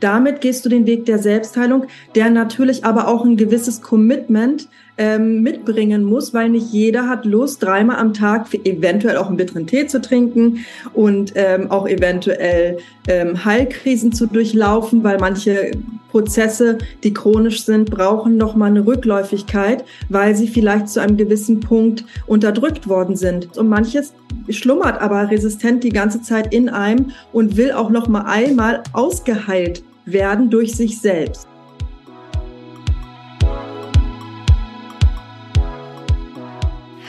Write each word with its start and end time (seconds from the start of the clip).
Damit 0.00 0.40
gehst 0.40 0.64
du 0.64 0.68
den 0.68 0.86
Weg 0.86 1.06
der 1.06 1.18
Selbstheilung, 1.18 1.84
der 2.14 2.28
natürlich 2.30 2.84
aber 2.84 3.06
auch 3.06 3.24
ein 3.24 3.36
gewisses 3.36 3.82
Commitment 3.82 4.68
ähm, 4.98 5.42
mitbringen 5.42 6.04
muss, 6.04 6.34
weil 6.34 6.48
nicht 6.50 6.72
jeder 6.72 7.08
hat 7.08 7.24
Lust, 7.24 7.62
dreimal 7.62 7.96
am 7.96 8.12
Tag 8.12 8.46
eventuell 8.64 9.16
auch 9.16 9.28
einen 9.28 9.36
bitteren 9.36 9.66
Tee 9.66 9.86
zu 9.86 10.00
trinken 10.00 10.66
und 10.92 11.32
ähm, 11.34 11.70
auch 11.70 11.88
eventuell 11.88 12.78
ähm, 13.08 13.44
Heilkrisen 13.44 14.12
zu 14.12 14.26
durchlaufen, 14.26 15.02
weil 15.02 15.18
manche 15.18 15.70
Prozesse, 16.10 16.76
die 17.04 17.14
chronisch 17.14 17.64
sind, 17.64 17.90
brauchen 17.90 18.36
noch 18.36 18.54
mal 18.54 18.66
eine 18.66 18.86
Rückläufigkeit, 18.86 19.82
weil 20.10 20.36
sie 20.36 20.46
vielleicht 20.46 20.90
zu 20.90 21.00
einem 21.00 21.16
gewissen 21.16 21.60
Punkt 21.60 22.04
unterdrückt 22.26 22.86
worden 22.86 23.16
sind. 23.16 23.56
Und 23.56 23.70
manches 23.70 24.12
schlummert 24.50 25.00
aber 25.00 25.30
resistent 25.30 25.84
die 25.84 25.90
ganze 25.90 26.20
Zeit 26.20 26.52
in 26.52 26.68
einem 26.68 27.12
und 27.32 27.56
will 27.56 27.72
auch 27.72 27.88
noch 27.88 28.08
mal 28.08 28.26
einmal 28.26 28.82
ausgeheilt 28.92 29.71
werden 30.04 30.50
durch 30.50 30.74
sich 30.74 31.00
selbst. 31.00 31.46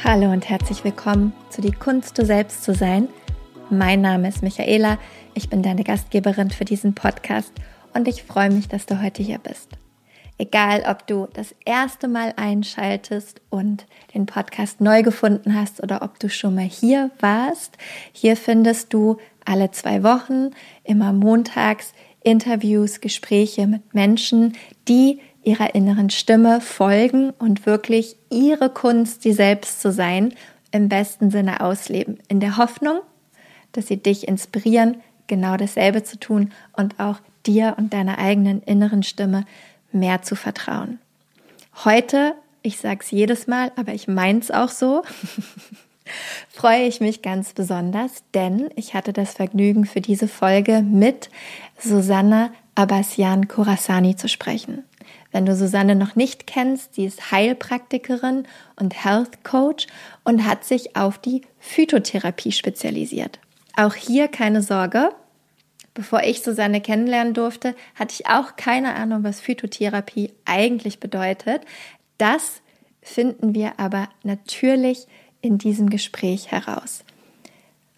Hallo 0.04 0.32
und 0.32 0.50
herzlich 0.50 0.84
willkommen 0.84 1.34
zu 1.50 1.62
Die 1.62 1.72
Kunst, 1.72 2.18
du 2.18 2.26
selbst 2.26 2.64
zu 2.64 2.74
sein. 2.74 3.08
Mein 3.70 4.02
Name 4.02 4.28
ist 4.28 4.44
Michaela, 4.44 5.00
ich 5.34 5.50
bin 5.50 5.64
deine 5.64 5.84
Gastgeberin 5.84 6.52
für 6.52 6.66
diesen 6.66 6.94
Podcast 6.94 7.54
und 7.94 8.08
ich 8.08 8.24
freue 8.24 8.52
mich, 8.52 8.68
dass 8.68 8.86
du 8.86 9.02
heute 9.02 9.24
hier 9.24 9.40
bist. 9.40 9.70
Egal, 10.38 10.84
ob 10.88 11.08
du 11.08 11.28
das 11.34 11.55
erste 11.64 12.08
Mal 12.08 12.34
einschaltest 12.36 13.40
und 13.50 13.86
den 14.14 14.26
Podcast 14.26 14.82
neu 14.82 15.04
gefunden 15.04 15.55
hast 15.55 15.82
oder 15.82 16.02
ob 16.02 16.20
du 16.20 16.30
schon 16.30 16.55
mal 16.55 16.64
hier 16.64 17.12
warst, 17.20 17.78
hier 18.12 18.36
findest 18.36 18.94
du 18.94 19.18
alle 19.46 19.72
zwei 19.72 20.04
Wochen, 20.04 20.52
immer 20.84 21.14
montags, 21.14 21.94
Interviews, 22.24 23.02
Gespräche 23.02 23.68
mit 23.68 23.93
Menschen, 23.93 24.54
die 24.88 25.20
ihrer 25.43 25.76
inneren 25.76 26.10
Stimme 26.10 26.62
folgen 26.62 27.32
und 27.32 27.66
wirklich 27.66 28.16
ihre 28.29 28.70
Kunst, 28.70 29.24
sie 29.24 29.34
selbst 29.34 29.82
zu 29.82 29.91
sein, 29.91 30.34
im 30.71 30.90
besten 30.90 31.32
Sinne 31.32 31.62
ausleben. 31.62 32.20
In 32.27 32.40
der 32.40 32.57
Hoffnung, 32.57 33.01
dass 33.74 33.88
sie 33.88 33.98
dich 33.98 34.27
inspirieren, 34.27 34.98
genau 35.27 35.57
dasselbe 35.57 36.04
zu 36.04 36.20
tun 36.20 36.51
und 36.74 36.99
auch 36.99 37.20
dir 37.46 37.76
und 37.77 37.94
deiner 37.94 38.18
eigenen 38.18 38.62
inneren 38.63 39.04
Stimme 39.04 39.46
mehr 39.91 40.21
zu 40.21 40.35
vertrauen. 40.35 40.99
Heute, 41.85 42.34
ich 42.62 42.79
sage 42.79 42.99
es 43.01 43.12
jedes 43.12 43.48
Mal, 43.48 43.71
aber 43.76 43.94
ich 43.94 44.07
meins 44.07 44.51
auch 44.51 44.70
so, 44.70 45.04
freue 46.49 46.84
ich 46.84 46.99
mich 46.99 47.21
ganz 47.21 47.54
besonders, 47.54 48.23
denn 48.34 48.70
ich 48.76 48.93
hatte 48.93 49.13
das 49.13 49.34
Vergnügen 49.34 49.85
für 49.85 50.01
diese 50.01 50.27
Folge 50.27 50.82
mit 50.82 51.29
Susanne 51.79 52.51
Abbasian 52.76 53.48
Khorasani 53.48 54.15
zu 54.15 54.27
sprechen. 54.27 54.84
Wenn 55.32 55.45
du 55.45 55.55
Susanne 55.55 55.95
noch 55.95 56.15
nicht 56.15 56.45
kennst, 56.48 56.95
sie 56.95 57.05
ist 57.05 57.32
Heilpraktikerin 57.32 58.45
und 58.76 59.04
Health 59.04 59.43
Coach 59.43 59.87
und 60.23 60.45
hat 60.45 60.63
sich 60.63 60.95
auf 60.95 61.18
die 61.18 61.41
Phytotherapie 61.60 62.51
spezialisiert. 62.51 63.40
Auch 63.76 63.95
hier 63.95 64.28
keine 64.28 64.62
Sorge. 64.62 65.09
Bevor 65.95 66.23
ich 66.23 66.41
Susanne 66.41 66.81
kennenlernen 66.81 67.34
durfte, 67.34 67.75
hatte 67.95 68.13
ich 68.13 68.28
auch 68.28 68.56
keine 68.56 68.95
Ahnung, 68.95 69.23
was 69.23 69.41
Phytotherapie 69.41 70.34
eigentlich 70.45 71.00
bedeutet. 71.00 71.62
Das 72.17 72.62
finden 73.01 73.53
wir 73.53 73.79
aber 73.79 74.09
natürlich 74.23 75.07
in 75.44 75.59
diesem 75.59 75.90
Gespräch 75.90 76.52
heraus. 76.52 77.03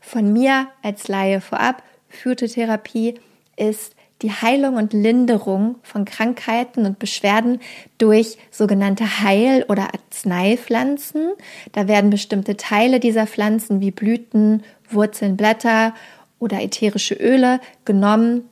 Von 0.02 0.34
mir 0.34 0.68
als 0.82 1.08
Laie 1.08 1.40
vorab, 1.40 1.84
Phytotherapie 2.10 3.16
ist 3.56 3.96
die 4.22 4.32
Heilung 4.32 4.76
und 4.76 4.94
Linderung 4.94 5.76
von 5.84 6.06
Krankheiten 6.06 6.86
und 6.86 7.00
Beschwerden 7.00 7.60
durch 7.98 8.38
sogenannte 8.50 9.22
Heil- 9.22 9.66
oder 9.70 9.94
Arzneipflanzen. 9.94 11.34
Da 11.74 11.88
werden 11.88 12.10
bestimmte 12.10 12.58
Teile 12.58 13.00
dieser 13.00 13.28
Pflanzen 13.28 13.82
wie 13.82 13.92
Blüten, 13.92 14.64
Wurzeln, 14.90 15.38
Blätter 15.38 15.94
oder 16.40 16.62
ätherische 16.62 17.16
Öle 17.16 17.60
genommen. 17.84 18.46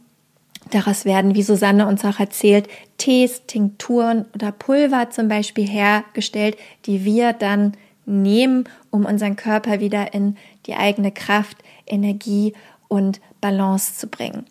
Daraus 0.70 1.06
werden, 1.06 1.34
wie 1.34 1.44
Susanne 1.44 1.88
uns 1.88 2.06
auch 2.06 2.20
erzählt, 2.20 2.68
Tees, 2.98 3.44
Tinkturen 3.48 4.26
oder 4.36 4.52
Pulver 4.52 5.10
zum 5.10 5.28
Beispiel 5.28 5.68
hergestellt, 5.68 6.58
die 6.86 7.06
wir 7.06 7.34
dann 7.34 7.74
nehmen, 8.06 8.66
um 8.90 9.06
unseren 9.06 9.36
Körper 9.36 9.80
wieder 9.80 10.14
in 10.14 10.38
die 10.66 10.76
eigene 10.76 11.12
Kraft, 11.12 11.58
Energie 11.86 12.54
und 12.88 13.22
Balance 13.42 13.96
zu 13.96 14.08
bringen. 14.08 14.46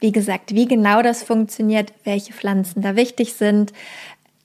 Wie 0.00 0.12
gesagt, 0.12 0.54
wie 0.54 0.66
genau 0.66 1.02
das 1.02 1.22
funktioniert, 1.22 1.92
welche 2.04 2.32
Pflanzen 2.32 2.82
da 2.82 2.94
wichtig 2.94 3.34
sind, 3.34 3.72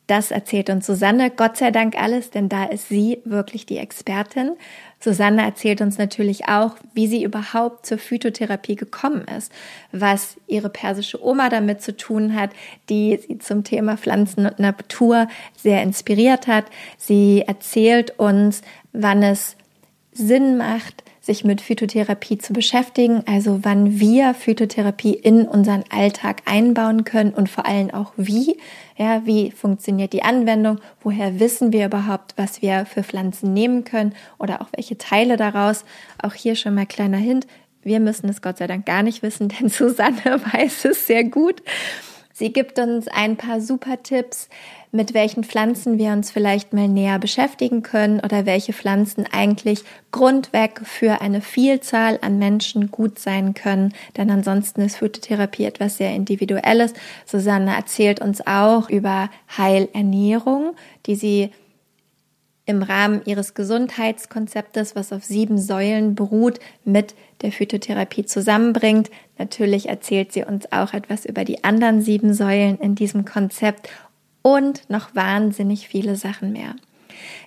das 0.07 0.31
erzählt 0.31 0.69
uns 0.69 0.85
Susanne, 0.85 1.31
Gott 1.31 1.57
sei 1.57 1.71
Dank 1.71 1.97
alles, 1.97 2.29
denn 2.29 2.49
da 2.49 2.65
ist 2.65 2.89
sie 2.89 3.19
wirklich 3.23 3.65
die 3.65 3.77
Expertin. 3.77 4.51
Susanne 5.03 5.43
erzählt 5.43 5.81
uns 5.81 5.97
natürlich 5.97 6.47
auch, 6.47 6.75
wie 6.93 7.07
sie 7.07 7.23
überhaupt 7.23 7.85
zur 7.85 7.97
Phytotherapie 7.97 8.75
gekommen 8.75 9.25
ist, 9.37 9.51
was 9.91 10.37
ihre 10.47 10.69
persische 10.69 11.21
Oma 11.21 11.49
damit 11.49 11.81
zu 11.81 11.97
tun 11.97 12.35
hat, 12.35 12.51
die 12.89 13.17
sie 13.17 13.37
zum 13.37 13.65
Thema 13.65 13.97
Pflanzen 13.97 14.45
und 14.45 14.59
Natur 14.59 15.27
sehr 15.57 15.83
inspiriert 15.83 16.47
hat. 16.47 16.65
Sie 16.97 17.43
erzählt 17.45 18.17
uns, 18.17 18.61
wann 18.93 19.23
es 19.23 19.57
Sinn 20.13 20.55
macht, 20.57 21.03
sich 21.23 21.45
mit 21.45 21.61
Phytotherapie 21.61 22.37
zu 22.37 22.51
beschäftigen, 22.51 23.23
also 23.25 23.59
wann 23.63 23.97
wir 23.97 24.33
Phytotherapie 24.33 25.13
in 25.13 25.47
unseren 25.47 25.85
Alltag 25.89 26.41
einbauen 26.43 27.05
können 27.05 27.33
und 27.33 27.49
vor 27.49 27.65
allem 27.65 27.91
auch 27.91 28.11
wie. 28.17 28.57
Ja, 28.97 29.25
wie 29.25 29.51
funktioniert 29.51 30.11
die 30.11 30.23
Anwendung? 30.23 30.79
Woher 31.01 31.39
wissen 31.39 31.71
wir 31.71 31.85
überhaupt, 31.85 32.33
was 32.35 32.61
wir 32.61 32.85
für 32.85 33.03
Pflanzen 33.03 33.53
nehmen 33.53 33.85
können 33.85 34.13
oder 34.37 34.61
auch 34.61 34.67
welche 34.75 34.97
Teile 34.97 35.37
daraus? 35.37 35.85
Auch 36.21 36.33
hier 36.33 36.57
schon 36.57 36.75
mal 36.75 36.85
kleiner 36.85 37.17
Hint. 37.17 37.47
Wir 37.83 38.01
müssen 38.01 38.27
es 38.27 38.41
Gott 38.41 38.57
sei 38.57 38.67
Dank 38.67 38.85
gar 38.85 39.01
nicht 39.01 39.23
wissen, 39.23 39.47
denn 39.59 39.69
Susanne 39.69 40.41
weiß 40.53 40.83
es 40.85 41.07
sehr 41.07 41.23
gut. 41.23 41.63
Sie 42.35 42.51
gibt 42.51 42.79
uns 42.79 43.07
ein 43.07 43.37
paar 43.37 43.61
super 43.61 44.01
Tipps, 44.01 44.49
mit 44.91 45.13
welchen 45.13 45.43
Pflanzen 45.43 45.99
wir 45.99 46.11
uns 46.11 46.31
vielleicht 46.31 46.73
mal 46.73 46.87
näher 46.87 47.19
beschäftigen 47.19 47.83
können 47.83 48.19
oder 48.19 48.47
welche 48.47 48.73
Pflanzen 48.73 49.25
eigentlich 49.31 49.83
grundweg 50.11 50.81
für 50.83 51.21
eine 51.21 51.41
Vielzahl 51.41 52.17
an 52.21 52.39
Menschen 52.39 52.89
gut 52.89 53.19
sein 53.19 53.53
können. 53.53 53.93
Denn 54.17 54.31
ansonsten 54.31 54.81
ist 54.81 54.97
Phytotherapie 54.97 55.65
etwas 55.65 55.97
sehr 55.97 56.15
Individuelles. 56.15 56.93
Susanne 57.25 57.75
erzählt 57.75 58.19
uns 58.19 58.45
auch 58.45 58.89
über 58.89 59.29
Heilernährung, 59.55 60.75
die 61.05 61.15
sie 61.15 61.51
im 62.65 62.81
Rahmen 62.81 63.21
ihres 63.25 63.53
Gesundheitskonzeptes, 63.53 64.95
was 64.95 65.11
auf 65.11 65.23
sieben 65.23 65.57
Säulen 65.57 66.15
beruht, 66.15 66.59
mit 66.85 67.13
der 67.41 67.51
Phytotherapie 67.51 68.25
zusammenbringt. 68.25 69.09
Natürlich 69.37 69.89
erzählt 69.89 70.31
sie 70.31 70.43
uns 70.43 70.71
auch 70.71 70.93
etwas 70.93 71.25
über 71.25 71.43
die 71.43 71.63
anderen 71.63 72.01
sieben 72.01 72.33
Säulen 72.33 72.77
in 72.79 72.95
diesem 72.95 73.25
Konzept 73.25 73.89
und 74.41 74.89
noch 74.89 75.13
wahnsinnig 75.13 75.87
viele 75.87 76.15
Sachen 76.15 76.53
mehr. 76.53 76.75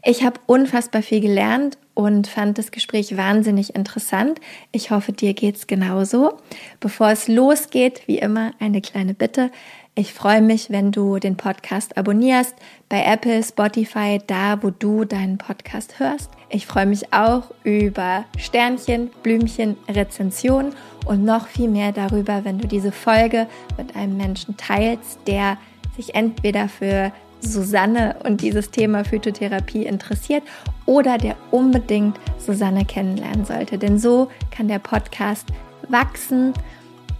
Ich 0.05 0.23
habe 0.23 0.41
unfassbar 0.47 1.03
viel 1.03 1.21
gelernt 1.21 1.79
und 1.95 2.27
fand 2.27 2.59
das 2.59 2.71
Gespräch 2.71 3.17
wahnsinnig 3.17 3.75
interessant. 3.75 4.41
Ich 4.71 4.91
hoffe, 4.91 5.13
dir 5.13 5.35
geht's 5.35 5.67
genauso. 5.67 6.39
Bevor 6.79 7.11
es 7.11 7.27
losgeht, 7.27 8.03
wie 8.07 8.19
immer 8.19 8.53
eine 8.61 8.81
kleine 8.81 9.15
Bitte. 9.15 9.51
Ich 9.99 10.13
freue 10.13 10.43
mich, 10.43 10.69
wenn 10.69 10.93
du 10.93 11.19
den 11.19 11.39
Podcast 11.39 11.97
abonnierst 11.97 12.55
bei 12.91 13.03
Apple, 13.03 13.43
Spotify, 13.43 14.21
da 14.27 14.63
wo 14.63 14.69
du 14.69 15.07
deinen 15.07 15.39
Podcast 15.39 15.99
hörst. 15.99 16.31
Ich 16.51 16.67
freue 16.67 16.85
mich 16.85 17.15
auch 17.15 17.45
über 17.65 18.27
Sternchen, 18.37 19.09
Blümchen, 19.23 19.79
Rezensionen 19.89 20.75
und 21.07 21.25
noch 21.25 21.47
viel 21.47 21.71
mehr 21.71 21.93
darüber, 21.93 22.45
wenn 22.45 22.59
du 22.59 22.69
diese 22.69 22.93
Folge 22.93 23.47
mit 23.79 23.97
einem 23.97 24.19
Menschen 24.19 24.59
teilst, 24.59 25.19
der 25.27 25.57
sich 25.97 26.15
entweder 26.15 26.69
für 26.69 27.11
Susanne 27.41 28.17
und 28.23 28.43
dieses 28.43 28.71
Thema 28.71 29.03
Phytotherapie 29.03 29.87
interessiert 29.87 30.43
oder 30.85 31.17
der 31.17 31.37
unbedingt 31.51 32.21
Susanne 32.37 32.85
kennenlernen 32.85 33.47
sollte. 33.47 33.79
Denn 33.79 33.99
so 33.99 34.29
kann 34.51 34.69
der 34.69 34.79
Podcast 34.79 35.47
wachsen, 35.89 36.53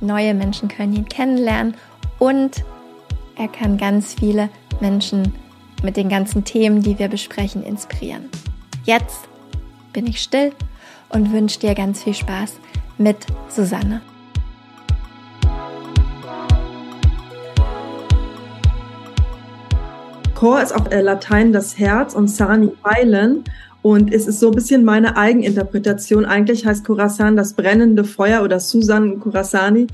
neue 0.03 0.35
Menschen 0.35 0.69
können 0.69 0.93
ihn 0.93 1.09
kennenlernen 1.09 1.75
und 2.19 2.65
er 3.37 3.49
kann 3.49 3.77
ganz 3.77 4.15
viele 4.15 4.49
Menschen 4.81 5.35
mit 5.83 5.97
den 5.97 6.09
ganzen 6.09 6.45
Themen, 6.45 6.83
die 6.83 6.99
wir 6.99 7.09
besprechen, 7.09 7.63
inspirieren. 7.63 8.31
Jetzt 8.85 9.29
bin 9.93 10.07
ich 10.07 10.23
still 10.23 10.53
und 11.11 11.33
wünsche 11.33 11.61
dir 11.61 11.75
ganz 11.75 12.03
viel 12.03 12.15
Spaß 12.15 12.55
mit 12.99 13.19
Susanne. 13.49 14.01
Chor 20.35 20.63
ist 20.63 20.75
auf 20.75 20.85
Latein 20.91 21.53
das 21.53 21.79
Herz 21.79 22.15
und 22.15 22.29
Sani 22.29 22.71
heilen. 22.85 23.45
Und 23.81 24.13
es 24.13 24.27
ist 24.27 24.41
so 24.41 24.49
ein 24.49 24.55
bisschen 24.55 24.85
meine 24.85 25.17
Eigeninterpretation. 25.17 26.27
Eigentlich 26.27 26.67
heißt 26.67 26.85
Khorasan 26.85 27.37
das 27.37 27.55
brennende 27.55 28.05
Feuer 28.05 28.43
oder 28.43 28.61
Susan 28.61 29.21
Khorasani. 29.21 29.87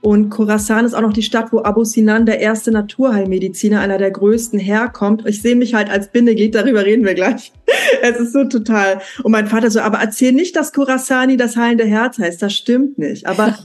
Und 0.00 0.30
Khorasan 0.30 0.84
ist 0.84 0.94
auch 0.94 1.00
noch 1.00 1.12
die 1.12 1.22
Stadt, 1.22 1.52
wo 1.52 1.62
Abu 1.62 1.84
Sinan, 1.84 2.24
der 2.24 2.38
erste 2.38 2.70
Naturheilmediziner, 2.70 3.80
einer 3.80 3.98
der 3.98 4.12
größten, 4.12 4.58
herkommt. 4.58 5.26
Ich 5.26 5.42
sehe 5.42 5.56
mich 5.56 5.74
halt 5.74 5.90
als 5.90 6.12
Bindeglied, 6.12 6.54
darüber 6.54 6.84
reden 6.84 7.04
wir 7.04 7.14
gleich. 7.14 7.52
es 8.02 8.18
ist 8.18 8.32
so 8.32 8.44
total. 8.44 9.00
Und 9.24 9.32
mein 9.32 9.48
Vater 9.48 9.70
so, 9.70 9.80
aber 9.80 9.98
erzähl 9.98 10.32
nicht, 10.32 10.54
dass 10.54 10.72
Khorasani 10.72 11.36
das 11.36 11.56
heilende 11.56 11.84
Herz 11.84 12.18
heißt. 12.18 12.40
Das 12.40 12.54
stimmt 12.54 12.98
nicht. 12.98 13.26
Aber, 13.26 13.58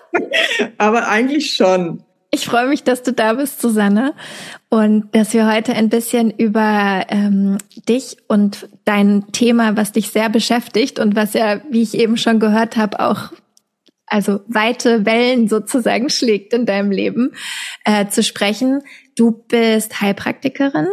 aber 0.78 1.08
eigentlich 1.08 1.54
schon. 1.54 2.02
Ich 2.30 2.46
freue 2.46 2.66
mich, 2.66 2.82
dass 2.82 3.04
du 3.04 3.12
da 3.12 3.34
bist, 3.34 3.60
Susanne, 3.60 4.12
und 4.68 5.14
dass 5.14 5.34
wir 5.34 5.46
heute 5.46 5.72
ein 5.74 5.88
bisschen 5.88 6.32
über 6.32 7.04
ähm, 7.08 7.58
dich 7.88 8.16
und 8.26 8.68
dein 8.84 9.30
Thema, 9.30 9.76
was 9.76 9.92
dich 9.92 10.08
sehr 10.08 10.30
beschäftigt 10.30 10.98
und 10.98 11.14
was 11.14 11.34
ja, 11.34 11.60
wie 11.70 11.82
ich 11.82 11.94
eben 11.96 12.16
schon 12.16 12.40
gehört 12.40 12.76
habe, 12.76 12.98
auch 12.98 13.30
also 14.06 14.40
weite 14.46 15.06
Wellen 15.06 15.48
sozusagen 15.48 16.10
schlägt 16.10 16.52
in 16.52 16.66
deinem 16.66 16.90
Leben, 16.90 17.32
äh, 17.84 18.08
zu 18.08 18.22
sprechen. 18.22 18.82
Du 19.16 19.30
bist 19.30 20.00
Heilpraktikerin, 20.00 20.88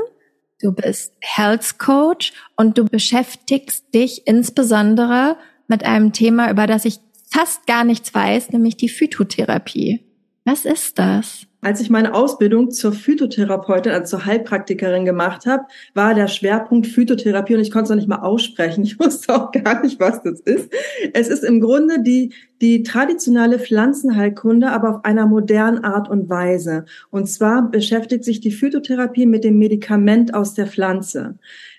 du 0.62 0.72
bist 0.72 1.14
Health 1.20 1.78
Coach 1.78 2.34
und 2.56 2.78
du 2.78 2.86
beschäftigst 2.86 3.94
dich 3.94 4.28
insbesondere 4.28 5.38
mit 5.68 5.84
einem 5.86 6.14
Thema, 6.14 6.50
über 6.50 6.68
das 6.68 6.86
ich 6.86 7.00
fast 7.30 7.66
gar 7.66 7.84
nichts 7.84 8.14
weiß, 8.14 8.52
nämlich 8.52 8.78
die 8.78 8.90
Phytotherapie. 8.90 10.06
Was 10.44 10.66
ist 10.66 11.00
das? 11.00 11.48
Als 11.64 11.80
ich 11.80 11.92
meine 11.92 12.16
Ausbildung 12.16 12.72
zur 12.72 12.92
Phytotherapeutin, 12.92 13.92
also 13.92 14.18
zur 14.18 14.26
Heilpraktikerin 14.26 15.06
gemacht 15.06 15.46
habe, 15.46 15.64
war 15.94 16.16
der 16.16 16.28
Schwerpunkt 16.28 16.88
Phytotherapie 16.88 17.54
und 17.54 17.62
ich 17.62 17.70
konnte 17.70 17.84
es 17.84 17.90
noch 17.92 17.98
nicht 17.98 18.08
mal 18.08 18.22
aussprechen. 18.22 18.84
Ich 18.92 19.00
wusste 19.00 19.34
auch 19.36 19.52
gar 19.52 19.82
nicht, 19.82 20.00
was 20.00 20.24
das 20.24 20.40
ist. 20.42 20.74
Es 21.14 21.28
ist 21.30 21.44
im 21.44 21.62
Grunde 21.62 22.02
die, 22.02 22.34
die 22.62 22.84
traditionelle 22.84 23.60
Pflanzenheilkunde, 23.60 24.70
aber 24.70 24.90
auf 24.90 25.06
einer 25.06 25.28
modernen 25.28 25.84
Art 25.84 26.10
und 26.10 26.30
Weise. 26.30 26.86
Und 27.10 27.28
zwar 27.28 27.70
beschäftigt 27.70 28.24
sich 28.24 28.42
die 28.42 28.52
Phytotherapie 28.52 29.26
mit 29.26 29.44
dem 29.44 29.58
Medikament 29.60 30.34
aus 30.34 30.56
der 30.56 30.68
Pflanze. 30.68 31.38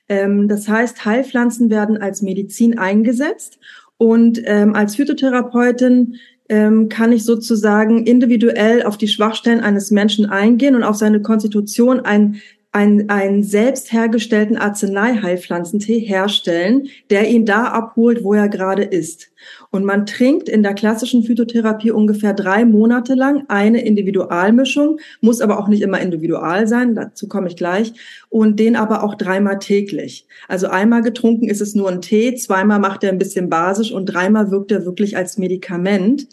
Ähm, 0.09 0.49
das 0.49 0.69
heißt, 0.69 1.05
Heilpflanzen 1.05 1.71
werden 1.71 1.97
als 1.97 2.23
Medizin 2.23 2.79
eingesetzt 2.79 3.59
und 3.97 4.41
ähm, 4.45 4.75
als 4.75 4.97
Phytotherapeutin 4.97 6.17
ähm, 6.53 6.91
kann 6.91 7.13
ich 7.13 7.25
sozusagen 7.25 8.07
individuell 8.07 8.83
auf 8.83 8.99
die 8.99 9.09
Schwachstellen 9.09 9.61
eines 9.61 9.91
Menschen 9.91 10.27
eingehen 10.27 10.75
und 10.75 10.83
auf 10.83 10.97
seine 10.97 11.23
Konstitution 11.23 12.01
ein 12.01 12.43
einen, 12.75 13.11
einen 13.11 13.43
selbst 13.43 13.93
hergestellten 13.93 14.57
Arzneiheilpflanzentee 14.57 15.99
herstellen, 16.01 16.89
der 17.11 17.29
ihn 17.29 17.45
da 17.45 17.65
abholt, 17.65 18.25
wo 18.25 18.33
er 18.33 18.49
gerade 18.49 18.83
ist. 18.83 19.31
Und 19.73 19.87
man 19.87 20.05
trinkt 20.05 20.51
in 20.51 20.63
der 20.63 20.75
klassischen 20.75 21.25
Phytotherapie 21.25 21.91
ungefähr 21.91 22.35
drei 22.35 22.67
Monate 22.67 23.15
lang 23.15 23.45
eine 23.49 23.83
Individualmischung, 23.83 24.99
muss 25.23 25.41
aber 25.41 25.59
auch 25.59 25.67
nicht 25.67 25.81
immer 25.81 25.99
individual 25.99 26.69
sein, 26.69 26.95
dazu 26.95 27.27
komme 27.27 27.49
ich 27.49 27.57
gleich, 27.57 27.95
und 28.29 28.61
den 28.61 28.77
aber 28.77 29.03
auch 29.03 29.15
dreimal 29.15 29.59
täglich. 29.59 30.27
Also 30.47 30.69
einmal 30.69 31.01
getrunken 31.01 31.49
ist 31.49 31.63
es 31.63 31.75
nur 31.75 31.91
ein 31.91 32.03
Tee, 32.03 32.35
zweimal 32.35 32.81
macht 32.81 33.03
er 33.03 33.11
ein 33.11 33.19
bisschen 33.19 33.49
basisch 33.49 33.93
und 33.93 34.05
dreimal 34.07 34.51
wirkt 34.51 34.71
er 34.73 34.85
wirklich 34.85 35.17
als 35.17 35.39
Medikament. 35.39 36.29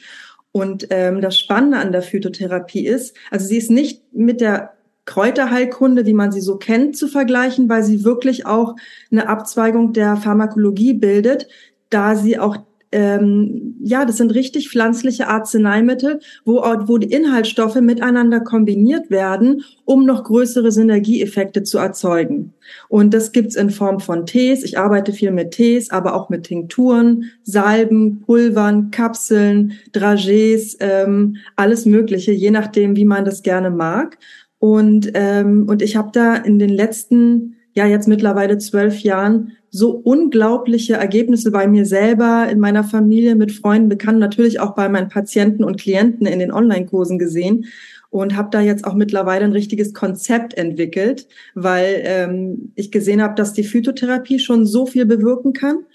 Und 0.52 0.88
ähm, 0.90 1.22
das 1.22 1.40
Spannende 1.40 1.78
an 1.78 1.94
der 1.94 2.02
Phytotherapie 2.02 2.86
ist, 2.86 3.16
also 3.32 3.46
sie 3.46 3.58
ist 3.58 3.72
nicht 3.72 4.04
mit 4.12 4.42
der 4.42 4.74
Kräuterheilkunde, 5.06 6.06
wie 6.06 6.14
man 6.14 6.34
sie 6.34 6.42
so 6.42 6.58
kennt, 6.58 6.98
zu 6.98 7.08
vergleichen, 7.08 7.70
weil 7.70 7.84
sie 7.84 8.04
wirklich 8.04 8.46
auch 8.46 8.76
eine 9.12 9.30
Abzweigung 9.30 9.94
der 9.94 10.18
Pharmakologie 10.18 10.94
bildet, 10.94 11.48
da 11.90 12.16
sie 12.16 12.38
auch 12.38 12.58
ähm, 12.92 13.76
ja, 13.82 14.04
das 14.06 14.18
sind 14.18 14.34
richtig 14.34 14.70
pflanzliche 14.70 15.28
Arzneimittel, 15.28 16.20
wo, 16.44 16.56
wo 16.88 16.98
die 16.98 17.12
Inhaltsstoffe 17.12 17.80
miteinander 17.82 18.40
kombiniert 18.40 19.12
werden, 19.12 19.64
um 19.86 20.06
noch 20.06 20.24
größere 20.24 20.72
Synergieeffekte 20.72 21.64
zu 21.64 21.78
erzeugen. 21.78 22.54
Und 22.88 23.14
das 23.14 23.32
gibt's 23.32 23.56
in 23.56 23.70
Form 23.70 24.00
von 24.00 24.26
Tees. 24.26 24.64
Ich 24.64 24.78
arbeite 24.78 25.14
viel 25.14 25.32
mit 25.32 25.52
Tees, 25.52 25.92
aber 25.92 26.16
auch 26.16 26.30
mit 26.30 26.46
Tinkturen, 26.46 27.26
Salben, 27.44 28.22
Pulvern, 28.22 28.90
Kapseln, 28.92 29.74
Dragés, 29.94 30.78
ähm, 30.80 31.38
alles 31.56 31.86
Mögliche, 31.86 32.32
je 32.32 32.52
nachdem, 32.52 32.96
wie 32.96 33.06
man 33.06 33.24
das 33.24 33.44
gerne 33.44 33.70
mag. 33.70 34.18
Und, 34.58 35.12
ähm, 35.14 35.68
und 35.70 35.82
ich 35.82 35.96
habe 35.96 36.10
da 36.12 36.36
in 36.36 36.60
den 36.60 36.70
letzten, 36.70 37.56
ja 37.74 37.86
jetzt 37.86 38.08
mittlerweile 38.08 38.58
zwölf 38.58 39.00
Jahren 39.02 39.54
so 39.72 39.92
unglaubliche 39.92 40.94
Ergebnisse 40.94 41.52
bei 41.52 41.68
mir 41.68 41.86
selber, 41.86 42.48
in 42.50 42.60
meiner 42.60 42.84
Familie, 42.84 43.36
mit 43.36 43.52
Freunden, 43.52 43.90
Bekannten, 43.90 44.20
natürlich 44.20 44.60
auch 44.60 44.76
bei 44.76 44.90
meinen 44.90 45.10
Patienten 45.10 45.64
und 45.64 45.80
Klienten 45.80 46.26
in 46.26 46.40
den 46.40 46.52
Online-Kursen 46.52 47.20
gesehen 47.20 47.66
und 48.10 48.36
habe 48.36 48.50
da 48.52 48.62
jetzt 48.62 48.86
auch 48.86 48.96
mittlerweile 48.96 49.46
ein 49.46 49.52
richtiges 49.52 49.94
Konzept 49.94 50.56
entwickelt, 50.56 51.28
weil 51.54 52.02
ähm, 52.04 52.72
ich 52.76 52.92
gesehen 52.92 53.22
habe, 53.22 53.36
dass 53.36 53.54
die 53.54 53.64
Phytotherapie 53.64 54.40
schon 54.40 54.66
so 54.66 54.86
viel 54.86 55.06
bewirken 55.06 55.54
kann 55.54 55.86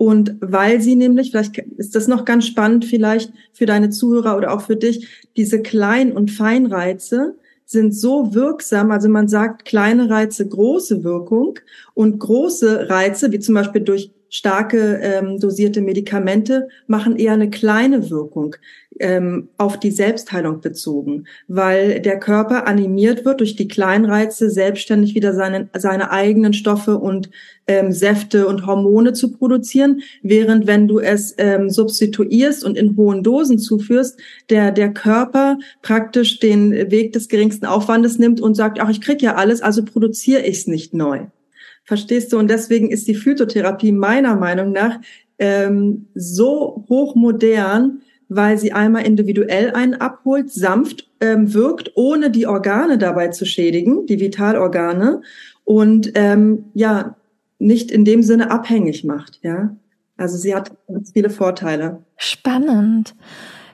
und 0.00 0.36
weil 0.40 0.80
sie 0.80 0.96
nämlich, 0.96 1.30
vielleicht 1.30 1.58
ist 1.58 1.94
das 1.94 2.08
noch 2.08 2.24
ganz 2.24 2.46
spannend, 2.46 2.86
vielleicht 2.86 3.34
für 3.52 3.66
deine 3.66 3.90
Zuhörer 3.90 4.36
oder 4.36 4.52
auch 4.52 4.62
für 4.62 4.76
dich, 4.76 5.06
diese 5.36 5.60
Klein- 5.60 6.12
und 6.12 6.30
Feinreize, 6.30 7.36
sind 7.70 7.94
so 7.94 8.34
wirksam, 8.34 8.90
also 8.90 9.08
man 9.08 9.28
sagt 9.28 9.64
kleine 9.64 10.10
Reize, 10.10 10.44
große 10.48 11.04
Wirkung 11.04 11.60
und 11.94 12.18
große 12.18 12.88
Reize, 12.88 13.30
wie 13.30 13.38
zum 13.38 13.54
Beispiel 13.54 13.82
durch 13.82 14.10
starke 14.30 15.00
ähm, 15.02 15.38
dosierte 15.38 15.82
Medikamente, 15.82 16.68
machen 16.86 17.16
eher 17.16 17.32
eine 17.32 17.50
kleine 17.50 18.10
Wirkung 18.10 18.56
ähm, 18.98 19.48
auf 19.56 19.78
die 19.78 19.90
Selbstheilung 19.90 20.60
bezogen, 20.60 21.26
weil 21.48 22.00
der 22.00 22.18
Körper 22.18 22.66
animiert 22.66 23.24
wird 23.24 23.40
durch 23.40 23.56
die 23.56 23.68
Kleinreize 23.68 24.50
selbstständig 24.50 25.14
wieder 25.14 25.34
seine, 25.34 25.68
seine 25.76 26.10
eigenen 26.10 26.52
Stoffe 26.52 26.98
und 26.98 27.30
ähm, 27.66 27.92
Säfte 27.92 28.46
und 28.46 28.66
Hormone 28.66 29.12
zu 29.12 29.32
produzieren, 29.32 30.02
während 30.22 30.66
wenn 30.66 30.86
du 30.86 30.98
es 30.98 31.34
ähm, 31.38 31.70
substituierst 31.70 32.64
und 32.64 32.76
in 32.76 32.96
hohen 32.96 33.22
Dosen 33.22 33.58
zuführst, 33.58 34.18
der 34.48 34.70
der 34.70 34.92
Körper 34.92 35.58
praktisch 35.82 36.38
den 36.38 36.72
Weg 36.90 37.12
des 37.12 37.28
geringsten 37.28 37.66
Aufwandes 37.66 38.18
nimmt 38.18 38.40
und 38.40 38.54
sagt, 38.54 38.80
ach, 38.80 38.90
ich 38.90 39.00
krieg 39.00 39.22
ja 39.22 39.34
alles, 39.34 39.62
also 39.62 39.84
produziere 39.84 40.42
ich 40.42 40.58
es 40.58 40.66
nicht 40.66 40.94
neu. 40.94 41.26
Verstehst 41.90 42.32
du? 42.32 42.38
Und 42.38 42.48
deswegen 42.48 42.88
ist 42.88 43.08
die 43.08 43.16
Phytotherapie 43.16 43.90
meiner 43.90 44.36
Meinung 44.36 44.70
nach 44.70 45.00
ähm, 45.40 46.06
so 46.14 46.84
hochmodern, 46.88 48.02
weil 48.28 48.58
sie 48.58 48.70
einmal 48.70 49.04
individuell 49.04 49.72
einen 49.72 49.94
abholt, 49.94 50.52
sanft 50.52 51.10
ähm, 51.20 51.52
wirkt, 51.52 51.90
ohne 51.96 52.30
die 52.30 52.46
Organe 52.46 52.96
dabei 52.96 53.26
zu 53.30 53.44
schädigen, 53.44 54.06
die 54.06 54.20
Vitalorgane 54.20 55.22
und 55.64 56.12
ähm, 56.14 56.66
ja 56.74 57.16
nicht 57.58 57.90
in 57.90 58.04
dem 58.04 58.22
Sinne 58.22 58.52
abhängig 58.52 59.02
macht. 59.02 59.40
Ja, 59.42 59.74
also 60.16 60.36
sie 60.36 60.54
hat 60.54 60.70
ganz 60.86 61.10
viele 61.10 61.28
Vorteile. 61.28 62.04
Spannend. 62.18 63.16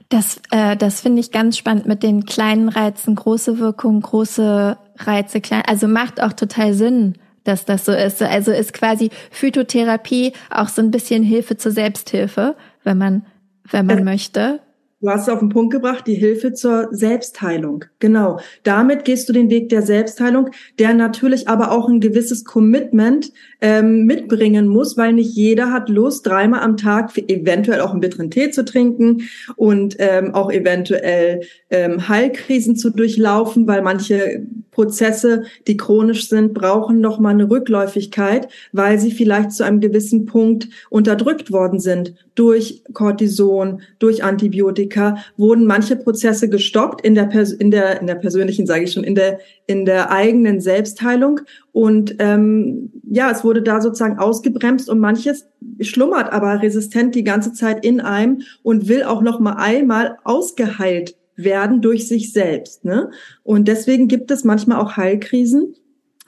Das, 0.08 0.40
äh, 0.52 0.75
das 0.75 1.02
finde 1.02 1.20
ich 1.20 1.32
ganz 1.32 1.58
spannend 1.58 1.85
mit 1.85 2.02
den 2.02 2.25
kleinen 2.25 2.70
Reizen, 2.70 3.14
große 3.14 3.58
Wirkung, 3.58 4.00
große 4.00 4.78
Reize, 5.00 5.42
klein. 5.42 5.64
Also 5.66 5.87
macht 5.87 6.23
auch 6.23 6.32
total 6.32 6.73
Sinn, 6.73 7.18
dass 7.46 7.64
das 7.64 7.84
so 7.84 7.92
ist. 7.92 8.22
Also 8.22 8.52
ist 8.52 8.72
quasi 8.72 9.10
Phytotherapie 9.30 10.32
auch 10.50 10.68
so 10.68 10.82
ein 10.82 10.90
bisschen 10.90 11.22
Hilfe 11.22 11.56
zur 11.56 11.72
Selbsthilfe, 11.72 12.56
wenn 12.84 12.98
man 12.98 13.26
wenn 13.70 13.86
man 13.86 13.98
äh, 13.98 14.04
möchte. 14.04 14.60
Du 15.02 15.10
hast 15.10 15.22
es 15.22 15.28
auf 15.28 15.40
den 15.40 15.50
Punkt 15.50 15.74
gebracht, 15.74 16.06
die 16.06 16.14
Hilfe 16.14 16.54
zur 16.54 16.88
Selbstheilung. 16.90 17.84
Genau. 17.98 18.40
Damit 18.62 19.04
gehst 19.04 19.28
du 19.28 19.34
den 19.34 19.50
Weg 19.50 19.68
der 19.68 19.82
Selbstheilung, 19.82 20.48
der 20.78 20.94
natürlich 20.94 21.48
aber 21.48 21.70
auch 21.70 21.86
ein 21.88 22.00
gewisses 22.00 22.44
Commitment 22.44 23.30
ähm, 23.60 24.06
mitbringen 24.06 24.66
muss, 24.66 24.96
weil 24.96 25.12
nicht 25.12 25.36
jeder 25.36 25.70
hat 25.70 25.90
Lust, 25.90 26.26
dreimal 26.26 26.60
am 26.60 26.78
Tag 26.78 27.16
eventuell 27.28 27.82
auch 27.82 27.90
einen 27.90 28.00
bitteren 28.00 28.30
Tee 28.30 28.50
zu 28.50 28.64
trinken 28.64 29.28
und 29.56 29.96
ähm, 29.98 30.34
auch 30.34 30.50
eventuell 30.50 31.42
ähm, 31.68 32.08
Heilkrisen 32.08 32.74
zu 32.74 32.88
durchlaufen, 32.88 33.68
weil 33.68 33.82
manche 33.82 34.46
Prozesse, 34.76 35.45
die 35.66 35.78
chronisch 35.78 36.28
sind, 36.28 36.52
brauchen 36.52 37.00
noch 37.00 37.18
mal 37.18 37.30
eine 37.30 37.49
Rückläufigkeit, 37.49 38.49
weil 38.73 39.00
sie 39.00 39.11
vielleicht 39.11 39.52
zu 39.52 39.64
einem 39.64 39.80
gewissen 39.80 40.26
Punkt 40.26 40.68
unterdrückt 40.90 41.50
worden 41.50 41.80
sind. 41.80 42.14
Durch 42.35 42.85
Cortison, 42.92 43.80
durch 43.99 44.23
Antibiotika, 44.23 45.16
wurden 45.38 45.64
manche 45.64 45.97
Prozesse 45.97 46.50
gestoppt 46.50 47.00
in 47.00 47.14
der 47.14 47.33
in 47.59 47.71
der 47.71 48.02
in 48.02 48.06
der 48.06 48.16
persönlichen, 48.16 48.66
sage 48.66 48.85
ich 48.85 48.92
schon, 48.92 49.04
in 49.04 49.14
der 49.14 49.38
in 49.66 49.87
der 49.87 50.11
eigenen 50.11 50.61
Selbstheilung. 50.61 51.40
Und 51.73 52.16
ähm, 52.18 52.92
ja, 53.11 53.30
es 53.30 53.45
wurde 53.45 53.62
da 53.62 53.80
sozusagen 53.80 54.18
ausgebremst 54.18 54.90
und 54.90 54.99
manches 54.99 55.47
schlummert 55.80 56.30
aber 56.35 56.61
resistent 56.61 57.14
die 57.14 57.25
ganze 57.25 57.54
Zeit 57.54 57.83
in 57.83 58.02
einem 58.02 58.42
und 58.62 58.88
will 58.88 59.04
auch 59.04 59.23
noch 59.23 59.40
mal 59.40 59.54
einmal 59.54 60.18
ausgeheilt 60.25 61.14
werden 61.36 61.80
durch 61.82 62.08
sich 62.08 62.32
selbst. 62.32 62.84
Ne? 62.84 63.10
Und 63.42 63.68
deswegen 63.68 64.08
gibt 64.08 64.30
es 64.30 64.44
manchmal 64.44 64.80
auch 64.80 64.96
Heilkrisen, 64.96 65.74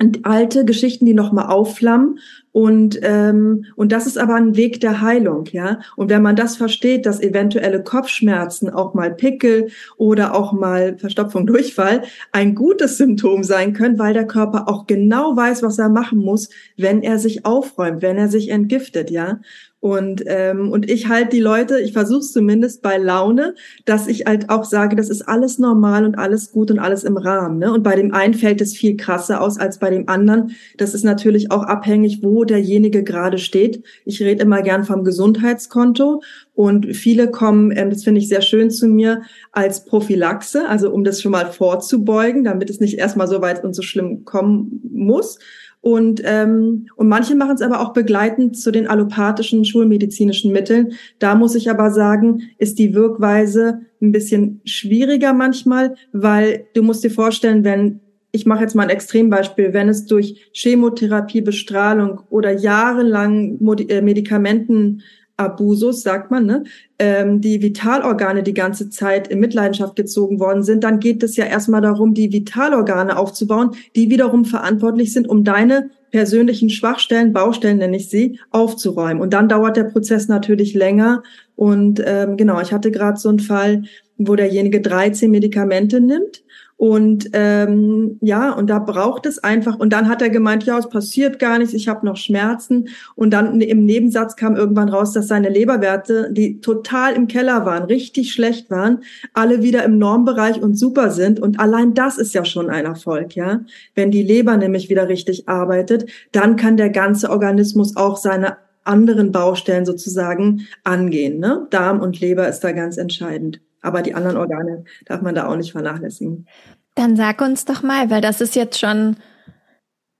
und 0.00 0.24
alte 0.24 0.64
Geschichten, 0.64 1.06
die 1.06 1.12
nochmal 1.14 1.46
aufflammen, 1.46 2.20
Und, 2.52 2.98
ähm, 3.02 3.66
und 3.76 3.92
das 3.92 4.06
ist 4.06 4.18
aber 4.18 4.34
ein 4.34 4.56
Weg 4.56 4.80
der 4.80 5.00
Heilung, 5.00 5.44
ja. 5.52 5.80
Und 5.96 6.10
wenn 6.10 6.22
man 6.22 6.34
das 6.34 6.56
versteht, 6.56 7.06
dass 7.06 7.20
eventuelle 7.20 7.82
Kopfschmerzen, 7.82 8.70
auch 8.70 8.94
mal 8.94 9.14
Pickel 9.14 9.68
oder 9.96 10.34
auch 10.34 10.52
mal 10.52 10.98
Verstopfung, 10.98 11.46
Durchfall 11.46 12.02
ein 12.32 12.54
gutes 12.54 12.96
Symptom 12.96 13.44
sein 13.44 13.74
können, 13.74 13.98
weil 13.98 14.14
der 14.14 14.26
Körper 14.26 14.68
auch 14.68 14.86
genau 14.86 15.36
weiß, 15.36 15.62
was 15.62 15.78
er 15.78 15.88
machen 15.88 16.18
muss, 16.18 16.48
wenn 16.76 17.02
er 17.02 17.18
sich 17.18 17.44
aufräumt, 17.44 18.02
wenn 18.02 18.16
er 18.18 18.28
sich 18.28 18.50
entgiftet, 18.50 19.10
ja. 19.10 19.40
Und, 19.80 20.25
ähm, 20.26 20.73
und 20.73 20.90
ich 20.90 21.08
halt 21.08 21.32
die 21.32 21.40
Leute, 21.40 21.80
ich 21.80 21.92
versuche 21.92 22.18
es 22.18 22.32
zumindest 22.32 22.82
bei 22.82 22.99
Laune, 22.99 23.54
dass 23.85 24.08
ich 24.08 24.26
halt 24.26 24.50
auch 24.50 24.64
sage, 24.64 24.97
das 24.97 25.08
ist 25.08 25.23
alles 25.23 25.58
normal 25.58 26.04
und 26.04 26.16
alles 26.16 26.50
gut 26.50 26.73
und 26.73 26.80
alles 26.80 27.04
im 27.04 27.16
Rahmen. 27.16 27.58
Ne? 27.58 27.73
Und 27.73 27.85
bei 27.85 27.94
dem 27.94 28.12
einen 28.12 28.35
fällt 28.35 28.61
es 28.61 28.76
viel 28.76 28.97
krasser 28.97 29.40
aus 29.40 29.56
als 29.56 29.78
bei 29.78 29.90
dem 29.90 30.08
anderen. 30.08 30.50
Das 30.78 30.94
ist 30.94 31.04
natürlich 31.04 31.52
auch 31.52 31.62
abhängig, 31.62 32.25
wo 32.25 32.44
derjenige 32.44 33.04
gerade 33.04 33.38
steht. 33.38 33.85
Ich 34.04 34.20
rede 34.20 34.42
immer 34.42 34.62
gern 34.62 34.82
vom 34.82 35.04
Gesundheitskonto 35.04 36.23
und 36.54 36.97
viele 36.97 37.30
kommen, 37.30 37.70
ähm, 37.70 37.90
das 37.90 38.02
finde 38.02 38.20
ich 38.20 38.28
sehr 38.28 38.42
schön 38.42 38.73
zu 38.73 38.88
mir, 38.88 39.23
als 39.52 39.85
Prophylaxe, 39.85 40.68
also 40.68 40.90
um 40.90 41.04
das 41.04 41.23
schon 41.23 41.30
mal 41.30 41.47
vorzubeugen, 41.52 42.42
damit 42.42 42.68
es 42.68 42.80
nicht 42.80 42.99
erstmal 42.99 43.28
so 43.28 43.40
weit 43.40 43.62
und 43.62 43.75
so 43.75 43.82
schlimm 43.82 44.25
kommen 44.25 44.80
muss. 44.92 45.38
Und, 45.80 46.20
ähm, 46.25 46.88
und 46.97 47.08
manche 47.08 47.35
machen 47.35 47.54
es 47.54 47.62
aber 47.62 47.80
auch 47.80 47.92
begleitend 47.92 48.56
zu 48.56 48.70
den 48.70 48.88
allopathischen 48.88 49.64
schulmedizinischen 49.64 50.52
Mitteln. 50.52 50.92
Da 51.18 51.35
muss 51.35 51.54
ich 51.54 51.70
aber 51.70 51.90
sagen, 51.90 52.42
ist 52.58 52.78
die 52.78 52.94
Wirkweise 52.94 53.82
ein 54.02 54.12
bisschen 54.12 54.61
schwieriger 54.64 55.32
manchmal, 55.32 55.94
weil 56.12 56.66
du 56.75 56.82
musst 56.82 57.04
dir 57.04 57.11
vorstellen, 57.11 57.64
wenn 57.64 58.00
ich 58.30 58.44
mache 58.44 58.61
jetzt 58.61 58.75
mal 58.75 58.82
ein 58.82 58.90
Extrembeispiel, 58.90 59.73
wenn 59.73 59.88
es 59.88 60.04
durch 60.04 60.50
Chemotherapie, 60.52 61.40
Bestrahlung 61.40 62.20
oder 62.28 62.52
jahrelang 62.52 63.58
äh, 63.88 64.02
Medikamenten 64.02 65.02
Abusus, 65.38 66.02
sagt 66.02 66.30
man, 66.30 66.47
ne, 66.47 66.64
ähm, 66.99 67.40
die 67.40 67.62
Vitalorgane 67.62 68.42
die 68.42 68.54
ganze 68.54 68.90
Zeit 68.90 69.28
in 69.28 69.38
Mitleidenschaft 69.38 69.95
gezogen 69.97 70.40
worden 70.40 70.64
sind, 70.64 70.83
dann 70.85 70.99
geht 70.99 71.23
es 71.23 71.37
ja 71.37 71.45
erstmal 71.45 71.80
darum, 71.80 72.12
die 72.12 72.33
Vitalorgane 72.33 73.16
aufzubauen, 73.16 73.71
die 73.95 74.11
wiederum 74.11 74.45
verantwortlich 74.45 75.12
sind, 75.12 75.28
um 75.28 75.45
deine 75.45 75.90
persönlichen 76.11 76.71
Schwachstellen, 76.71 77.33
Baustellen 77.33 77.78
nenne 77.78 77.97
ich 77.97 78.11
sie, 78.11 78.40
aufzuräumen. 78.50 79.23
Und 79.23 79.33
dann 79.33 79.49
dauert 79.49 79.76
der 79.76 79.85
Prozess 79.85 80.26
natürlich 80.26 80.75
länger. 80.75 81.23
Und 81.54 82.02
ähm, 82.04 82.37
genau, 82.37 82.61
ich 82.61 82.73
hatte 82.73 82.90
gerade 82.90 83.18
so 83.18 83.28
einen 83.28 83.38
Fall, 83.38 83.85
wo 84.16 84.35
derjenige 84.35 84.80
13 84.80 85.30
Medikamente 85.30 86.00
nimmt 86.00 86.42
und 86.78 87.30
ähm, 87.32 88.18
ja, 88.20 88.52
und 88.52 88.70
da 88.70 88.78
braucht 88.78 89.26
es 89.26 89.42
einfach. 89.42 89.80
Und 89.80 89.92
dann 89.92 90.08
hat 90.08 90.23
er 90.23 90.30
gemeint, 90.30 90.62
ja, 90.62 90.78
es 90.78 90.88
passiert 90.88 91.40
gar 91.40 91.58
nichts, 91.58 91.75
ich 91.75 91.88
habe 91.88 92.06
noch 92.06 92.16
Schmerzen. 92.16 92.88
Und 93.16 93.32
dann 93.32 93.61
im 93.61 93.85
Nebensatz 93.85 94.37
kam 94.37 94.54
irgendwann 94.54 94.88
raus, 94.88 95.12
dass 95.12 95.26
seine 95.26 95.49
Leberwerte, 95.49 96.28
die 96.30 96.61
total 96.61 97.14
im 97.14 97.26
Keller 97.26 97.66
waren, 97.66 97.82
richtig 97.82 98.32
schlecht 98.32 98.70
waren, 98.70 99.00
alle 99.35 99.61
wieder 99.61 99.82
im 99.82 99.99
Normbereich 99.99 100.62
und 100.62 100.76
super 100.76 101.11
sind. 101.11 101.40
Und 101.40 101.58
allein 101.58 101.94
das 101.94 102.16
ist 102.16 102.32
ja 102.32 102.44
schon 102.44 102.70
ein 102.70 102.85
Erfolg, 102.85 103.35
ja. 103.35 103.62
Wenn 103.97 104.12
die 104.12 104.23
Leber 104.23 104.56
nämlich 104.56 104.88
wieder 104.88 105.08
richtig 105.08 105.49
arbeitet, 105.49 106.08
dann 106.30 106.54
kann 106.54 106.76
der 106.76 106.90
ganze 106.90 107.30
Organismus 107.30 107.97
auch 107.97 108.16
seine 108.16 108.56
anderen 108.85 109.32
Baustellen 109.32 109.85
sozusagen 109.85 110.68
angehen. 110.85 111.40
Ne? 111.40 111.66
Darm 111.70 112.00
und 112.00 112.20
Leber 112.20 112.49
ist 112.49 112.61
da 112.61 112.70
ganz 112.70 112.99
entscheidend. 112.99 113.61
Aber 113.80 114.02
die 114.02 114.14
anderen 114.14 114.37
Organe 114.37 114.85
darf 115.06 115.23
man 115.23 115.35
da 115.35 115.49
auch 115.49 115.56
nicht 115.56 115.73
vernachlässigen. 115.73 116.47
Dann 116.94 117.16
sag 117.16 117.40
uns 117.40 117.64
doch 117.64 117.82
mal, 117.82 118.11
weil 118.11 118.20
das 118.20 118.40
ist 118.40 118.56
jetzt 118.56 118.78
schon 118.78 119.16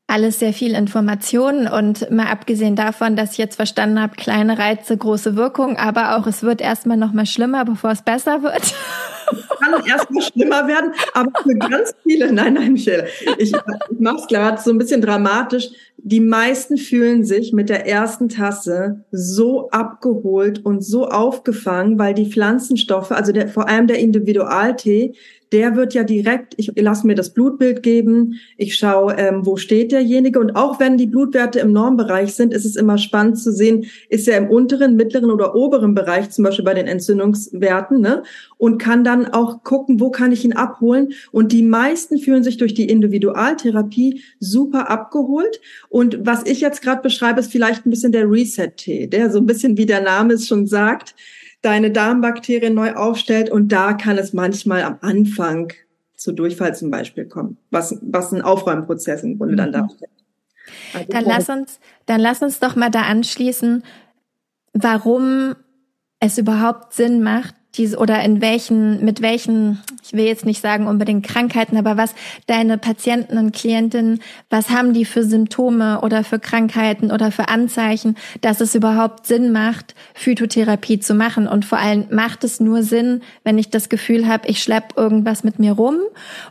alles 0.09 0.38
sehr 0.38 0.55
viel 0.55 0.75
Informationen 0.75 1.69
und 1.69 2.11
mal 2.11 2.29
abgesehen 2.29 2.77
davon, 2.77 3.15
dass 3.15 3.33
ich 3.33 3.38
jetzt 3.38 3.57
verstanden 3.57 4.00
habe, 4.00 4.17
kleine 4.17 4.59
Reize, 4.59 4.97
große 4.97 5.37
Wirkung, 5.37 5.77
aber 5.77 6.17
auch 6.17 6.27
es 6.27 6.43
wird 6.43 6.62
erstmal 6.62 6.97
noch 6.97 7.12
mal 7.12 7.27
schlimmer, 7.27 7.67
bevor 7.67 7.91
es 7.91 8.03
besser 8.03 8.43
wird. 8.43 8.75
Es 9.31 9.47
kann 9.61 9.75
erstmal 9.87 10.23
schlimmer 10.23 10.67
werden, 10.67 10.93
aber 11.12 11.31
für 11.43 11.55
ganz 11.57 11.95
viele, 12.03 12.33
nein, 12.33 12.55
nein, 12.55 12.73
Michelle, 12.73 13.07
ich, 13.37 13.53
ich 13.53 14.00
mache 14.00 14.17
es 14.17 14.27
gerade 14.27 14.59
so 14.62 14.71
ein 14.71 14.79
bisschen 14.79 15.03
dramatisch. 15.03 15.69
Die 15.99 16.21
meisten 16.21 16.79
fühlen 16.79 17.27
sich 17.27 17.53
mit 17.53 17.69
der 17.69 17.87
ersten 17.87 18.31
Tasse 18.31 19.05
so 19.12 19.69
abgeholt 19.69 20.65
und 20.65 20.83
so 20.83 21.09
aufgefangen, 21.09 21.99
weil 21.99 22.15
die 22.15 22.31
Pflanzenstoffe, 22.31 23.11
also 23.12 23.33
der, 23.33 23.49
vor 23.49 23.69
allem 23.69 23.87
der 23.87 23.99
Individualtee, 23.99 25.15
der 25.52 25.76
wird 25.76 25.95
ja 25.95 26.05
direkt, 26.05 26.55
ich 26.57 26.73
lasse 26.76 27.07
mir 27.07 27.14
das 27.14 27.31
Blutbild 27.31 27.83
geben, 27.83 28.35
ich 28.57 28.76
schaue, 28.76 29.14
ähm, 29.14 29.47
wo 29.47 29.57
steht 29.57 29.93
derjenige. 29.93 30.38
Und 30.40 30.57
auch 30.57 30.78
wenn 30.81 30.97
die 30.99 31.07
Blutwerte 31.07 31.61
im 31.61 31.73
Normbereich 31.73 32.35
sind, 32.35 32.52
ist 32.52 32.64
es 32.64 32.76
immer 32.76 32.99
spannend 32.99 33.38
zu 33.38 33.52
sehen, 33.52 33.87
ist 34.09 34.28
er 34.28 34.38
im 34.38 34.50
unteren, 34.50 34.97
mittleren 34.97 35.31
oder 35.31 35.55
oberen 35.55 35.95
Bereich, 35.95 36.31
zum 36.31 36.45
Beispiel 36.45 36.64
bei 36.64 36.75
den 36.75 36.87
Entzündungswerten, 36.87 38.00
ne? 38.00 38.23
und 38.59 38.78
kann 38.78 39.05
dann 39.05 39.26
auch 39.26 39.62
gucken, 39.62 40.00
wo 40.00 40.11
kann 40.11 40.33
ich 40.33 40.45
ihn 40.45 40.52
abholen. 40.52 41.12
Und 41.33 41.52
die 41.52 41.62
meisten 41.62 42.19
fühlen 42.19 42.43
sich 42.43 42.59
durch 42.59 42.75
die 42.75 42.88
Individualtherapie 42.88 44.23
super 44.40 44.90
abgeholt. 44.90 45.61
Und 45.88 46.26
was 46.26 46.45
ich 46.45 46.61
jetzt 46.61 46.83
gerade 46.83 47.02
beschreibe, 47.02 47.40
ist 47.40 47.52
vielleicht 47.52 47.87
ein 47.87 47.90
bisschen 47.90 48.12
der 48.12 48.31
Reset-Tee, 48.31 49.07
der 49.07 49.31
so 49.31 49.38
ein 49.38 49.47
bisschen, 49.47 49.76
wie 49.76 49.87
der 49.87 50.02
Name 50.02 50.35
es 50.35 50.47
schon 50.47 50.67
sagt, 50.67 51.14
deine 51.62 51.91
Darmbakterien 51.91 52.75
neu 52.75 52.95
aufstellt 52.95 53.50
und 53.50 53.69
da 53.69 53.93
kann 53.93 54.19
es 54.19 54.33
manchmal 54.33 54.83
am 54.83 54.99
Anfang 55.00 55.73
zu 56.15 56.33
Durchfall 56.33 56.75
zum 56.75 56.91
Beispiel 56.91 57.27
kommen, 57.27 57.59
was, 57.71 57.99
was 58.03 58.33
ein 58.33 58.43
Aufräumprozess 58.43 59.23
im 59.23 59.38
Grunde 59.38 59.57
dann 59.57 59.69
mhm. 59.69 59.73
darstellt. 59.73 60.11
Also 60.93 61.07
dann 61.09 61.25
lass 61.25 61.49
uns, 61.49 61.81
dann 62.07 62.21
lass 62.21 62.43
uns 62.43 62.61
doch 62.61 62.77
mal 62.77 62.91
da 62.91 63.03
anschließen, 63.03 63.83
warum 64.75 65.55
es 66.21 66.38
überhaupt 66.38 66.93
Sinn 66.93 67.23
macht, 67.23 67.55
diese 67.79 67.97
oder 67.97 68.23
in 68.23 68.41
welchen, 68.41 69.05
mit 69.05 69.23
welchen, 69.23 69.81
ich 70.05 70.13
will 70.13 70.25
jetzt 70.25 70.45
nicht 70.45 70.61
sagen 70.61 70.87
unbedingt 70.87 71.25
Krankheiten, 71.25 71.77
aber 71.77 71.97
was 71.97 72.15
deine 72.47 72.77
Patienten 72.77 73.39
und 73.39 73.55
Klientinnen, 73.55 74.21
was 74.51 74.71
haben 74.71 74.93
die 74.93 75.05
für 75.05 75.23
Symptome 75.25 76.01
oder 76.03 76.25
für 76.25 76.39
Krankheiten 76.39 77.11
oder 77.11 77.31
für 77.31 77.49
Anzeichen, 77.49 78.17
dass 78.41 78.61
es 78.61 78.75
überhaupt 78.75 79.27
Sinn 79.27 79.53
macht, 79.53 79.95
Phytotherapie 80.15 80.99
zu 80.99 81.15
machen? 81.15 81.47
Und 81.47 81.65
vor 81.65 81.79
allem 81.79 82.07
macht 82.11 82.45
es 82.45 82.61
nur 82.61 82.83
Sinn, 82.83 83.23
wenn 83.45 83.59
ich 83.59 83.71
das 83.71 83.89
Gefühl 83.89 84.27
habe, 84.27 84.49
ich 84.49 84.63
schlepp 84.63 84.95
irgendwas 84.97 85.45
mit 85.45 85.59
mir 85.59 85.73
rum? 85.73 85.97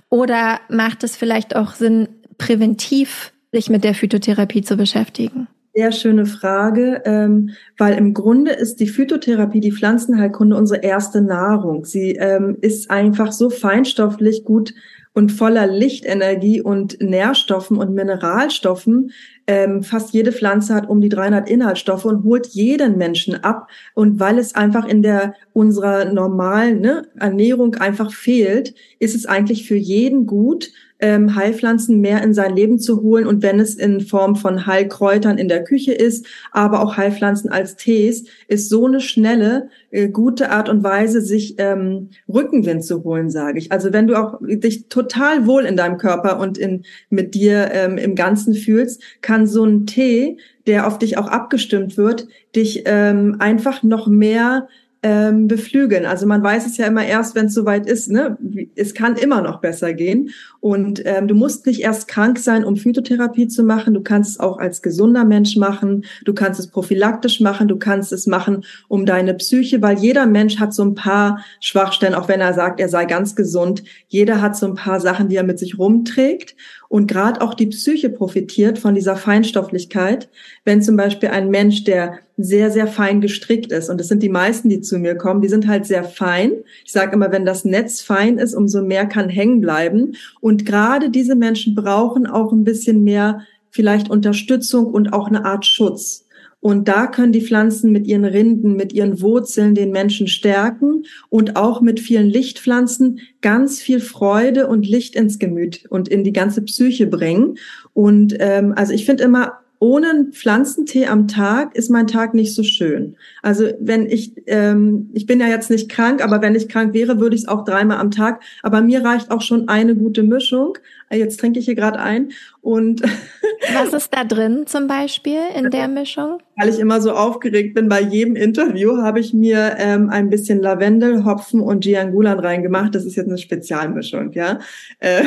Oder 0.10 0.60
macht 0.70 1.04
es 1.04 1.16
vielleicht 1.16 1.56
auch 1.56 1.76
Sinn, 1.76 2.08
präventiv 2.38 3.34
sich 3.52 3.70
mit 3.70 3.84
der 3.84 3.94
Phytotherapie 3.94 4.62
zu 4.62 4.78
beschäftigen? 4.78 5.48
Sehr 5.78 5.92
schöne 5.92 6.26
Frage, 6.26 7.04
ähm, 7.06 7.52
weil 7.78 8.00
im 8.00 8.16
Grunde 8.16 8.50
ist 8.50 8.80
die 8.80 8.88
Phytotherapie, 8.88 9.60
die 9.60 9.72
Pflanzenheilkunde 9.72 10.56
unsere 10.56 10.82
erste 10.82 11.22
Nahrung. 11.22 11.86
Sie 11.86 12.14
ähm, 12.14 12.58
ist 12.62 12.90
einfach 12.90 13.32
so 13.32 13.52
feinstofflich 13.52 14.44
gut 14.44 14.74
und 15.14 15.32
voller 15.32 15.68
Lichtenergie 15.68 16.62
und 16.62 17.00
Nährstoffen 17.00 17.78
und 17.78 17.94
Mineralstoffen. 17.94 19.12
Ähm, 19.48 19.82
fast 19.82 20.14
jede 20.14 20.34
Pflanze 20.34 20.76
hat 20.76 20.90
um 20.90 21.00
die 21.00 21.10
300 21.10 21.50
Inhaltsstoffe 21.50 22.06
und 22.06 22.26
holt 22.26 22.48
jeden 22.48 22.98
Menschen 22.98 23.44
ab. 23.44 23.70
Und 23.94 24.20
weil 24.20 24.38
es 24.38 24.56
einfach 24.56 24.86
in 24.86 25.02
der 25.02 25.36
unserer 25.54 26.06
normalen 26.06 26.82
ne, 26.82 27.08
Ernährung 27.18 27.76
einfach 27.76 28.12
fehlt, 28.12 28.76
ist 29.00 29.16
es 29.16 29.26
eigentlich 29.26 29.66
für 29.66 29.78
jeden 29.78 30.26
gut, 30.26 30.72
ähm, 31.00 31.36
Heilpflanzen 31.36 32.02
mehr 32.02 32.24
in 32.24 32.34
sein 32.34 32.56
Leben 32.56 32.80
zu 32.80 33.02
holen 33.02 33.28
und 33.28 33.44
wenn 33.44 33.60
es 33.60 33.76
in 33.76 34.02
Form 34.02 34.36
von 34.36 34.66
Heilkräutern 34.66 35.38
in 35.38 35.48
der 35.48 35.64
Küche 35.64 35.94
ist, 35.94 36.26
aber 36.52 36.82
auch 36.82 36.98
Heilpflanzen 36.98 37.52
als 37.52 37.76
Tees, 37.76 38.26
ist 38.48 38.70
so 38.70 38.86
eine 38.88 39.00
schnelle, 39.00 39.70
äh, 39.92 40.10
gute 40.10 40.50
Art 40.50 40.70
und 40.70 40.84
Weise, 40.84 41.22
sich 41.22 41.56
ähm, 41.60 42.10
Rückenwind 42.28 42.84
zu 42.84 43.04
holen, 43.04 43.30
sage 43.30 43.60
ich. 43.60 43.72
Also 43.72 43.94
wenn 43.94 44.08
du 44.08 44.16
auch 44.16 44.40
dich 44.42 44.88
total 44.90 45.46
wohl 45.46 45.66
in 45.66 45.78
deinem 45.78 45.98
Körper 45.98 46.40
und 46.40 46.58
in 46.58 46.84
mit 47.10 47.36
dir 47.36 47.70
ähm, 47.74 47.98
im 47.98 48.16
Ganzen 48.16 48.54
fühlst, 48.54 49.02
kann 49.22 49.37
so 49.46 49.66
ein 49.66 49.86
Tee, 49.86 50.40
der 50.66 50.88
auf 50.88 50.98
dich 50.98 51.18
auch 51.18 51.28
abgestimmt 51.28 51.98
wird, 51.98 52.28
dich 52.56 52.84
ähm, 52.86 53.36
einfach 53.40 53.84
noch 53.84 54.08
mehr 54.08 54.68
ähm, 55.04 55.48
beflügeln. 55.48 56.06
Also 56.06 56.26
man 56.26 56.42
weiß 56.44 56.66
es 56.66 56.78
ja 56.78 56.88
immer 56.88 57.06
erst, 57.06 57.36
wenn 57.36 57.48
es 57.48 57.54
soweit 57.54 57.86
ist. 57.88 58.10
Ne? 58.10 58.38
Es 58.76 58.94
kann 58.94 59.16
immer 59.16 59.42
noch 59.42 59.62
besser 59.62 59.94
gehen. 59.94 60.32
Und 60.60 61.02
ähm, 61.06 61.28
du 61.28 61.36
musst 61.36 61.66
nicht 61.68 61.82
erst 61.82 62.08
krank 62.08 62.40
sein, 62.40 62.66
um 62.66 62.76
Phytotherapie 62.76 63.48
zu 63.48 63.64
machen. 63.64 63.94
Du 63.94 64.02
kannst 64.02 64.32
es 64.32 64.40
auch 64.40 64.58
als 64.58 64.82
gesunder 64.82 65.24
Mensch 65.24 65.56
machen. 65.56 66.06
Du 66.26 66.34
kannst 66.34 66.60
es 66.60 66.68
prophylaktisch 66.68 67.40
machen. 67.42 67.68
Du 67.68 67.78
kannst 67.78 68.12
es 68.12 68.26
machen 68.26 68.66
um 68.88 69.06
deine 69.06 69.36
Psyche, 69.36 69.82
weil 69.82 70.00
jeder 70.00 70.26
Mensch 70.26 70.60
hat 70.60 70.74
so 70.74 70.84
ein 70.84 70.96
paar 70.96 71.44
Schwachstellen, 71.60 72.16
auch 72.16 72.28
wenn 72.28 72.42
er 72.42 72.54
sagt, 72.54 72.80
er 72.80 72.90
sei 72.90 73.06
ganz 73.06 73.36
gesund. 73.36 73.84
Jeder 74.08 74.42
hat 74.42 74.58
so 74.58 74.66
ein 74.66 74.76
paar 74.76 75.00
Sachen, 75.00 75.30
die 75.30 75.36
er 75.36 75.44
mit 75.44 75.60
sich 75.60 75.78
rumträgt. 75.78 76.56
Und 76.90 77.08
gerade 77.08 77.42
auch 77.42 77.54
die 77.54 77.68
Psyche 77.68 78.10
profitiert 78.10 78.80
von 78.80 78.96
dieser 78.96 79.16
Feinstofflichkeit. 79.16 80.30
Wenn 80.66 80.82
zum 80.82 80.98
Beispiel 80.98 81.30
ein 81.30 81.50
Mensch, 81.50 81.84
der 81.84 82.20
sehr, 82.38 82.70
sehr 82.70 82.88
fein 82.88 83.20
gestrickt 83.20 83.72
ist, 83.72 83.90
und 83.90 84.00
das 84.00 84.08
sind 84.08 84.22
die 84.22 84.30
meisten, 84.30 84.70
die 84.70 84.82
zu 84.82 85.00
mir 85.00 85.16
kommen, 85.16 85.42
die 85.42 85.50
sind 85.50 85.68
halt 85.68 85.86
sehr 85.86 86.04
fein. 86.04 86.52
Ich 86.86 86.92
sage 86.92 87.14
immer, 87.14 87.32
wenn 87.32 87.46
das 87.46 87.66
Netz 87.66 88.02
fein 88.02 88.38
ist, 88.38 88.54
umso 88.54 88.84
mehr 88.84 89.08
kann 89.08 89.30
hängen 89.30 89.60
bleiben. 89.60 90.14
Und 90.40 90.66
gerade 90.66 91.10
diese 91.10 91.36
Menschen 91.36 91.74
brauchen 91.74 92.28
auch 92.28 92.52
ein 92.52 92.64
bisschen 92.64 93.04
mehr 93.04 93.42
vielleicht 93.72 94.10
Unterstützung 94.10 94.88
und 94.88 95.14
auch 95.14 95.28
eine 95.28 95.46
Art 95.46 95.66
Schutz. 95.66 96.28
Und 96.60 96.88
da 96.88 97.06
können 97.08 97.32
die 97.32 97.42
Pflanzen 97.42 97.92
mit 97.92 98.08
ihren 98.08 98.26
Rinden, 98.26 98.76
mit 98.76 98.92
ihren 98.92 99.22
Wurzeln 99.22 99.76
den 99.76 99.92
Menschen 99.92 100.28
stärken 100.28 101.04
und 101.30 101.56
auch 101.56 101.82
mit 101.82 102.00
vielen 102.00 102.28
Lichtpflanzen 102.28 103.20
ganz 103.42 103.80
viel 103.80 104.00
Freude 104.00 104.68
und 104.68 104.88
Licht 104.88 105.16
ins 105.16 105.38
Gemüt 105.38 105.86
und 105.90 106.08
in 106.08 106.24
die 106.24 106.34
ganze 106.34 106.64
Psyche 106.64 107.06
bringen. 107.06 107.58
Und 107.94 108.36
ähm, 108.40 108.74
also 108.76 108.94
ich 108.94 109.06
finde 109.06 109.24
immer, 109.24 109.60
ohne 109.80 110.10
einen 110.10 110.34
Pflanzentee 110.34 111.06
am 111.08 111.28
Tag 111.28 111.76
ist 111.76 111.90
mein 111.90 112.08
Tag 112.08 112.34
nicht 112.34 112.56
so 112.56 112.64
schön. 112.64 113.16
Also 113.44 113.68
wenn 113.80 114.08
ich, 114.08 114.34
ähm, 114.48 115.10
ich 115.14 115.26
bin 115.26 115.40
ja 115.40 115.48
jetzt 115.48 115.70
nicht 115.70 115.90
krank, 115.90 116.24
aber 116.24 116.42
wenn 116.42 116.56
ich 116.56 116.68
krank 116.68 116.94
wäre, 116.94 117.20
würde 117.20 117.36
ich 117.36 117.44
es 117.44 117.48
auch 117.48 117.64
dreimal 117.64 117.98
am 117.98 118.10
Tag. 118.10 118.42
Aber 118.64 118.82
mir 118.82 119.04
reicht 119.04 119.30
auch 119.30 119.42
schon 119.42 119.68
eine 119.68 119.96
gute 119.96 120.24
Mischung. 120.24 120.78
Jetzt 121.12 121.40
trinke 121.40 121.60
ich 121.60 121.66
hier 121.66 121.76
gerade 121.76 122.00
ein. 122.00 122.32
Und 122.62 123.02
was 123.74 123.94
ist 123.94 124.14
da 124.14 124.24
drin 124.24 124.66
zum 124.66 124.88
Beispiel 124.88 125.40
in 125.56 125.70
der 125.70 125.88
Mischung? 125.88 126.40
Weil 126.56 126.70
ich 126.70 126.80
immer 126.80 127.00
so 127.00 127.12
aufgeregt 127.12 127.76
bin 127.76 127.88
bei 127.88 128.02
jedem 128.02 128.36
Interview, 128.36 128.98
habe 128.98 129.20
ich 129.20 129.34
mir 129.34 129.76
ähm, 129.78 130.10
ein 130.10 130.30
bisschen 130.30 130.60
Lavendel, 130.60 131.24
Hopfen 131.24 131.62
und 131.62 131.82
Giangulan 131.82 132.40
reingemacht. 132.40 132.96
Das 132.96 133.06
ist 133.06 133.16
jetzt 133.16 133.28
eine 133.28 133.38
Spezialmischung, 133.38 134.32
ja. 134.34 134.60
Äh, 135.00 135.24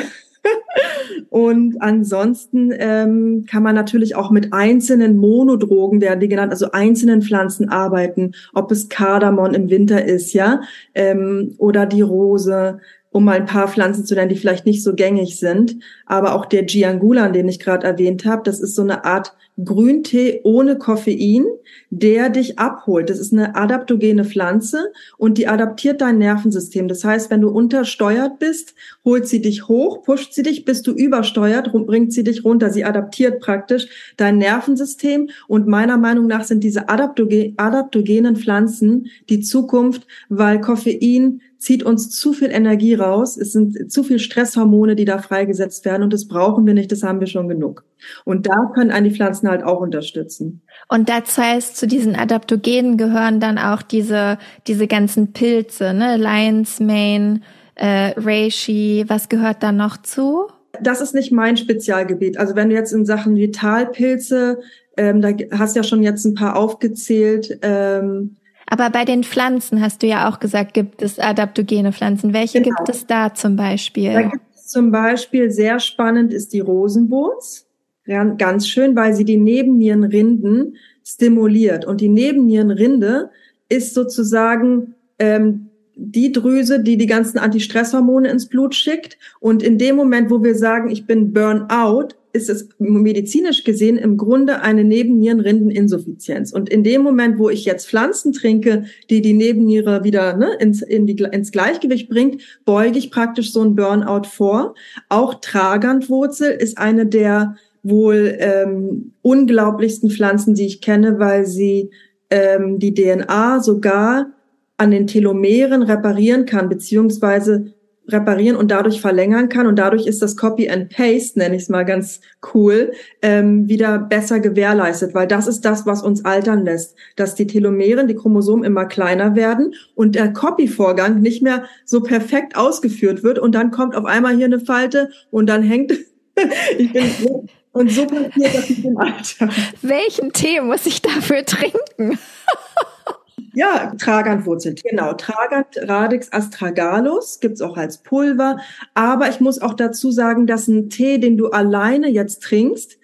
und 1.30 1.80
ansonsten 1.80 2.73
ähm, 2.76 3.44
kann 3.49 3.62
man 3.62 3.75
natürlich 3.75 4.16
auch 4.16 4.30
mit 4.30 4.52
einzelnen 4.52 5.16
Monodrogen, 5.16 6.00
werden 6.00 6.20
die 6.20 6.28
genannt, 6.28 6.52
also 6.52 6.70
einzelnen 6.73 7.23
Pflanzen 7.23 7.68
arbeiten, 7.68 8.32
ob 8.54 8.70
es 8.70 8.88
Kardamom 8.88 9.52
im 9.54 9.70
Winter 9.70 10.04
ist, 10.04 10.32
ja, 10.32 10.61
ähm, 10.94 11.54
oder 11.59 11.87
die 11.87 12.02
Rose, 12.02 12.80
um 13.10 13.24
mal 13.24 13.36
ein 13.36 13.46
paar 13.46 13.68
Pflanzen 13.68 14.06
zu 14.06 14.14
nennen, 14.14 14.28
die 14.28 14.36
vielleicht 14.36 14.66
nicht 14.66 14.82
so 14.82 14.94
gängig 14.94 15.38
sind. 15.38 15.76
Aber 16.06 16.34
auch 16.34 16.46
der 16.46 16.62
Giangulan, 16.62 17.32
den 17.32 17.48
ich 17.48 17.58
gerade 17.58 17.86
erwähnt 17.86 18.24
habe, 18.24 18.42
das 18.44 18.60
ist 18.60 18.74
so 18.74 18.82
eine 18.82 19.04
Art 19.04 19.34
Grüntee 19.64 20.40
ohne 20.44 20.78
Koffein, 20.78 21.44
der 21.90 22.30
dich 22.30 22.58
abholt. 22.58 23.10
Das 23.10 23.18
ist 23.18 23.32
eine 23.32 23.56
adaptogene 23.56 24.24
Pflanze 24.24 24.92
und 25.18 25.38
die 25.38 25.48
adaptiert 25.48 26.00
dein 26.00 26.18
Nervensystem. 26.18 26.88
Das 26.88 27.04
heißt, 27.04 27.30
wenn 27.30 27.40
du 27.40 27.48
untersteuert 27.48 28.38
bist, 28.38 28.74
holt 29.04 29.26
sie 29.26 29.42
dich 29.42 29.68
hoch, 29.68 30.02
pusht 30.02 30.32
sie 30.32 30.42
dich, 30.42 30.64
bis 30.64 30.82
du 30.82 30.92
übersteuert, 30.92 31.72
bringt 31.72 32.12
sie 32.12 32.24
dich 32.24 32.44
runter. 32.44 32.70
Sie 32.70 32.84
adaptiert 32.84 33.40
praktisch 33.40 34.14
dein 34.16 34.38
Nervensystem 34.38 35.30
und 35.48 35.66
meiner 35.66 35.98
Meinung 35.98 36.26
nach 36.26 36.44
sind 36.44 36.64
diese 36.64 36.88
adaptogenen 36.88 38.36
Pflanzen 38.36 39.06
die 39.28 39.40
Zukunft, 39.40 40.06
weil 40.28 40.60
Koffein 40.60 41.40
zieht 41.60 41.82
uns 41.82 42.10
zu 42.10 42.32
viel 42.32 42.50
Energie 42.50 42.94
raus. 42.94 43.36
Es 43.36 43.52
sind 43.52 43.92
zu 43.92 44.02
viel 44.02 44.18
Stresshormone, 44.18 44.96
die 44.96 45.04
da 45.04 45.18
freigesetzt 45.18 45.84
werden 45.84 46.02
und 46.02 46.12
das 46.12 46.26
brauchen 46.26 46.66
wir 46.66 46.72
nicht, 46.74 46.90
das 46.90 47.02
haben 47.02 47.20
wir 47.20 47.26
schon 47.26 47.48
genug. 47.48 47.84
Und 48.24 48.46
da 48.46 48.72
können 48.74 48.90
einen 48.90 49.10
die 49.10 49.14
Pflanzen 49.14 49.48
halt 49.48 49.62
auch 49.62 49.80
unterstützen. 49.80 50.62
Und 50.88 51.10
das 51.10 51.36
heißt, 51.36 51.76
zu 51.76 51.86
diesen 51.86 52.16
Adaptogenen 52.16 52.96
gehören 52.96 53.40
dann 53.40 53.58
auch 53.58 53.82
diese, 53.82 54.38
diese 54.66 54.86
ganzen 54.86 55.32
Pilze, 55.34 55.92
ne? 55.92 56.16
Lion's 56.16 56.80
Mane, 56.80 57.42
äh, 57.74 58.12
Reishi, 58.16 59.04
was 59.06 59.28
gehört 59.28 59.62
da 59.62 59.70
noch 59.70 60.00
zu? 60.00 60.46
Das 60.80 61.02
ist 61.02 61.14
nicht 61.14 61.30
mein 61.30 61.58
Spezialgebiet. 61.58 62.38
Also 62.38 62.56
wenn 62.56 62.70
du 62.70 62.74
jetzt 62.74 62.92
in 62.92 63.04
Sachen 63.04 63.36
Vitalpilze, 63.36 64.60
ähm, 64.96 65.20
da 65.20 65.30
hast 65.52 65.76
du 65.76 65.80
ja 65.80 65.84
schon 65.84 66.02
jetzt 66.02 66.24
ein 66.24 66.34
paar 66.34 66.56
aufgezählt, 66.56 67.58
ähm, 67.60 68.36
aber 68.70 68.88
bei 68.90 69.04
den 69.04 69.24
Pflanzen 69.24 69.80
hast 69.80 70.02
du 70.02 70.06
ja 70.06 70.28
auch 70.28 70.38
gesagt, 70.38 70.74
gibt 70.74 71.02
es 71.02 71.18
adaptogene 71.18 71.92
Pflanzen. 71.92 72.32
Welche 72.32 72.62
genau. 72.62 72.76
gibt 72.76 72.88
es 72.88 73.06
da 73.06 73.34
zum 73.34 73.56
Beispiel? 73.56 74.12
Da 74.12 74.22
gibt 74.22 74.44
es 74.54 74.68
zum 74.68 74.92
Beispiel 74.92 75.50
sehr 75.50 75.80
spannend 75.80 76.32
ist 76.32 76.52
die 76.52 76.60
Rosenwurz. 76.60 77.66
Ganz 78.06 78.66
schön, 78.66 78.96
weil 78.96 79.14
sie 79.14 79.24
die 79.24 79.36
Nebennierenrinden 79.36 80.76
stimuliert. 81.04 81.84
Und 81.84 82.00
die 82.00 82.08
Nebennierenrinde 82.08 83.30
ist 83.68 83.94
sozusagen 83.94 84.94
ähm, 85.18 85.68
die 85.94 86.32
Drüse, 86.32 86.82
die 86.82 86.96
die 86.96 87.06
ganzen 87.06 87.38
Antistresshormone 87.38 88.28
ins 88.28 88.48
Blut 88.48 88.74
schickt. 88.74 89.18
Und 89.38 89.62
in 89.62 89.78
dem 89.78 89.97
Moment, 89.97 90.30
wo 90.30 90.42
wir 90.42 90.54
sagen, 90.54 90.90
ich 90.90 91.06
bin 91.06 91.32
Burnout, 91.32 92.08
ist 92.32 92.49
es 92.49 92.69
medizinisch 92.78 93.64
gesehen 93.64 93.97
im 93.97 94.16
Grunde 94.16 94.62
eine 94.62 94.84
Nebennierenrindeninsuffizienz. 94.84 96.52
Und 96.52 96.69
in 96.69 96.84
dem 96.84 97.02
Moment, 97.02 97.38
wo 97.38 97.50
ich 97.50 97.64
jetzt 97.64 97.88
Pflanzen 97.88 98.32
trinke, 98.32 98.84
die 99.08 99.21
die 99.21 99.32
Nebenniere 99.32 100.04
wieder 100.04 100.36
ne, 100.36 100.54
ins, 100.58 100.82
in 100.82 101.06
die, 101.06 101.16
ins 101.30 101.52
Gleichgewicht 101.52 102.08
bringt, 102.08 102.43
beuge 102.64 102.99
ich 102.99 103.10
praktisch 103.10 103.52
so 103.52 103.62
ein 103.62 103.75
Burnout 103.75 104.28
vor. 104.28 104.75
Auch 105.08 105.34
Tragantwurzel 105.40 106.50
ist 106.50 106.78
eine 106.78 107.06
der 107.06 107.56
wohl 107.82 108.36
ähm, 108.38 109.12
unglaublichsten 109.23 110.10
Pflanzen, 110.10 110.54
die 110.54 110.66
ich 110.66 110.80
kenne, 110.80 111.19
weil 111.19 111.47
sie 111.47 111.90
ähm, 112.28 112.78
die 112.78 112.95
DNA 112.95 113.60
sogar 113.60 114.32
an 114.76 114.90
den 114.90 115.06
Telomeren 115.06 115.82
reparieren 115.82 116.47
kann, 116.47 116.69
beziehungsweise 116.69 117.73
reparieren 118.08 118.56
und 118.56 118.71
dadurch 118.71 119.00
verlängern 119.00 119.49
kann. 119.49 119.67
Und 119.67 119.78
dadurch 119.78 120.06
ist 120.06 120.23
das 120.23 120.36
Copy 120.36 120.69
and 120.69 120.91
Paste, 120.91 121.39
nenne 121.39 121.56
ich 121.56 121.63
es 121.63 121.69
mal 121.69 121.84
ganz 121.84 122.21
cool, 122.54 122.93
ähm, 123.23 123.69
wieder 123.69 123.99
besser 123.99 124.41
gewährleistet, 124.41 125.15
weil 125.15 125.26
das 125.26 125.47
ist 125.47 125.65
das, 125.65 125.86
was 125.86 126.02
uns 126.02 126.25
altern 126.25 126.65
lässt, 126.65 126.97
dass 127.17 127.34
die 127.34 127.47
Telomeren, 127.47 128.08
die 128.08 128.17
Chromosomen 128.17 128.65
immer 128.65 128.86
kleiner 128.86 129.34
werden 129.36 129.75
und 129.95 130.15
der 130.15 130.32
Copy-Vorgang 130.32 131.21
nicht 131.21 131.43
mehr 131.43 131.65
so 131.84 132.02
perfekt 132.02 132.56
ausgeführt 132.56 133.23
wird. 133.23 133.39
Und 133.39 133.54
dann 133.54 133.71
kommt 133.71 133.95
auf 133.95 134.04
einmal 134.04 134.36
hier 134.36 134.47
eine 134.47 134.60
Falte 134.60 135.10
und 135.30 135.47
dann 135.47 135.63
hängt, 135.63 135.93
ich 136.78 136.93
bin 136.93 137.49
und 137.73 137.91
so 137.91 138.04
passiert 138.04 138.54
das 138.54 138.69
mit 138.69 138.84
dem 138.84 138.99
Alter. 138.99 139.49
Welchen 139.82 140.32
Tee 140.32 140.60
muss 140.60 140.86
ich 140.86 141.02
dafür 141.02 141.45
trinken? 141.45 142.19
Ja, 143.60 143.94
Tragantwurzel, 143.99 144.75
genau. 144.82 145.12
Tragant 145.12 145.66
Radix 145.82 146.32
astragalus 146.32 147.40
gibt's 147.40 147.60
auch 147.60 147.76
als 147.76 147.99
Pulver. 147.99 148.56
Aber 148.94 149.28
ich 149.28 149.38
muss 149.38 149.60
auch 149.60 149.75
dazu 149.75 150.10
sagen, 150.10 150.46
dass 150.46 150.66
ein 150.66 150.88
Tee, 150.88 151.18
den 151.18 151.36
du 151.36 151.49
alleine 151.49 152.08
jetzt 152.08 152.42
trinkst, 152.42 152.96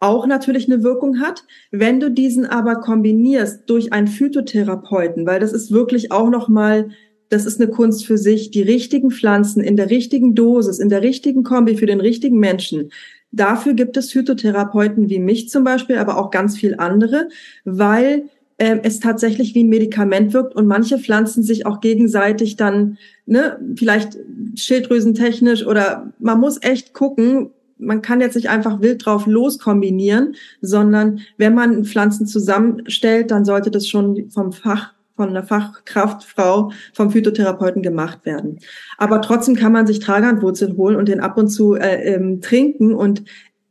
auch 0.00 0.26
natürlich 0.26 0.70
eine 0.70 0.82
Wirkung 0.82 1.20
hat. 1.20 1.44
Wenn 1.70 1.98
du 1.98 2.10
diesen 2.10 2.44
aber 2.44 2.82
kombinierst 2.82 3.62
durch 3.70 3.94
einen 3.94 4.06
Phytotherapeuten, 4.06 5.26
weil 5.26 5.40
das 5.40 5.54
ist 5.54 5.72
wirklich 5.72 6.12
auch 6.12 6.28
nochmal, 6.28 6.90
das 7.30 7.46
ist 7.46 7.58
eine 7.58 7.70
Kunst 7.70 8.04
für 8.04 8.18
sich, 8.18 8.50
die 8.50 8.60
richtigen 8.60 9.10
Pflanzen 9.10 9.62
in 9.62 9.78
der 9.78 9.88
richtigen 9.88 10.34
Dosis, 10.34 10.78
in 10.78 10.90
der 10.90 11.00
richtigen 11.00 11.42
Kombi 11.42 11.78
für 11.78 11.86
den 11.86 12.02
richtigen 12.02 12.38
Menschen. 12.38 12.90
Dafür 13.30 13.72
gibt 13.72 13.96
es 13.96 14.12
Phytotherapeuten 14.12 15.08
wie 15.08 15.20
mich 15.20 15.48
zum 15.48 15.64
Beispiel, 15.64 15.96
aber 15.96 16.18
auch 16.18 16.30
ganz 16.30 16.58
viel 16.58 16.74
andere, 16.76 17.30
weil 17.64 18.24
äh, 18.62 18.78
es 18.84 19.00
tatsächlich 19.00 19.56
wie 19.56 19.64
ein 19.64 19.68
Medikament 19.68 20.32
wirkt 20.32 20.54
und 20.54 20.68
manche 20.68 20.96
Pflanzen 20.96 21.42
sich 21.42 21.66
auch 21.66 21.80
gegenseitig 21.80 22.54
dann, 22.54 22.96
ne, 23.26 23.58
vielleicht 23.76 24.18
schilddrüsentechnisch 24.54 25.66
oder 25.66 26.12
man 26.20 26.38
muss 26.38 26.62
echt 26.62 26.94
gucken, 26.94 27.50
man 27.78 28.02
kann 28.02 28.20
jetzt 28.20 28.36
nicht 28.36 28.50
einfach 28.50 28.80
wild 28.80 29.04
drauf 29.04 29.26
loskombinieren, 29.26 30.36
sondern 30.60 31.22
wenn 31.38 31.56
man 31.56 31.84
Pflanzen 31.84 32.28
zusammenstellt, 32.28 33.32
dann 33.32 33.44
sollte 33.44 33.72
das 33.72 33.88
schon 33.88 34.30
vom 34.30 34.52
Fach 34.52 34.92
von 35.16 35.30
einer 35.30 35.42
Fachkraftfrau 35.42 36.70
vom 36.94 37.10
Phytotherapeuten 37.10 37.82
gemacht 37.82 38.24
werden. 38.24 38.60
Aber 38.96 39.20
trotzdem 39.22 39.56
kann 39.56 39.72
man 39.72 39.88
sich 39.88 39.98
Tragantwurzel 39.98 40.76
holen 40.76 40.94
und 40.94 41.08
den 41.08 41.20
ab 41.20 41.36
und 41.36 41.48
zu 41.48 41.74
äh, 41.74 42.14
ähm, 42.14 42.40
trinken 42.40 42.94
und 42.94 43.24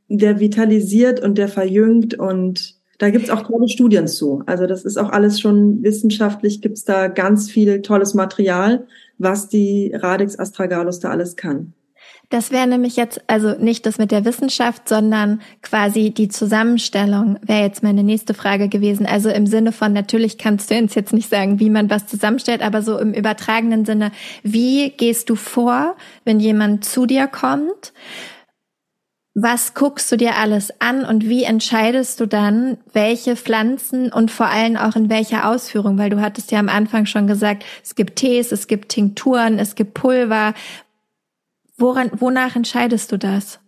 der 0.10 0.41
vitalisiert 0.41 1.21
und 1.21 1.38
der 1.38 1.47
verjüngt 1.47 2.13
und 2.13 2.81
da 3.02 3.10
gibt's 3.10 3.32
auch 3.32 3.42
tolle 3.42 3.68
Studien 3.68 4.08
zu. 4.08 4.44
Also 4.46 4.68
das 4.68 4.86
ist 4.86 4.98
auch 4.98 5.10
alles 5.10 5.40
schon 5.40 5.82
wissenschaftlich, 5.82 6.62
gibt's 6.62 6.86
da 6.86 7.08
ganz 7.08 7.50
viel 7.50 7.82
tolles 7.82 8.14
Material, 8.14 8.86
was 9.18 9.50
die 9.50 9.92
Radix 9.96 10.38
astragalus 10.38 11.00
da 11.00 11.10
alles 11.10 11.36
kann. 11.36 11.74
Das 12.30 12.52
wäre 12.52 12.68
nämlich 12.68 12.98
jetzt, 12.98 13.20
also 13.26 13.56
nicht 13.58 13.88
das 13.88 13.98
mit 13.98 14.12
der 14.12 14.24
Wissenschaft, 14.24 14.88
sondern 14.88 15.42
quasi 15.64 16.12
die 16.12 16.30
Zusammenstellung 16.30 17.40
wäre 17.42 17.64
jetzt 17.64 17.82
meine 17.82 18.04
nächste 18.04 18.36
Frage 18.36 18.70
gewesen. 18.70 19.08
Also 19.08 19.30
im 19.30 19.48
Sinne 19.48 19.72
von, 19.72 19.94
natürlich 19.94 20.38
kannst 20.38 20.70
du 20.70 20.76
uns 20.76 20.94
jetzt 20.94 21.12
nicht 21.12 21.30
sagen, 21.30 21.60
wie 21.60 21.72
man 21.72 21.90
was 21.90 22.06
zusammenstellt, 22.06 22.62
aber 22.62 22.84
so 22.84 23.00
im 23.00 23.14
übertragenen 23.14 23.84
Sinne, 23.84 24.12
wie 24.44 24.92
gehst 24.92 25.30
du 25.32 25.36
vor, 25.36 25.96
wenn 26.24 26.40
jemand 26.40 26.86
zu 26.86 27.08
dir 27.08 27.26
kommt? 27.26 27.94
Was 29.34 29.74
guckst 29.74 30.12
du 30.12 30.17
dir 30.17 30.36
alles 30.36 30.74
an 30.80 31.06
und 31.06 31.28
wie 31.28 31.44
entscheidest 31.44 32.20
du 32.20 32.26
dann, 32.26 32.78
welche 32.91 33.38
Pflanzen 33.38 34.12
und 34.12 34.30
vor 34.30 34.48
allem 34.48 34.76
auch 34.76 34.96
in 34.98 35.10
welcher 35.10 35.50
Ausführung? 35.50 35.98
Weil 35.98 36.10
du 36.10 36.20
hattest 36.20 36.52
ja 36.52 36.60
am 36.60 36.67
Anfang 36.67 37.06
schon 37.06 37.28
gesagt, 37.28 37.63
es 37.82 37.96
gibt 37.96 38.17
Tees, 38.17 38.52
es 38.52 38.67
gibt 38.67 38.89
Tinkturen, 38.89 39.58
es 39.58 39.76
gibt 39.76 39.94
Pulver. 39.94 40.54
Woran, 41.78 42.12
wonach 42.17 42.58
entscheidest 42.58 43.12
du 43.12 43.17
das? 43.17 43.60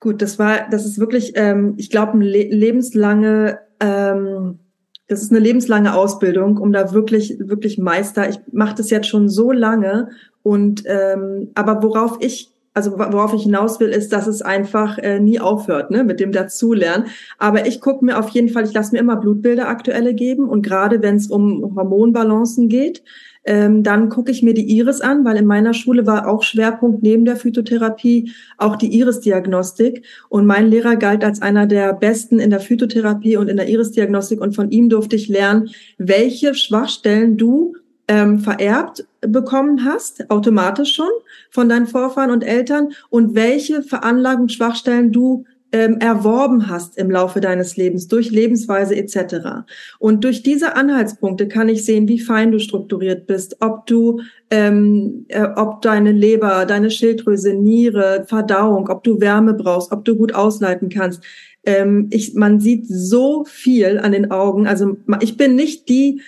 Gut, 0.00 0.22
das 0.22 0.38
war, 0.38 0.68
das 0.70 0.86
ist 0.86 0.98
wirklich, 0.98 1.32
ähm, 1.34 1.74
ich 1.76 1.90
glaube, 1.90 2.12
eine 2.12 2.24
lebenslange, 2.24 3.58
ähm, 3.80 4.58
das 5.06 5.20
ist 5.20 5.30
eine 5.30 5.40
lebenslange 5.40 5.94
Ausbildung, 5.94 6.56
um 6.56 6.72
da 6.72 6.94
wirklich, 6.94 7.36
wirklich 7.38 7.76
Meister. 7.76 8.28
Ich 8.30 8.40
mache 8.52 8.74
das 8.74 8.88
jetzt 8.88 9.08
schon 9.08 9.28
so 9.28 9.52
lange 9.52 10.08
und 10.42 10.82
ähm, 10.86 11.50
aber 11.54 11.82
worauf 11.82 12.16
ich 12.20 12.53
also 12.74 12.98
worauf 12.98 13.32
ich 13.32 13.44
hinaus 13.44 13.78
will, 13.80 13.88
ist, 13.88 14.12
dass 14.12 14.26
es 14.26 14.42
einfach 14.42 14.98
äh, 14.98 15.20
nie 15.20 15.40
aufhört, 15.40 15.90
ne, 15.90 16.04
mit 16.04 16.20
dem 16.20 16.32
Dazulernen. 16.32 17.06
Aber 17.38 17.66
ich 17.66 17.80
gucke 17.80 18.04
mir 18.04 18.18
auf 18.18 18.28
jeden 18.30 18.48
Fall, 18.48 18.64
ich 18.64 18.74
lasse 18.74 18.92
mir 18.92 18.98
immer 18.98 19.16
Blutbilder 19.16 19.68
aktuelle 19.68 20.12
geben 20.14 20.48
und 20.48 20.62
gerade 20.62 21.00
wenn 21.00 21.16
es 21.16 21.28
um 21.28 21.74
Hormonbalancen 21.76 22.68
geht, 22.68 23.02
ähm, 23.46 23.82
dann 23.82 24.08
gucke 24.08 24.32
ich 24.32 24.42
mir 24.42 24.54
die 24.54 24.76
Iris 24.76 25.00
an, 25.02 25.24
weil 25.24 25.36
in 25.36 25.46
meiner 25.46 25.74
Schule 25.74 26.06
war 26.06 26.28
auch 26.28 26.42
Schwerpunkt 26.42 27.02
neben 27.02 27.24
der 27.24 27.36
Phytotherapie 27.36 28.32
auch 28.56 28.76
die 28.76 28.98
Iris-Diagnostik. 28.98 30.04
Und 30.28 30.46
mein 30.46 30.68
Lehrer 30.68 30.96
galt 30.96 31.24
als 31.24 31.42
einer 31.42 31.66
der 31.66 31.92
besten 31.92 32.38
in 32.38 32.50
der 32.50 32.60
Phytotherapie 32.60 33.36
und 33.36 33.48
in 33.48 33.58
der 33.58 33.68
Iris-Diagnostik. 33.68 34.40
Und 34.40 34.54
von 34.54 34.70
ihm 34.70 34.88
durfte 34.88 35.16
ich 35.16 35.28
lernen, 35.28 35.68
welche 35.98 36.54
Schwachstellen 36.54 37.36
du 37.36 37.74
ähm, 38.08 38.38
vererbt 38.38 39.06
bekommen 39.20 39.84
hast, 39.84 40.30
automatisch 40.30 40.94
schon 40.94 41.10
von 41.50 41.68
deinen 41.68 41.86
Vorfahren 41.86 42.30
und 42.30 42.42
Eltern 42.42 42.90
und 43.10 43.34
welche 43.34 43.82
Veranlagung, 43.82 44.48
Schwachstellen 44.48 45.12
du 45.12 45.44
ähm, 45.74 45.96
erworben 45.98 46.68
hast 46.68 46.96
im 46.98 47.10
Laufe 47.10 47.40
deines 47.40 47.76
Lebens 47.76 48.06
durch 48.06 48.30
Lebensweise 48.30 48.94
etc. 48.94 49.66
Und 49.98 50.22
durch 50.22 50.44
diese 50.44 50.76
Anhaltspunkte 50.76 51.48
kann 51.48 51.68
ich 51.68 51.84
sehen, 51.84 52.06
wie 52.06 52.20
fein 52.20 52.52
du 52.52 52.60
strukturiert 52.60 53.26
bist, 53.26 53.56
ob 53.60 53.84
du, 53.86 54.20
ähm, 54.50 55.24
äh, 55.26 55.48
ob 55.56 55.82
deine 55.82 56.12
Leber, 56.12 56.64
deine 56.64 56.92
Schilddrüse, 56.92 57.54
Niere, 57.54 58.24
Verdauung, 58.28 58.88
ob 58.88 59.02
du 59.02 59.20
Wärme 59.20 59.54
brauchst, 59.54 59.90
ob 59.90 60.04
du 60.04 60.14
gut 60.14 60.32
ausleiten 60.32 60.90
kannst. 60.90 61.24
Ähm, 61.64 62.06
ich, 62.12 62.34
man 62.34 62.60
sieht 62.60 62.86
so 62.86 63.44
viel 63.44 63.98
an 63.98 64.12
den 64.12 64.30
Augen. 64.30 64.68
Also 64.68 64.96
ich 65.20 65.36
bin 65.36 65.56
nicht 65.56 65.88
die 65.88 66.20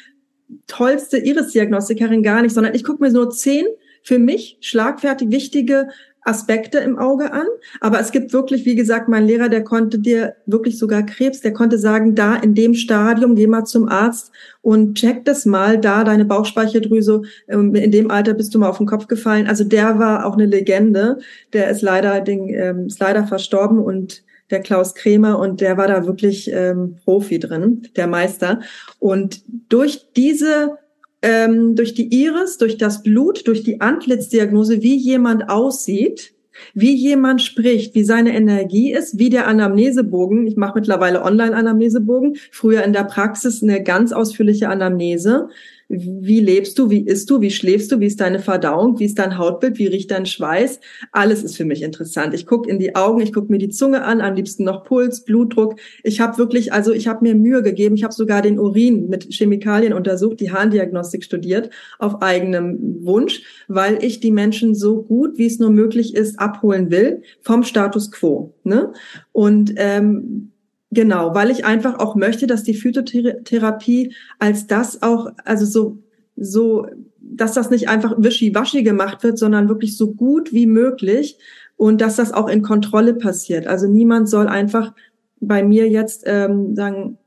tollste 0.67 1.19
Iris-Diagnostikerin 1.19 2.23
gar 2.23 2.43
nicht, 2.43 2.55
sondern 2.55 2.75
ich 2.75 2.85
gucke 2.85 3.03
mir 3.03 3.11
nur 3.11 3.31
zehn 3.31 3.67
für 4.03 4.19
mich 4.19 4.59
schlagfertig 4.61 5.31
wichtige 5.31 5.89
Aspekte 6.27 6.79
im 6.79 6.99
Auge 6.99 7.33
an. 7.33 7.47
Aber 7.81 8.01
es 8.01 8.11
gibt 8.11 8.33
wirklich, 8.33 8.65
wie 8.65 8.75
gesagt, 8.75 9.09
mein 9.09 9.27
Lehrer, 9.27 9.49
der 9.49 9.63
konnte 9.63 9.99
dir 9.99 10.35
wirklich 10.47 10.79
sogar 10.79 11.05
Krebs, 11.05 11.41
der 11.41 11.53
konnte 11.53 11.79
sagen, 11.79 12.15
da 12.15 12.35
in 12.35 12.55
dem 12.55 12.75
Stadium, 12.75 13.37
geh 13.37 13.47
mal 13.47 13.65
zum 13.65 13.89
Arzt 13.89 14.33
und 14.61 14.99
check 14.99 15.25
das 15.25 15.47
mal, 15.47 15.79
da 15.79 16.05
deine 16.05 16.25
Bauchspeicheldrüse, 16.25 17.23
ähm, 17.49 17.75
in 17.75 17.93
dem 17.93 18.11
Alter 18.11 18.35
bist 18.35 18.55
du 18.55 18.59
mal 18.59 18.69
auf 18.69 18.79
den 18.79 18.87
Kopf 18.87 19.07
gefallen. 19.07 19.47
Also 19.47 19.63
der 19.63 19.99
war 19.99 20.27
auch 20.27 20.35
eine 20.35 20.47
Legende. 20.47 21.19
Der 21.53 21.71
ist 21.71 21.83
leider, 21.83 22.27
ähm, 22.27 22.87
ist 22.87 23.01
leider 23.01 23.27
verstorben 23.27 23.79
und 23.79 24.25
der 24.51 24.61
Klaus 24.61 24.95
Kremer 24.95 25.39
und 25.39 25.61
der 25.61 25.77
war 25.77 25.89
da 25.89 26.07
wirklich 26.07 26.51
ähm, 26.53 26.97
Profi 27.05 27.39
drin, 27.39 27.89
der 27.97 28.07
Meister. 28.07 28.61
Und 28.99 29.43
durch 29.69 30.07
diese 30.15 30.79
ähm, 31.23 31.75
durch 31.75 31.95
die 31.95 32.15
Iris, 32.23 32.59
durch 32.59 32.77
das 32.77 33.03
Blut, 33.03 33.49
durch 33.49 33.63
die 33.63 33.81
Antlitzdiagnose, 33.81 34.83
wie 34.83 34.97
jemand 34.97 35.49
aussieht, 35.49 36.35
wie 36.75 36.95
jemand 36.95 37.43
spricht, 37.43 37.95
wie 37.95 38.05
seine 38.05 38.35
Energie 38.35 38.93
ist, 38.93 39.19
wie 39.19 39.31
der 39.31 39.47
Anamnesebogen. 39.47 40.47
Ich 40.47 40.57
mache 40.57 40.79
mittlerweile 40.79 41.23
Online-Anamnesebogen. 41.23 42.37
Früher 42.51 42.83
in 42.83 42.93
der 42.93 43.05
Praxis 43.05 43.63
eine 43.63 43.83
ganz 43.83 44.13
ausführliche 44.13 44.69
Anamnese 44.69 45.49
wie 45.89 46.41
lebst 46.41 46.79
du, 46.79 46.91
wie 46.91 47.01
isst 47.01 47.31
du, 47.31 47.41
wie 47.41 47.51
schläfst 47.51 47.93
du, 47.93 48.01
wie 48.01 48.07
ist 48.07 48.21
deine 48.21 48.41
Verdauung, 48.41 48.99
wie 48.99 49.05
ist 49.05 49.19
dein 49.19 49.39
Hautbild, 49.39 49.79
wie 49.79 49.87
riecht 49.87 50.11
dein 50.11 50.27
Schweiß. 50.27 50.81
Alles 51.13 51.45
ist 51.45 51.57
für 51.57 51.65
mich 51.65 51.83
interessant. 51.83 52.35
Ich 52.35 52.47
gucke 52.47 52.69
in 52.69 52.79
die 52.79 52.97
Augen, 52.97 53.21
ich 53.21 53.33
gucke 53.33 53.53
mir 53.53 53.59
die 53.59 53.69
Zunge 53.69 54.03
an, 54.03 54.21
am 54.21 54.35
liebsten 54.35 54.65
noch 54.65 54.83
Puls, 54.83 55.25
Blutdruck. 55.25 55.79
Ich 56.03 56.21
habe 56.21 56.39
wirklich, 56.39 56.73
also 56.73 56.93
ich 56.93 57.07
habe 57.07 57.23
mir 57.23 57.35
Mühe 57.37 57.63
gegeben. 57.63 57.95
Ich 57.95 58.03
habe 58.03 58.15
sogar 58.15 58.43
den 58.43 58.59
Urin 58.59 59.09
mit 59.09 59.29
Chemikalien 59.31 59.93
untersucht, 59.93 60.41
die 60.41 60.51
Harndiagnostik 60.51 61.23
studiert 61.23 61.71
auf 61.99 62.21
eigenem 62.21 63.05
Wunsch, 63.05 63.43
weil 63.69 64.03
ich 64.03 64.19
die 64.19 64.33
Menschen 64.33 64.75
so 64.75 65.03
gut, 65.03 65.39
wie 65.39 65.47
es 65.47 65.61
nur 65.61 65.71
möglich 65.71 66.15
ist, 66.15 66.39
abholen 66.41 66.91
will 66.91 67.23
vom 67.43 67.63
Status 67.63 68.11
quo. 68.11 68.55
Ne? 68.65 68.93
Und 69.33 69.75
ähm, 69.77 70.51
Genau, 70.97 71.35
weil 71.35 71.51
ich 71.51 71.67
einfach 71.67 71.99
auch 71.99 72.15
möchte, 72.15 72.47
dass 72.47 72.63
die 72.63 72.73
Phytotherapie 72.73 74.15
als 74.39 74.67
das 74.67 75.03
auch, 75.03 75.31
also 75.45 75.67
so, 75.67 75.99
so, 76.37 76.87
dass 77.21 77.53
das 77.53 77.69
nicht 77.69 77.91
einfach 77.91 78.15
wischiwaschi 78.17 78.83
gemacht 78.83 79.23
wird, 79.23 79.37
sondern 79.37 79.69
wirklich 79.69 79.95
so 79.99 80.15
gut 80.15 80.55
wie 80.55 80.65
möglich 80.65 81.37
und 81.77 82.01
dass 82.01 82.17
das 82.17 82.33
auch 82.33 82.49
in 82.49 82.63
Kontrolle 82.63 83.13
passiert. 83.13 83.67
Also 83.67 83.87
niemand 83.87 84.31
soll 84.31 84.49
einfach 84.49 84.95
bei 85.39 85.63
mir 85.63 85.87
jetzt 85.87 86.23
ähm, 86.25 86.75
sagen, 86.75 87.19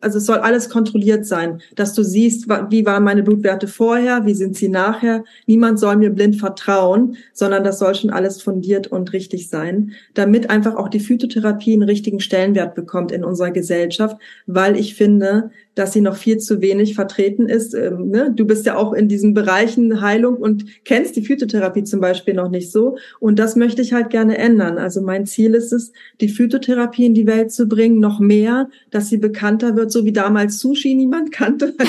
also 0.00 0.18
es 0.18 0.26
soll 0.26 0.38
alles 0.38 0.68
kontrolliert 0.68 1.26
sein, 1.26 1.60
dass 1.76 1.94
du 1.94 2.02
siehst, 2.02 2.48
wie 2.48 2.86
waren 2.86 3.04
meine 3.04 3.22
Blutwerte 3.22 3.68
vorher, 3.68 4.26
wie 4.26 4.34
sind 4.34 4.56
sie 4.56 4.68
nachher. 4.68 5.24
Niemand 5.46 5.78
soll 5.78 5.96
mir 5.96 6.10
blind 6.10 6.36
vertrauen, 6.36 7.16
sondern 7.32 7.62
das 7.62 7.78
soll 7.78 7.94
schon 7.94 8.10
alles 8.10 8.42
fundiert 8.42 8.88
und 8.88 9.12
richtig 9.12 9.48
sein, 9.48 9.92
damit 10.14 10.50
einfach 10.50 10.76
auch 10.76 10.88
die 10.88 11.00
Phytotherapie 11.00 11.74
einen 11.74 11.82
richtigen 11.82 12.20
Stellenwert 12.20 12.74
bekommt 12.74 13.12
in 13.12 13.24
unserer 13.24 13.50
Gesellschaft, 13.50 14.16
weil 14.46 14.76
ich 14.76 14.94
finde, 14.94 15.50
dass 15.74 15.92
sie 15.92 16.00
noch 16.00 16.16
viel 16.16 16.38
zu 16.38 16.60
wenig 16.60 16.94
vertreten 16.94 17.48
ist. 17.48 17.74
Ähm, 17.74 18.10
ne? 18.10 18.32
Du 18.34 18.46
bist 18.46 18.66
ja 18.66 18.76
auch 18.76 18.92
in 18.92 19.08
diesen 19.08 19.34
Bereichen 19.34 20.00
Heilung 20.00 20.36
und 20.36 20.64
kennst 20.84 21.16
die 21.16 21.22
Phytotherapie 21.22 21.84
zum 21.84 22.00
Beispiel 22.00 22.34
noch 22.34 22.48
nicht 22.48 22.70
so. 22.70 22.96
Und 23.20 23.38
das 23.38 23.56
möchte 23.56 23.82
ich 23.82 23.92
halt 23.92 24.10
gerne 24.10 24.38
ändern. 24.38 24.78
Also 24.78 25.00
mein 25.00 25.26
Ziel 25.26 25.54
ist 25.54 25.72
es, 25.72 25.92
die 26.20 26.28
Phytotherapie 26.28 27.06
in 27.06 27.14
die 27.14 27.26
Welt 27.26 27.52
zu 27.52 27.66
bringen, 27.66 27.98
noch 27.98 28.20
mehr, 28.20 28.68
dass 28.90 29.08
sie 29.08 29.18
bekannter 29.44 29.76
wird, 29.76 29.92
so 29.92 30.04
wie 30.04 30.12
damals 30.12 30.58
Sushi 30.58 30.94
niemand 30.94 31.32
kannte. 31.32 31.74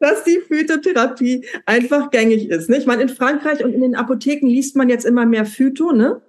dass 0.00 0.24
die 0.24 0.40
Phytotherapie 0.46 1.46
einfach 1.64 2.10
gängig 2.10 2.50
ist. 2.50 2.68
Ne? 2.68 2.76
Ich 2.76 2.84
meine, 2.84 3.00
in 3.02 3.08
Frankreich 3.08 3.64
und 3.64 3.72
in 3.72 3.80
den 3.80 3.94
Apotheken 3.94 4.46
liest 4.46 4.76
man 4.76 4.90
jetzt 4.90 5.06
immer 5.06 5.24
mehr 5.24 5.46
Phyto, 5.46 5.92
ne? 5.92 6.20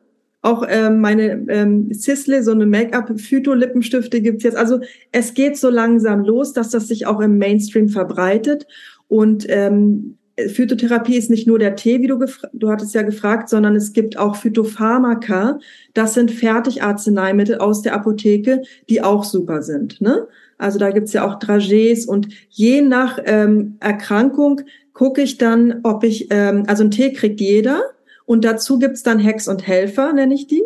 Auch 0.41 0.65
ähm, 0.69 1.01
meine 1.01 1.45
ähm, 1.49 1.91
Sisley, 1.91 2.41
so 2.41 2.51
eine 2.51 2.65
Make-up-Phyto-Lippenstifte 2.67 4.21
gibt's 4.21 4.43
jetzt. 4.43 4.55
Also 4.55 4.79
es 5.11 5.33
geht 5.33 5.57
so 5.57 5.69
langsam 5.69 6.23
los, 6.23 6.53
dass 6.53 6.69
das 6.69 6.87
sich 6.87 7.05
auch 7.05 7.19
im 7.19 7.37
Mainstream 7.37 7.89
verbreitet. 7.89 8.65
Und 9.07 9.45
ähm, 9.49 10.17
Phytotherapie 10.37 11.15
ist 11.15 11.29
nicht 11.29 11.47
nur 11.47 11.59
der 11.59 11.75
Tee, 11.75 12.01
wie 12.01 12.07
du, 12.07 12.19
du 12.53 12.69
hattest 12.69 12.93
ja 12.93 13.03
gefragt, 13.03 13.49
sondern 13.49 13.75
es 13.75 13.93
gibt 13.93 14.17
auch 14.17 14.35
Phytopharmaka. 14.35 15.59
Das 15.93 16.13
sind 16.13 16.31
Fertigarzneimittel 16.31 17.59
aus 17.59 17.81
der 17.81 17.93
Apotheke, 17.93 18.63
die 18.89 19.01
auch 19.01 19.23
super 19.23 19.61
sind. 19.61 20.01
Ne? 20.01 20.27
Also 20.57 20.77
da 20.77 20.91
gibt's 20.91 21.13
ja 21.13 21.25
auch 21.25 21.39
Dragees 21.39 22.05
und 22.05 22.27
je 22.49 22.81
nach 22.81 23.19
ähm, 23.23 23.77
Erkrankung 23.79 24.61
gucke 24.93 25.21
ich 25.21 25.37
dann, 25.37 25.81
ob 25.83 26.03
ich, 26.03 26.27
ähm, 26.31 26.63
also 26.67 26.83
ein 26.83 26.91
Tee 26.91 27.13
kriegt 27.13 27.39
jeder 27.39 27.81
und 28.25 28.43
dazu 28.43 28.77
gibt's 28.79 29.03
dann 29.03 29.19
Hex 29.19 29.47
und 29.47 29.65
Helfer, 29.65 30.13
nenne 30.13 30.33
ich 30.33 30.47
die. 30.47 30.63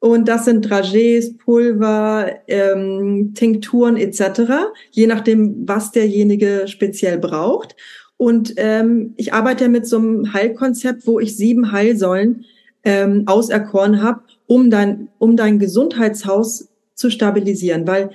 Und 0.00 0.28
das 0.28 0.46
sind 0.46 0.62
Dragees, 0.62 1.36
Pulver, 1.36 2.30
ähm, 2.48 3.32
Tinkturen 3.34 3.98
etc., 3.98 4.52
je 4.90 5.06
nachdem, 5.06 5.68
was 5.68 5.92
derjenige 5.92 6.62
speziell 6.66 7.18
braucht. 7.18 7.76
Und 8.20 8.52
ähm, 8.58 9.14
ich 9.16 9.32
arbeite 9.32 9.70
mit 9.70 9.86
so 9.86 9.96
einem 9.96 10.34
Heilkonzept, 10.34 11.06
wo 11.06 11.20
ich 11.20 11.38
sieben 11.38 11.72
Heilsäulen 11.72 12.44
ähm, 12.84 13.22
auserkoren 13.24 14.02
habe, 14.02 14.20
um 14.46 14.68
dein, 14.68 15.08
um 15.18 15.38
dein 15.38 15.58
Gesundheitshaus 15.58 16.68
zu 16.94 17.08
stabilisieren. 17.08 17.86
Weil 17.86 18.10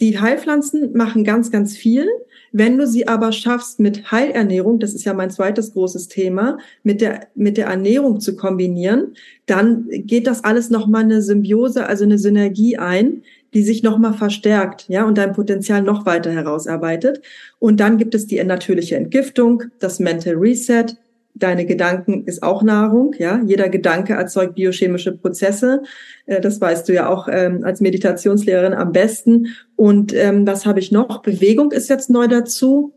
die 0.00 0.18
Heilpflanzen 0.18 0.96
machen 0.96 1.22
ganz, 1.22 1.50
ganz 1.50 1.76
viel. 1.76 2.08
Wenn 2.50 2.78
du 2.78 2.86
sie 2.86 3.08
aber 3.08 3.30
schaffst, 3.30 3.78
mit 3.78 4.10
Heilernährung, 4.10 4.78
das 4.78 4.94
ist 4.94 5.04
ja 5.04 5.12
mein 5.12 5.30
zweites 5.30 5.74
großes 5.74 6.08
Thema, 6.08 6.56
mit 6.82 7.02
der, 7.02 7.28
mit 7.34 7.58
der 7.58 7.66
Ernährung 7.66 8.20
zu 8.20 8.36
kombinieren, 8.36 9.16
dann 9.44 9.86
geht 9.90 10.26
das 10.26 10.44
alles 10.44 10.70
nochmal 10.70 11.02
eine 11.02 11.20
Symbiose, 11.20 11.86
also 11.86 12.04
eine 12.04 12.16
Synergie 12.16 12.78
ein, 12.78 13.22
die 13.56 13.62
sich 13.62 13.82
nochmal 13.82 14.12
verstärkt, 14.12 14.84
ja, 14.88 15.06
und 15.06 15.16
dein 15.16 15.32
Potenzial 15.32 15.80
noch 15.80 16.04
weiter 16.04 16.30
herausarbeitet. 16.30 17.22
Und 17.58 17.80
dann 17.80 17.96
gibt 17.96 18.14
es 18.14 18.26
die 18.26 18.44
natürliche 18.44 18.96
Entgiftung, 18.96 19.62
das 19.78 19.98
Mental 19.98 20.34
Reset, 20.34 20.88
deine 21.32 21.64
Gedanken 21.64 22.24
ist 22.24 22.42
auch 22.42 22.62
Nahrung, 22.62 23.14
ja. 23.18 23.40
Jeder 23.46 23.70
Gedanke 23.70 24.12
erzeugt 24.12 24.56
biochemische 24.56 25.12
Prozesse. 25.12 25.84
Äh, 26.26 26.42
das 26.42 26.60
weißt 26.60 26.86
du 26.86 26.92
ja 26.92 27.08
auch 27.08 27.28
ähm, 27.32 27.64
als 27.64 27.80
Meditationslehrerin 27.80 28.74
am 28.74 28.92
besten. 28.92 29.54
Und 29.74 30.12
ähm, 30.12 30.46
was 30.46 30.66
habe 30.66 30.80
ich 30.80 30.92
noch? 30.92 31.22
Bewegung 31.22 31.72
ist 31.72 31.88
jetzt 31.88 32.10
neu 32.10 32.28
dazu 32.28 32.92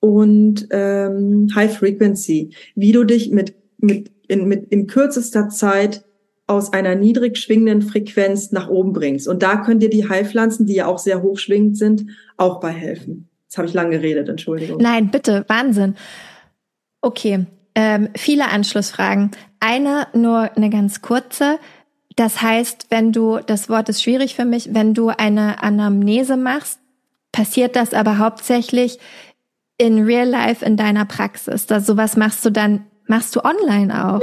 und 0.00 0.68
ähm, 0.72 1.48
High 1.54 1.74
Frequency, 1.74 2.50
wie 2.74 2.92
du 2.92 3.04
dich 3.04 3.30
mit 3.30 3.54
mit 3.78 4.10
in, 4.28 4.46
mit 4.46 4.70
in 4.72 4.86
kürzester 4.86 5.48
Zeit 5.48 6.04
aus 6.46 6.72
einer 6.72 6.94
niedrig 6.94 7.38
schwingenden 7.38 7.82
Frequenz 7.82 8.52
nach 8.52 8.68
oben 8.68 8.92
bringst. 8.92 9.26
Und 9.26 9.42
da 9.42 9.56
können 9.56 9.80
dir 9.80 9.90
die 9.90 10.08
Heilpflanzen, 10.08 10.66
die 10.66 10.74
ja 10.74 10.86
auch 10.86 10.98
sehr 10.98 11.22
hochschwingend 11.22 11.76
sind, 11.76 12.06
auch 12.36 12.60
bei 12.60 12.70
helfen. 12.70 13.28
Jetzt 13.44 13.58
habe 13.58 13.66
ich 13.66 13.74
lang 13.74 13.90
geredet, 13.90 14.28
Entschuldigung. 14.28 14.78
Nein, 14.80 15.10
bitte, 15.10 15.44
Wahnsinn. 15.48 15.96
Okay, 17.00 17.46
ähm, 17.74 18.08
viele 18.16 18.48
Anschlussfragen. 18.50 19.32
Eine 19.60 20.06
nur 20.14 20.56
eine 20.56 20.70
ganz 20.70 21.02
kurze. 21.02 21.58
Das 22.14 22.42
heißt, 22.42 22.86
wenn 22.90 23.12
du, 23.12 23.38
das 23.44 23.68
Wort 23.68 23.88
ist 23.88 24.02
schwierig 24.02 24.34
für 24.34 24.44
mich, 24.44 24.72
wenn 24.72 24.94
du 24.94 25.08
eine 25.08 25.62
Anamnese 25.62 26.36
machst, 26.36 26.78
passiert 27.32 27.76
das 27.76 27.92
aber 27.92 28.18
hauptsächlich 28.18 28.98
in 29.78 30.04
real 30.04 30.26
life 30.26 30.64
in 30.64 30.76
deiner 30.76 31.04
Praxis. 31.04 31.66
Das, 31.66 31.86
sowas 31.86 32.16
machst 32.16 32.44
du 32.44 32.50
dann 32.50 32.86
machst 33.06 33.34
du 33.36 33.44
online 33.44 34.06
auch? 34.06 34.20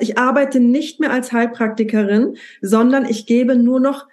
Ich 0.00 0.18
arbeite 0.18 0.60
nicht 0.60 1.00
mehr 1.00 1.12
als 1.12 1.32
Heilpraktikerin, 1.32 2.36
sondern 2.60 3.06
ich 3.06 3.26
gebe 3.26 3.56
nur 3.56 3.80
noch, 3.80 4.06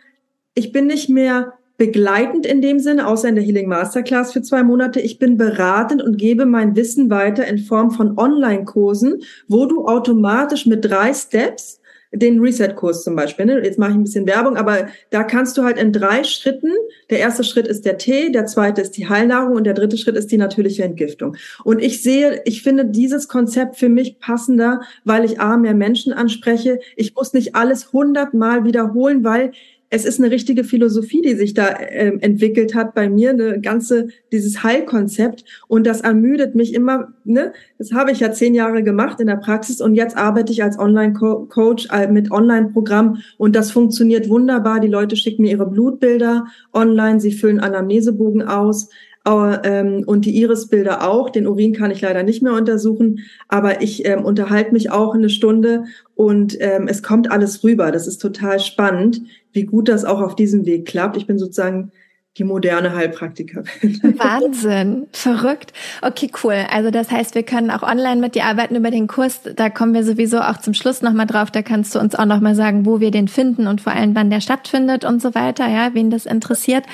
ich 0.53 0.71
bin 0.71 0.87
nicht 0.87 1.09
mehr 1.09 1.53
begleitend 1.77 2.45
in 2.45 2.61
dem 2.61 2.79
Sinne, 2.79 3.07
außer 3.07 3.27
in 3.27 3.35
der 3.35 3.43
Healing 3.43 3.67
Masterclass 3.67 4.31
für 4.31 4.41
zwei 4.41 4.63
Monate. 4.63 4.99
Ich 4.99 5.19
bin 5.19 5.37
beratend 5.37 6.01
und 6.03 6.17
gebe 6.17 6.45
mein 6.45 6.75
Wissen 6.75 7.09
weiter 7.09 7.45
in 7.45 7.57
Form 7.57 7.91
von 7.91 8.17
Online-Kursen, 8.17 9.23
wo 9.47 9.65
du 9.65 9.87
automatisch 9.87 10.65
mit 10.65 10.85
drei 10.85 11.13
Steps 11.13 11.81
den 12.13 12.39
Reset-Kurs 12.39 13.03
zum 13.03 13.15
Beispiel. 13.15 13.45
Ne? 13.45 13.63
Jetzt 13.63 13.79
mache 13.79 13.91
ich 13.91 13.97
ein 13.97 14.03
bisschen 14.03 14.27
Werbung, 14.27 14.55
aber 14.55 14.87
da 15.09 15.23
kannst 15.23 15.57
du 15.57 15.63
halt 15.63 15.77
in 15.77 15.91
drei 15.91 16.23
Schritten, 16.23 16.71
der 17.09 17.19
erste 17.19 17.43
Schritt 17.43 17.67
ist 17.67 17.85
der 17.85 17.97
Tee, 17.97 18.31
der 18.31 18.45
zweite 18.45 18.81
ist 18.81 18.97
die 18.97 19.09
Heilnahrung 19.09 19.55
und 19.55 19.63
der 19.65 19.73
dritte 19.73 19.97
Schritt 19.97 20.15
ist 20.15 20.31
die 20.31 20.37
natürliche 20.37 20.83
Entgiftung. 20.83 21.35
Und 21.63 21.81
ich 21.81 22.03
sehe, 22.03 22.41
ich 22.45 22.61
finde 22.61 22.85
dieses 22.85 23.27
Konzept 23.27 23.77
für 23.77 23.89
mich 23.89 24.19
passender, 24.19 24.81
weil 25.03 25.25
ich 25.25 25.39
A, 25.39 25.57
mehr 25.57 25.73
Menschen 25.73 26.13
anspreche. 26.13 26.79
Ich 26.95 27.15
muss 27.15 27.33
nicht 27.33 27.55
alles 27.55 27.91
hundertmal 27.91 28.63
wiederholen, 28.63 29.23
weil 29.23 29.51
es 29.93 30.05
ist 30.05 30.19
eine 30.19 30.31
richtige 30.31 30.63
Philosophie, 30.63 31.21
die 31.21 31.35
sich 31.35 31.53
da 31.53 31.67
äh, 31.67 32.17
entwickelt 32.21 32.73
hat 32.73 32.95
bei 32.95 33.07
mir, 33.09 33.29
eine 33.29 33.61
ganze, 33.61 34.07
dieses 34.31 34.63
Heilkonzept. 34.63 35.45
Und 35.67 35.85
das 35.85 36.01
ermüdet 36.01 36.55
mich 36.55 36.73
immer, 36.73 37.13
ne? 37.25 37.53
Das 37.77 37.91
habe 37.93 38.11
ich 38.11 38.19
ja 38.19 38.31
zehn 38.31 38.55
Jahre 38.55 38.81
gemacht 38.81 39.19
in 39.19 39.27
der 39.27 39.35
Praxis 39.35 39.81
und 39.81 39.93
jetzt 39.93 40.17
arbeite 40.17 40.51
ich 40.51 40.63
als 40.63 40.79
Online-Coach 40.79 41.89
äh, 41.91 42.07
mit 42.07 42.31
Online-Programm 42.31 43.17
und 43.37 43.55
das 43.55 43.69
funktioniert 43.69 44.29
wunderbar. 44.29 44.79
Die 44.79 44.87
Leute 44.87 45.15
schicken 45.15 45.43
mir 45.43 45.51
ihre 45.51 45.69
Blutbilder 45.69 46.47
online, 46.73 47.19
sie 47.19 47.31
füllen 47.31 47.59
Anamnesebogen 47.59 48.41
aus. 48.41 48.89
Ähm, 49.25 50.03
und 50.05 50.25
die 50.25 50.35
Irisbilder 50.35 51.07
auch. 51.09 51.29
Den 51.29 51.47
Urin 51.47 51.71
kann 51.71 51.91
ich 51.91 52.01
leider 52.01 52.23
nicht 52.23 52.43
mehr 52.43 52.51
untersuchen, 52.51 53.19
aber 53.47 53.81
ich 53.81 54.05
ähm, 54.05 54.25
unterhalte 54.25 54.73
mich 54.73 54.91
auch 54.91 55.15
eine 55.15 55.29
Stunde 55.29 55.85
und 56.15 56.57
ähm, 56.59 56.89
es 56.89 57.03
kommt 57.03 57.31
alles 57.31 57.63
rüber. 57.63 57.93
Das 57.93 58.05
ist 58.05 58.17
total 58.17 58.59
spannend 58.59 59.21
wie 59.53 59.63
gut 59.63 59.87
das 59.87 60.03
auch 60.03 60.19
auf 60.19 60.35
diesem 60.35 60.65
Weg 60.65 60.85
klappt. 60.85 61.17
Ich 61.17 61.27
bin 61.27 61.39
sozusagen 61.39 61.91
die 62.37 62.43
moderne 62.43 62.95
Heilpraktikerin. 62.95 63.65
Wahnsinn, 64.17 65.07
verrückt. 65.11 65.71
Okay, 66.01 66.31
cool. 66.43 66.65
Also 66.71 66.89
das 66.89 67.11
heißt, 67.11 67.35
wir 67.35 67.43
können 67.43 67.69
auch 67.69 67.83
online 67.83 68.19
mit 68.19 68.33
dir 68.33 68.45
arbeiten 68.45 68.75
über 68.75 68.89
den 68.89 69.07
Kurs. 69.07 69.41
Da 69.55 69.69
kommen 69.69 69.93
wir 69.93 70.03
sowieso 70.03 70.39
auch 70.39 70.57
zum 70.57 70.73
Schluss 70.73 71.03
nochmal 71.03 71.27
drauf. 71.27 71.51
Da 71.51 71.61
kannst 71.61 71.93
du 71.93 71.99
uns 71.99 72.15
auch 72.15 72.25
nochmal 72.25 72.55
sagen, 72.55 72.87
wo 72.87 72.99
wir 72.99 73.11
den 73.11 73.27
finden 73.27 73.67
und 73.67 73.81
vor 73.81 73.93
allem, 73.93 74.15
wann 74.15 74.31
der 74.31 74.41
stattfindet 74.41 75.05
und 75.05 75.21
so 75.21 75.35
weiter, 75.35 75.67
ja, 75.67 75.93
wen 75.93 76.09
das 76.09 76.25
interessiert. 76.25 76.85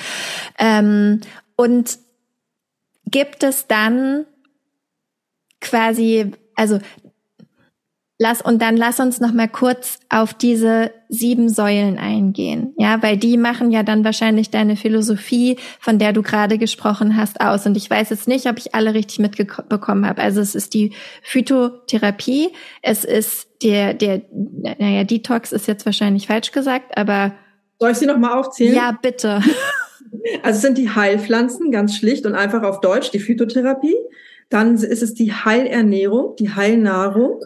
Ähm, 0.58 1.20
und 1.56 1.98
gibt 3.06 3.42
es 3.42 3.66
dann 3.66 4.26
quasi, 5.62 6.32
also 6.54 6.80
Lass, 8.22 8.42
und 8.42 8.60
dann 8.60 8.76
lass 8.76 9.00
uns 9.00 9.18
noch 9.18 9.32
mal 9.32 9.48
kurz 9.48 9.98
auf 10.10 10.34
diese 10.34 10.90
sieben 11.08 11.48
Säulen 11.48 11.96
eingehen. 11.96 12.74
Ja, 12.76 13.02
weil 13.02 13.16
die 13.16 13.38
machen 13.38 13.70
ja 13.70 13.82
dann 13.82 14.04
wahrscheinlich 14.04 14.50
deine 14.50 14.76
Philosophie, 14.76 15.56
von 15.80 15.98
der 15.98 16.12
du 16.12 16.20
gerade 16.20 16.58
gesprochen 16.58 17.16
hast, 17.16 17.40
aus. 17.40 17.64
Und 17.64 17.78
ich 17.78 17.88
weiß 17.88 18.10
jetzt 18.10 18.28
nicht, 18.28 18.44
ob 18.46 18.58
ich 18.58 18.74
alle 18.74 18.92
richtig 18.92 19.20
mitbekommen 19.20 20.06
habe. 20.06 20.20
Also 20.20 20.42
es 20.42 20.54
ist 20.54 20.74
die 20.74 20.92
Phytotherapie, 21.22 22.50
es 22.82 23.04
ist 23.04 23.48
der, 23.62 23.94
der, 23.94 24.20
naja, 24.30 25.04
Detox 25.04 25.50
ist 25.52 25.66
jetzt 25.66 25.86
wahrscheinlich 25.86 26.26
falsch 26.26 26.52
gesagt, 26.52 26.98
aber. 26.98 27.32
Soll 27.78 27.92
ich 27.92 27.96
sie 27.96 28.06
noch 28.06 28.18
mal 28.18 28.38
aufzählen? 28.38 28.74
Ja, 28.74 28.98
bitte. 29.00 29.40
Also 30.42 30.56
es 30.56 30.62
sind 30.62 30.76
die 30.76 30.90
Heilpflanzen, 30.90 31.70
ganz 31.70 31.96
schlicht 31.96 32.26
und 32.26 32.34
einfach 32.34 32.64
auf 32.64 32.80
Deutsch, 32.80 33.10
die 33.12 33.20
Phytotherapie. 33.20 33.94
Dann 34.50 34.74
ist 34.74 35.02
es 35.02 35.14
die 35.14 35.32
Heilernährung, 35.32 36.34
die 36.36 36.52
Heilnahrung. 36.52 37.40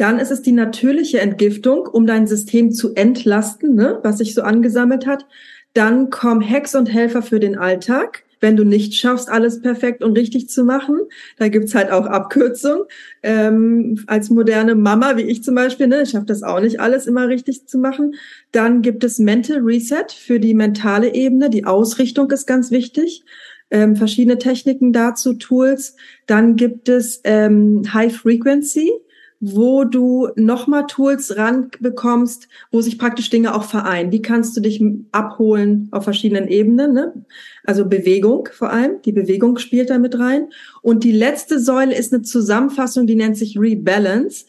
Dann 0.00 0.18
ist 0.18 0.30
es 0.30 0.40
die 0.40 0.52
natürliche 0.52 1.20
Entgiftung, 1.20 1.86
um 1.86 2.06
dein 2.06 2.26
System 2.26 2.72
zu 2.72 2.94
entlasten, 2.94 3.74
ne, 3.74 3.98
was 4.02 4.16
sich 4.16 4.32
so 4.32 4.40
angesammelt 4.40 5.06
hat. 5.06 5.26
Dann 5.74 6.08
kommen 6.08 6.40
Hex 6.40 6.74
und 6.74 6.86
Helfer 6.86 7.20
für 7.20 7.38
den 7.38 7.58
Alltag, 7.58 8.24
wenn 8.40 8.56
du 8.56 8.64
nicht 8.64 8.94
schaffst, 8.94 9.28
alles 9.28 9.60
perfekt 9.60 10.02
und 10.02 10.16
richtig 10.16 10.48
zu 10.48 10.64
machen. 10.64 11.00
Da 11.36 11.48
gibt's 11.48 11.74
halt 11.74 11.90
auch 11.90 12.06
Abkürzungen. 12.06 12.84
Ähm, 13.22 14.02
als 14.06 14.30
moderne 14.30 14.74
Mama, 14.74 15.18
wie 15.18 15.30
ich 15.30 15.44
zum 15.44 15.54
Beispiel, 15.54 15.86
ne, 15.86 16.00
ich 16.00 16.10
schaffe 16.12 16.24
das 16.24 16.42
auch 16.42 16.60
nicht, 16.60 16.80
alles 16.80 17.06
immer 17.06 17.28
richtig 17.28 17.66
zu 17.66 17.76
machen. 17.76 18.14
Dann 18.52 18.80
gibt 18.80 19.04
es 19.04 19.18
Mental 19.18 19.58
Reset 19.58 20.06
für 20.16 20.40
die 20.40 20.54
mentale 20.54 21.12
Ebene. 21.12 21.50
Die 21.50 21.66
Ausrichtung 21.66 22.30
ist 22.30 22.46
ganz 22.46 22.70
wichtig. 22.70 23.22
Ähm, 23.70 23.96
verschiedene 23.96 24.38
Techniken 24.38 24.94
dazu, 24.94 25.34
Tools. 25.34 25.94
Dann 26.26 26.56
gibt 26.56 26.88
es 26.88 27.20
ähm, 27.24 27.82
High 27.92 28.16
Frequency 28.16 28.92
wo 29.40 29.84
du 29.84 30.28
nochmal 30.36 30.86
Tools 30.86 31.36
ranbekommst, 31.36 32.46
wo 32.70 32.82
sich 32.82 32.98
praktisch 32.98 33.30
Dinge 33.30 33.54
auch 33.54 33.64
vereinen. 33.64 34.12
Wie 34.12 34.20
kannst 34.20 34.54
du 34.54 34.60
dich 34.60 34.84
abholen 35.12 35.88
auf 35.92 36.04
verschiedenen 36.04 36.46
Ebenen? 36.46 36.92
Ne? 36.92 37.24
Also 37.64 37.86
Bewegung 37.86 38.50
vor 38.52 38.70
allem. 38.70 39.00
Die 39.02 39.12
Bewegung 39.12 39.56
spielt 39.56 39.88
da 39.88 39.98
mit 39.98 40.18
rein. 40.18 40.50
Und 40.82 41.04
die 41.04 41.12
letzte 41.12 41.58
Säule 41.58 41.96
ist 41.96 42.12
eine 42.12 42.22
Zusammenfassung, 42.22 43.06
die 43.06 43.16
nennt 43.16 43.38
sich 43.38 43.58
Rebalance. 43.58 44.44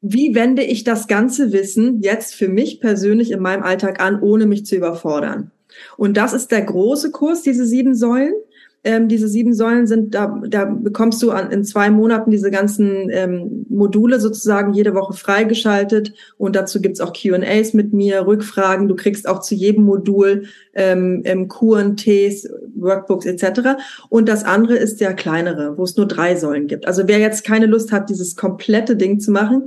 Wie 0.00 0.34
wende 0.34 0.62
ich 0.62 0.84
das 0.84 1.06
ganze 1.06 1.52
Wissen 1.52 2.00
jetzt 2.00 2.34
für 2.34 2.48
mich 2.48 2.80
persönlich 2.80 3.32
in 3.32 3.40
meinem 3.40 3.62
Alltag 3.62 4.02
an, 4.02 4.22
ohne 4.22 4.46
mich 4.46 4.64
zu 4.64 4.74
überfordern? 4.74 5.50
Und 5.98 6.16
das 6.16 6.32
ist 6.32 6.50
der 6.50 6.62
große 6.62 7.10
Kurs, 7.10 7.42
diese 7.42 7.66
sieben 7.66 7.94
Säulen 7.94 8.32
ähm, 8.82 9.08
diese 9.08 9.28
sieben 9.28 9.52
Säulen 9.52 9.86
sind, 9.86 10.14
da, 10.14 10.40
da 10.48 10.64
bekommst 10.64 11.22
du 11.22 11.30
an, 11.32 11.50
in 11.50 11.64
zwei 11.64 11.90
Monaten 11.90 12.30
diese 12.30 12.50
ganzen 12.50 13.10
ähm, 13.10 13.66
Module 13.68 14.20
sozusagen 14.20 14.72
jede 14.72 14.94
Woche 14.94 15.12
freigeschaltet 15.12 16.14
und 16.38 16.56
dazu 16.56 16.80
gibt's 16.80 17.00
auch 17.00 17.12
QAs 17.12 17.74
mit 17.74 17.92
mir, 17.92 18.26
Rückfragen. 18.26 18.88
Du 18.88 18.96
kriegst 18.96 19.28
auch 19.28 19.40
zu 19.40 19.54
jedem 19.54 19.84
Modul 19.84 20.44
ähm, 20.72 21.20
ähm, 21.24 21.48
Kuren, 21.48 21.96
Tees, 21.96 22.48
Workbooks 22.74 23.26
etc. 23.26 23.76
Und 24.08 24.28
das 24.28 24.44
andere 24.44 24.76
ist 24.76 25.00
der 25.00 25.12
kleinere, 25.12 25.76
wo 25.76 25.84
es 25.84 25.96
nur 25.96 26.06
drei 26.06 26.36
Säulen 26.36 26.66
gibt. 26.66 26.86
Also 26.86 27.06
wer 27.06 27.18
jetzt 27.18 27.44
keine 27.44 27.66
Lust 27.66 27.92
hat, 27.92 28.08
dieses 28.08 28.34
komplette 28.34 28.96
Ding 28.96 29.20
zu 29.20 29.30
machen, 29.30 29.66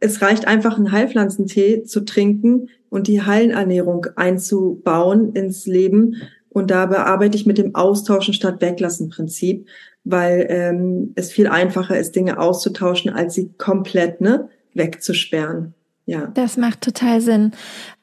es 0.00 0.20
reicht 0.20 0.46
einfach, 0.46 0.76
einen 0.76 0.92
Heilpflanzentee 0.92 1.84
zu 1.84 2.04
trinken 2.04 2.68
und 2.90 3.06
die 3.06 3.22
Heilenernährung 3.22 4.06
einzubauen 4.16 5.32
ins 5.32 5.66
Leben 5.66 6.16
und 6.50 6.70
da 6.70 6.86
bearbeite 6.86 7.36
ich 7.36 7.46
mit 7.46 7.58
dem 7.58 7.74
Austauschen 7.74 8.34
statt 8.34 8.60
Weglassen 8.60 9.08
Prinzip, 9.08 9.66
weil 10.04 10.46
ähm, 10.48 11.12
es 11.14 11.32
viel 11.32 11.46
einfacher 11.46 11.98
ist, 11.98 12.16
Dinge 12.16 12.38
auszutauschen, 12.38 13.12
als 13.12 13.34
sie 13.34 13.52
komplett 13.56 14.20
ne, 14.20 14.48
wegzusperren. 14.74 15.74
Ja. 16.06 16.26
Das 16.34 16.56
macht 16.56 16.80
total 16.80 17.20
Sinn. 17.20 17.52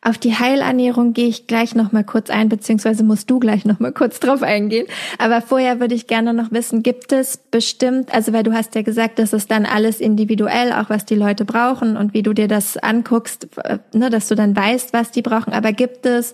Auf 0.01 0.17
die 0.17 0.33
Heilernährung 0.33 1.12
gehe 1.12 1.27
ich 1.27 1.45
gleich 1.45 1.75
noch 1.75 1.91
mal 1.91 2.05
kurz 2.05 2.29
ein, 2.29 2.47
beziehungsweise 2.47 3.03
musst 3.03 3.29
du 3.29 3.38
gleich 3.38 3.65
noch 3.65 3.81
mal 3.81 3.91
kurz 3.91 4.21
drauf 4.21 4.43
eingehen. 4.43 4.88
Aber 5.17 5.41
vorher 5.41 5.81
würde 5.81 5.93
ich 5.93 6.07
gerne 6.07 6.33
noch 6.33 6.53
wissen, 6.53 6.83
gibt 6.83 7.12
es 7.12 7.36
bestimmt, 7.36 8.13
also 8.13 8.31
weil 8.31 8.43
du 8.43 8.53
hast 8.53 8.75
ja 8.75 8.81
gesagt, 8.81 9.19
das 9.19 9.33
ist 9.33 9.51
dann 9.51 9.65
alles 9.65 9.99
individuell, 9.99 10.71
auch 10.71 10.89
was 10.89 11.03
die 11.03 11.15
Leute 11.15 11.43
brauchen 11.43 11.97
und 11.97 12.13
wie 12.13 12.23
du 12.23 12.31
dir 12.31 12.47
das 12.47 12.77
anguckst, 12.77 13.49
äh, 13.65 13.79
ne, 13.91 14.10
dass 14.10 14.29
du 14.29 14.36
dann 14.36 14.55
weißt, 14.55 14.93
was 14.93 15.12
die 15.12 15.21
brauchen. 15.21 15.51
Aber 15.51 15.73
gibt 15.73 16.05
es 16.05 16.31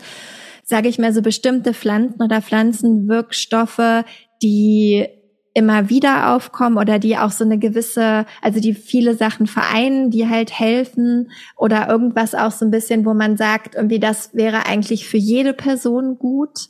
sage 0.73 0.89
ich 0.89 0.97
mal, 0.97 1.13
so 1.13 1.21
bestimmte 1.21 1.71
Pflanzen 1.71 2.19
oder 2.19 2.41
Pflanzenwirkstoffe, 2.41 4.03
die 4.41 5.05
immer 5.53 5.87
wieder 5.87 6.33
aufkommen 6.33 6.79
oder 6.79 6.97
die 6.97 7.15
auch 7.15 7.29
so 7.29 7.43
eine 7.43 7.59
gewisse, 7.59 8.25
also 8.41 8.59
die 8.59 8.73
viele 8.73 9.13
Sachen 9.13 9.45
vereinen, 9.45 10.09
die 10.09 10.27
halt 10.27 10.51
helfen 10.51 11.29
oder 11.57 11.87
irgendwas 11.89 12.33
auch 12.33 12.49
so 12.49 12.65
ein 12.65 12.71
bisschen, 12.71 13.05
wo 13.05 13.13
man 13.13 13.37
sagt, 13.37 13.75
irgendwie 13.75 13.99
das 13.99 14.33
wäre 14.33 14.65
eigentlich 14.65 15.07
für 15.07 15.17
jede 15.17 15.53
Person 15.53 16.17
gut? 16.17 16.69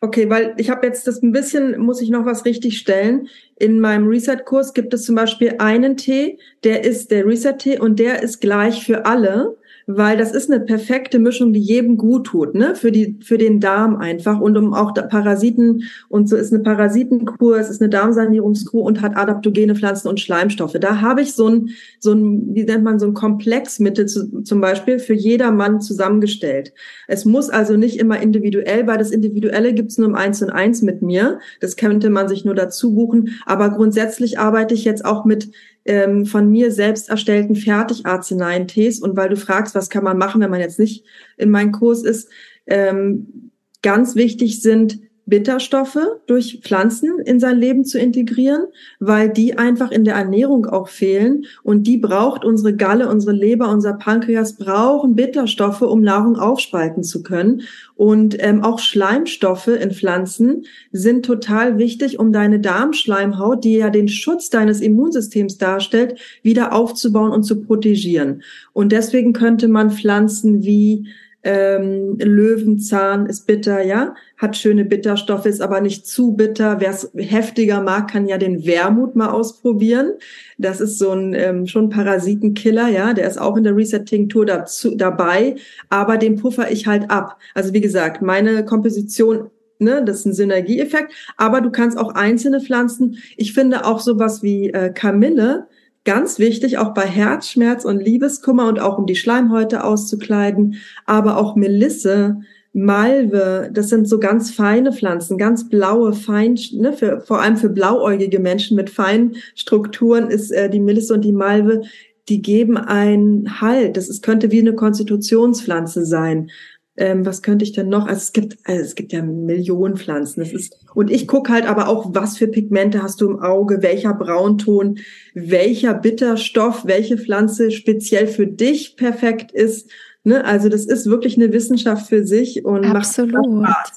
Okay, 0.00 0.30
weil 0.30 0.54
ich 0.56 0.70
habe 0.70 0.86
jetzt 0.86 1.06
das 1.06 1.22
ein 1.22 1.32
bisschen, 1.32 1.78
muss 1.78 2.00
ich 2.00 2.08
noch 2.08 2.24
was 2.24 2.46
richtig 2.46 2.78
stellen. 2.78 3.28
In 3.56 3.80
meinem 3.80 4.08
Reset-Kurs 4.08 4.72
gibt 4.72 4.94
es 4.94 5.04
zum 5.04 5.14
Beispiel 5.14 5.56
einen 5.58 5.98
Tee, 5.98 6.38
der 6.64 6.84
ist 6.84 7.10
der 7.10 7.26
Reset-Tee 7.26 7.80
und 7.80 7.98
der 7.98 8.22
ist 8.22 8.40
gleich 8.40 8.82
für 8.82 9.04
alle 9.04 9.58
weil 9.96 10.16
das 10.16 10.32
ist 10.32 10.50
eine 10.50 10.60
perfekte 10.60 11.18
Mischung, 11.18 11.52
die 11.52 11.60
jedem 11.60 11.96
gut 11.96 12.26
tut, 12.26 12.54
ne? 12.54 12.74
Für 12.74 12.92
die, 12.92 13.18
für 13.22 13.38
den 13.38 13.60
Darm 13.60 13.96
einfach 13.96 14.40
und 14.40 14.56
um 14.56 14.74
auch 14.74 14.92
Parasiten 14.94 15.84
und 16.08 16.28
so 16.28 16.36
ist 16.36 16.52
eine 16.52 16.62
Parasitenkur, 16.62 17.58
es 17.58 17.70
ist 17.70 17.80
eine 17.80 17.90
Darmsanierungskur 17.90 18.82
und 18.82 19.00
hat 19.00 19.16
adaptogene 19.16 19.74
Pflanzen 19.74 20.08
und 20.08 20.20
Schleimstoffe. 20.20 20.76
Da 20.80 21.00
habe 21.00 21.22
ich 21.22 21.34
so 21.34 21.48
ein, 21.48 21.70
so 21.98 22.12
ein, 22.12 22.54
wie 22.54 22.64
nennt 22.64 22.84
man 22.84 22.98
so 22.98 23.06
ein 23.06 23.14
Komplexmittel 23.14 24.06
zu, 24.06 24.42
zum 24.42 24.60
Beispiel 24.60 24.98
für 24.98 25.14
jedermann 25.14 25.80
zusammengestellt. 25.80 26.72
Es 27.08 27.24
muss 27.24 27.50
also 27.50 27.76
nicht 27.76 27.98
immer 27.98 28.20
individuell, 28.20 28.86
weil 28.86 28.98
das 28.98 29.10
Individuelle 29.10 29.74
gibt's 29.74 29.98
nur 29.98 30.08
im 30.08 30.14
Eins 30.14 30.42
und 30.42 30.50
Eins 30.50 30.82
mit 30.82 31.02
mir. 31.02 31.38
Das 31.60 31.76
könnte 31.76 32.10
man 32.10 32.28
sich 32.28 32.44
nur 32.44 32.54
dazu 32.54 32.94
buchen. 32.94 33.40
Aber 33.46 33.70
grundsätzlich 33.70 34.38
arbeite 34.38 34.74
ich 34.74 34.84
jetzt 34.84 35.04
auch 35.04 35.24
mit 35.24 35.50
ähm, 35.84 36.26
von 36.26 36.50
mir 36.50 36.70
selbst 36.70 37.08
erstellten 37.08 37.56
Fertigarzneien-Tees. 37.56 39.00
Und 39.00 39.16
weil 39.16 39.28
du 39.28 39.36
fragst, 39.36 39.74
was 39.74 39.90
kann 39.90 40.04
man 40.04 40.18
machen, 40.18 40.40
wenn 40.40 40.50
man 40.50 40.60
jetzt 40.60 40.78
nicht 40.78 41.04
in 41.36 41.50
meinem 41.50 41.72
Kurs 41.72 42.02
ist, 42.02 42.28
ähm, 42.66 43.50
ganz 43.82 44.14
wichtig 44.14 44.62
sind 44.62 45.00
Bitterstoffe 45.26 45.98
durch 46.26 46.60
Pflanzen 46.62 47.18
in 47.24 47.38
sein 47.38 47.58
Leben 47.58 47.84
zu 47.84 47.98
integrieren, 47.98 48.66
weil 48.98 49.28
die 49.28 49.56
einfach 49.56 49.90
in 49.92 50.04
der 50.04 50.14
Ernährung 50.14 50.66
auch 50.66 50.88
fehlen. 50.88 51.44
Und 51.62 51.86
die 51.86 51.96
braucht 51.96 52.44
unsere 52.44 52.74
Galle, 52.74 53.08
unsere 53.08 53.32
Leber, 53.32 53.70
unser 53.70 53.94
Pankreas 53.94 54.56
brauchen 54.56 55.14
Bitterstoffe, 55.14 55.82
um 55.82 56.02
Nahrung 56.02 56.36
aufspalten 56.36 57.04
zu 57.04 57.22
können. 57.22 57.62
Und 57.94 58.36
ähm, 58.40 58.64
auch 58.64 58.80
Schleimstoffe 58.80 59.68
in 59.68 59.92
Pflanzen 59.92 60.64
sind 60.90 61.24
total 61.24 61.78
wichtig, 61.78 62.18
um 62.18 62.32
deine 62.32 62.58
Darmschleimhaut, 62.58 63.62
die 63.62 63.76
ja 63.76 63.90
den 63.90 64.08
Schutz 64.08 64.50
deines 64.50 64.80
Immunsystems 64.80 65.56
darstellt, 65.56 66.18
wieder 66.42 66.72
aufzubauen 66.72 67.30
und 67.30 67.44
zu 67.44 67.62
protegieren. 67.62 68.42
Und 68.72 68.90
deswegen 68.90 69.32
könnte 69.32 69.68
man 69.68 69.92
Pflanzen 69.92 70.64
wie 70.64 71.06
ähm, 71.44 72.16
Löwenzahn 72.18 73.26
ist 73.26 73.46
bitter, 73.46 73.82
ja, 73.82 74.14
hat 74.36 74.56
schöne 74.56 74.84
Bitterstoffe, 74.84 75.46
ist 75.46 75.60
aber 75.60 75.80
nicht 75.80 76.06
zu 76.06 76.32
bitter. 76.32 76.80
Wer 76.80 76.90
es 76.90 77.10
heftiger 77.16 77.80
mag, 77.80 78.10
kann 78.10 78.26
ja 78.26 78.38
den 78.38 78.64
Wermut 78.64 79.16
mal 79.16 79.30
ausprobieren. 79.30 80.12
Das 80.58 80.80
ist 80.80 80.98
so 80.98 81.10
ein 81.10 81.34
ähm, 81.34 81.66
schon 81.66 81.90
Parasitenkiller, 81.90 82.88
ja, 82.88 83.12
der 83.12 83.28
ist 83.28 83.40
auch 83.40 83.56
in 83.56 83.64
der 83.64 83.76
Reset-Tinktur 83.76 84.46
dazu 84.46 84.94
dabei, 84.94 85.56
aber 85.88 86.16
den 86.16 86.36
puffer 86.36 86.70
ich 86.70 86.86
halt 86.86 87.10
ab. 87.10 87.38
Also 87.54 87.72
wie 87.72 87.80
gesagt, 87.80 88.22
meine 88.22 88.64
Komposition 88.64 89.50
Ne, 89.78 90.00
das 90.04 90.20
ist 90.20 90.26
ein 90.26 90.32
Synergieeffekt, 90.32 91.12
aber 91.36 91.60
du 91.60 91.72
kannst 91.72 91.98
auch 91.98 92.14
einzelne 92.14 92.60
Pflanzen. 92.60 93.18
Ich 93.36 93.52
finde 93.52 93.84
auch 93.84 93.98
sowas 93.98 94.40
wie 94.40 94.70
äh, 94.70 94.92
Kamille 94.92 95.66
Ganz 96.04 96.40
wichtig, 96.40 96.78
auch 96.78 96.94
bei 96.94 97.06
Herzschmerz 97.06 97.84
und 97.84 98.00
Liebeskummer 98.00 98.66
und 98.66 98.80
auch 98.80 98.98
um 98.98 99.06
die 99.06 99.14
Schleimhäute 99.14 99.84
auszukleiden, 99.84 100.76
aber 101.06 101.38
auch 101.38 101.54
Melisse, 101.54 102.40
Malve, 102.72 103.70
das 103.72 103.90
sind 103.90 104.08
so 104.08 104.18
ganz 104.18 104.50
feine 104.50 104.92
Pflanzen, 104.92 105.36
ganz 105.36 105.68
blaue, 105.68 106.14
fein, 106.14 106.58
ne, 106.72 106.92
für, 106.92 107.20
vor 107.20 107.40
allem 107.40 107.56
für 107.56 107.68
blauäugige 107.68 108.40
Menschen 108.40 108.76
mit 108.76 108.88
feinen 108.88 109.36
Strukturen 109.54 110.30
ist 110.30 110.50
äh, 110.50 110.70
die 110.70 110.80
Melisse 110.80 111.14
und 111.14 111.20
die 111.20 111.32
Malve, 111.32 111.82
die 112.28 112.40
geben 112.40 112.78
einen 112.78 113.60
Halt. 113.60 113.96
Das 113.96 114.08
ist, 114.08 114.22
könnte 114.22 114.50
wie 114.50 114.60
eine 114.60 114.74
Konstitutionspflanze 114.74 116.06
sein. 116.06 116.50
Ähm, 116.96 117.24
was 117.24 117.40
könnte 117.40 117.64
ich 117.64 117.72
denn 117.72 117.88
noch? 117.88 118.06
Also 118.06 118.18
es 118.18 118.32
gibt, 118.32 118.58
also 118.64 118.82
es 118.82 118.94
gibt 118.94 119.12
ja 119.12 119.22
Millionen 119.22 119.96
Pflanzen. 119.96 120.40
Das 120.40 120.52
ist, 120.52 120.78
und 120.94 121.10
ich 121.10 121.26
gucke 121.26 121.52
halt 121.52 121.66
aber 121.66 121.88
auch, 121.88 122.10
was 122.12 122.36
für 122.36 122.48
Pigmente 122.48 123.02
hast 123.02 123.20
du 123.22 123.30
im 123.30 123.40
Auge, 123.40 123.82
welcher 123.82 124.12
Braunton, 124.12 124.98
welcher 125.34 125.94
Bitterstoff, 125.94 126.84
welche 126.84 127.16
Pflanze 127.16 127.70
speziell 127.70 128.26
für 128.26 128.46
dich 128.46 128.96
perfekt 128.96 129.52
ist. 129.52 129.90
Ne? 130.24 130.44
Also 130.44 130.68
das 130.68 130.84
ist 130.84 131.06
wirklich 131.06 131.36
eine 131.36 131.52
Wissenschaft 131.52 132.08
für 132.08 132.26
sich 132.26 132.64
und 132.64 132.84
Absolut. 132.84 133.50
macht. 133.50 133.94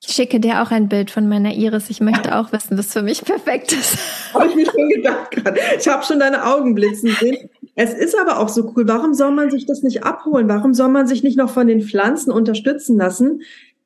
Ich 0.00 0.14
schicke 0.14 0.38
dir 0.38 0.62
auch 0.62 0.70
ein 0.70 0.88
Bild 0.88 1.10
von 1.10 1.28
meiner 1.28 1.54
Iris. 1.54 1.90
Ich 1.90 2.00
möchte 2.00 2.36
auch 2.36 2.52
wissen, 2.52 2.78
was 2.78 2.92
für 2.92 3.02
mich 3.02 3.24
perfekt 3.24 3.72
ist. 3.72 3.98
habe 4.32 4.46
ich 4.46 4.54
mir 4.54 4.66
schon 4.66 4.88
gedacht 4.90 5.30
gerade. 5.32 5.58
Ich 5.78 5.88
habe 5.88 6.04
schon 6.04 6.20
deine 6.20 6.44
Augen 6.46 6.74
blitzen 6.74 7.10
sehen. 7.18 7.50
Es 7.80 7.94
ist 7.94 8.18
aber 8.18 8.40
auch 8.40 8.48
so 8.48 8.72
cool. 8.74 8.88
Warum 8.88 9.14
soll 9.14 9.30
man 9.30 9.52
sich 9.52 9.64
das 9.64 9.84
nicht 9.84 10.02
abholen? 10.02 10.48
Warum 10.48 10.74
soll 10.74 10.88
man 10.88 11.06
sich 11.06 11.22
nicht 11.22 11.38
noch 11.38 11.48
von 11.48 11.68
den 11.68 11.80
Pflanzen 11.80 12.32
unterstützen 12.32 12.96
lassen? 12.96 13.42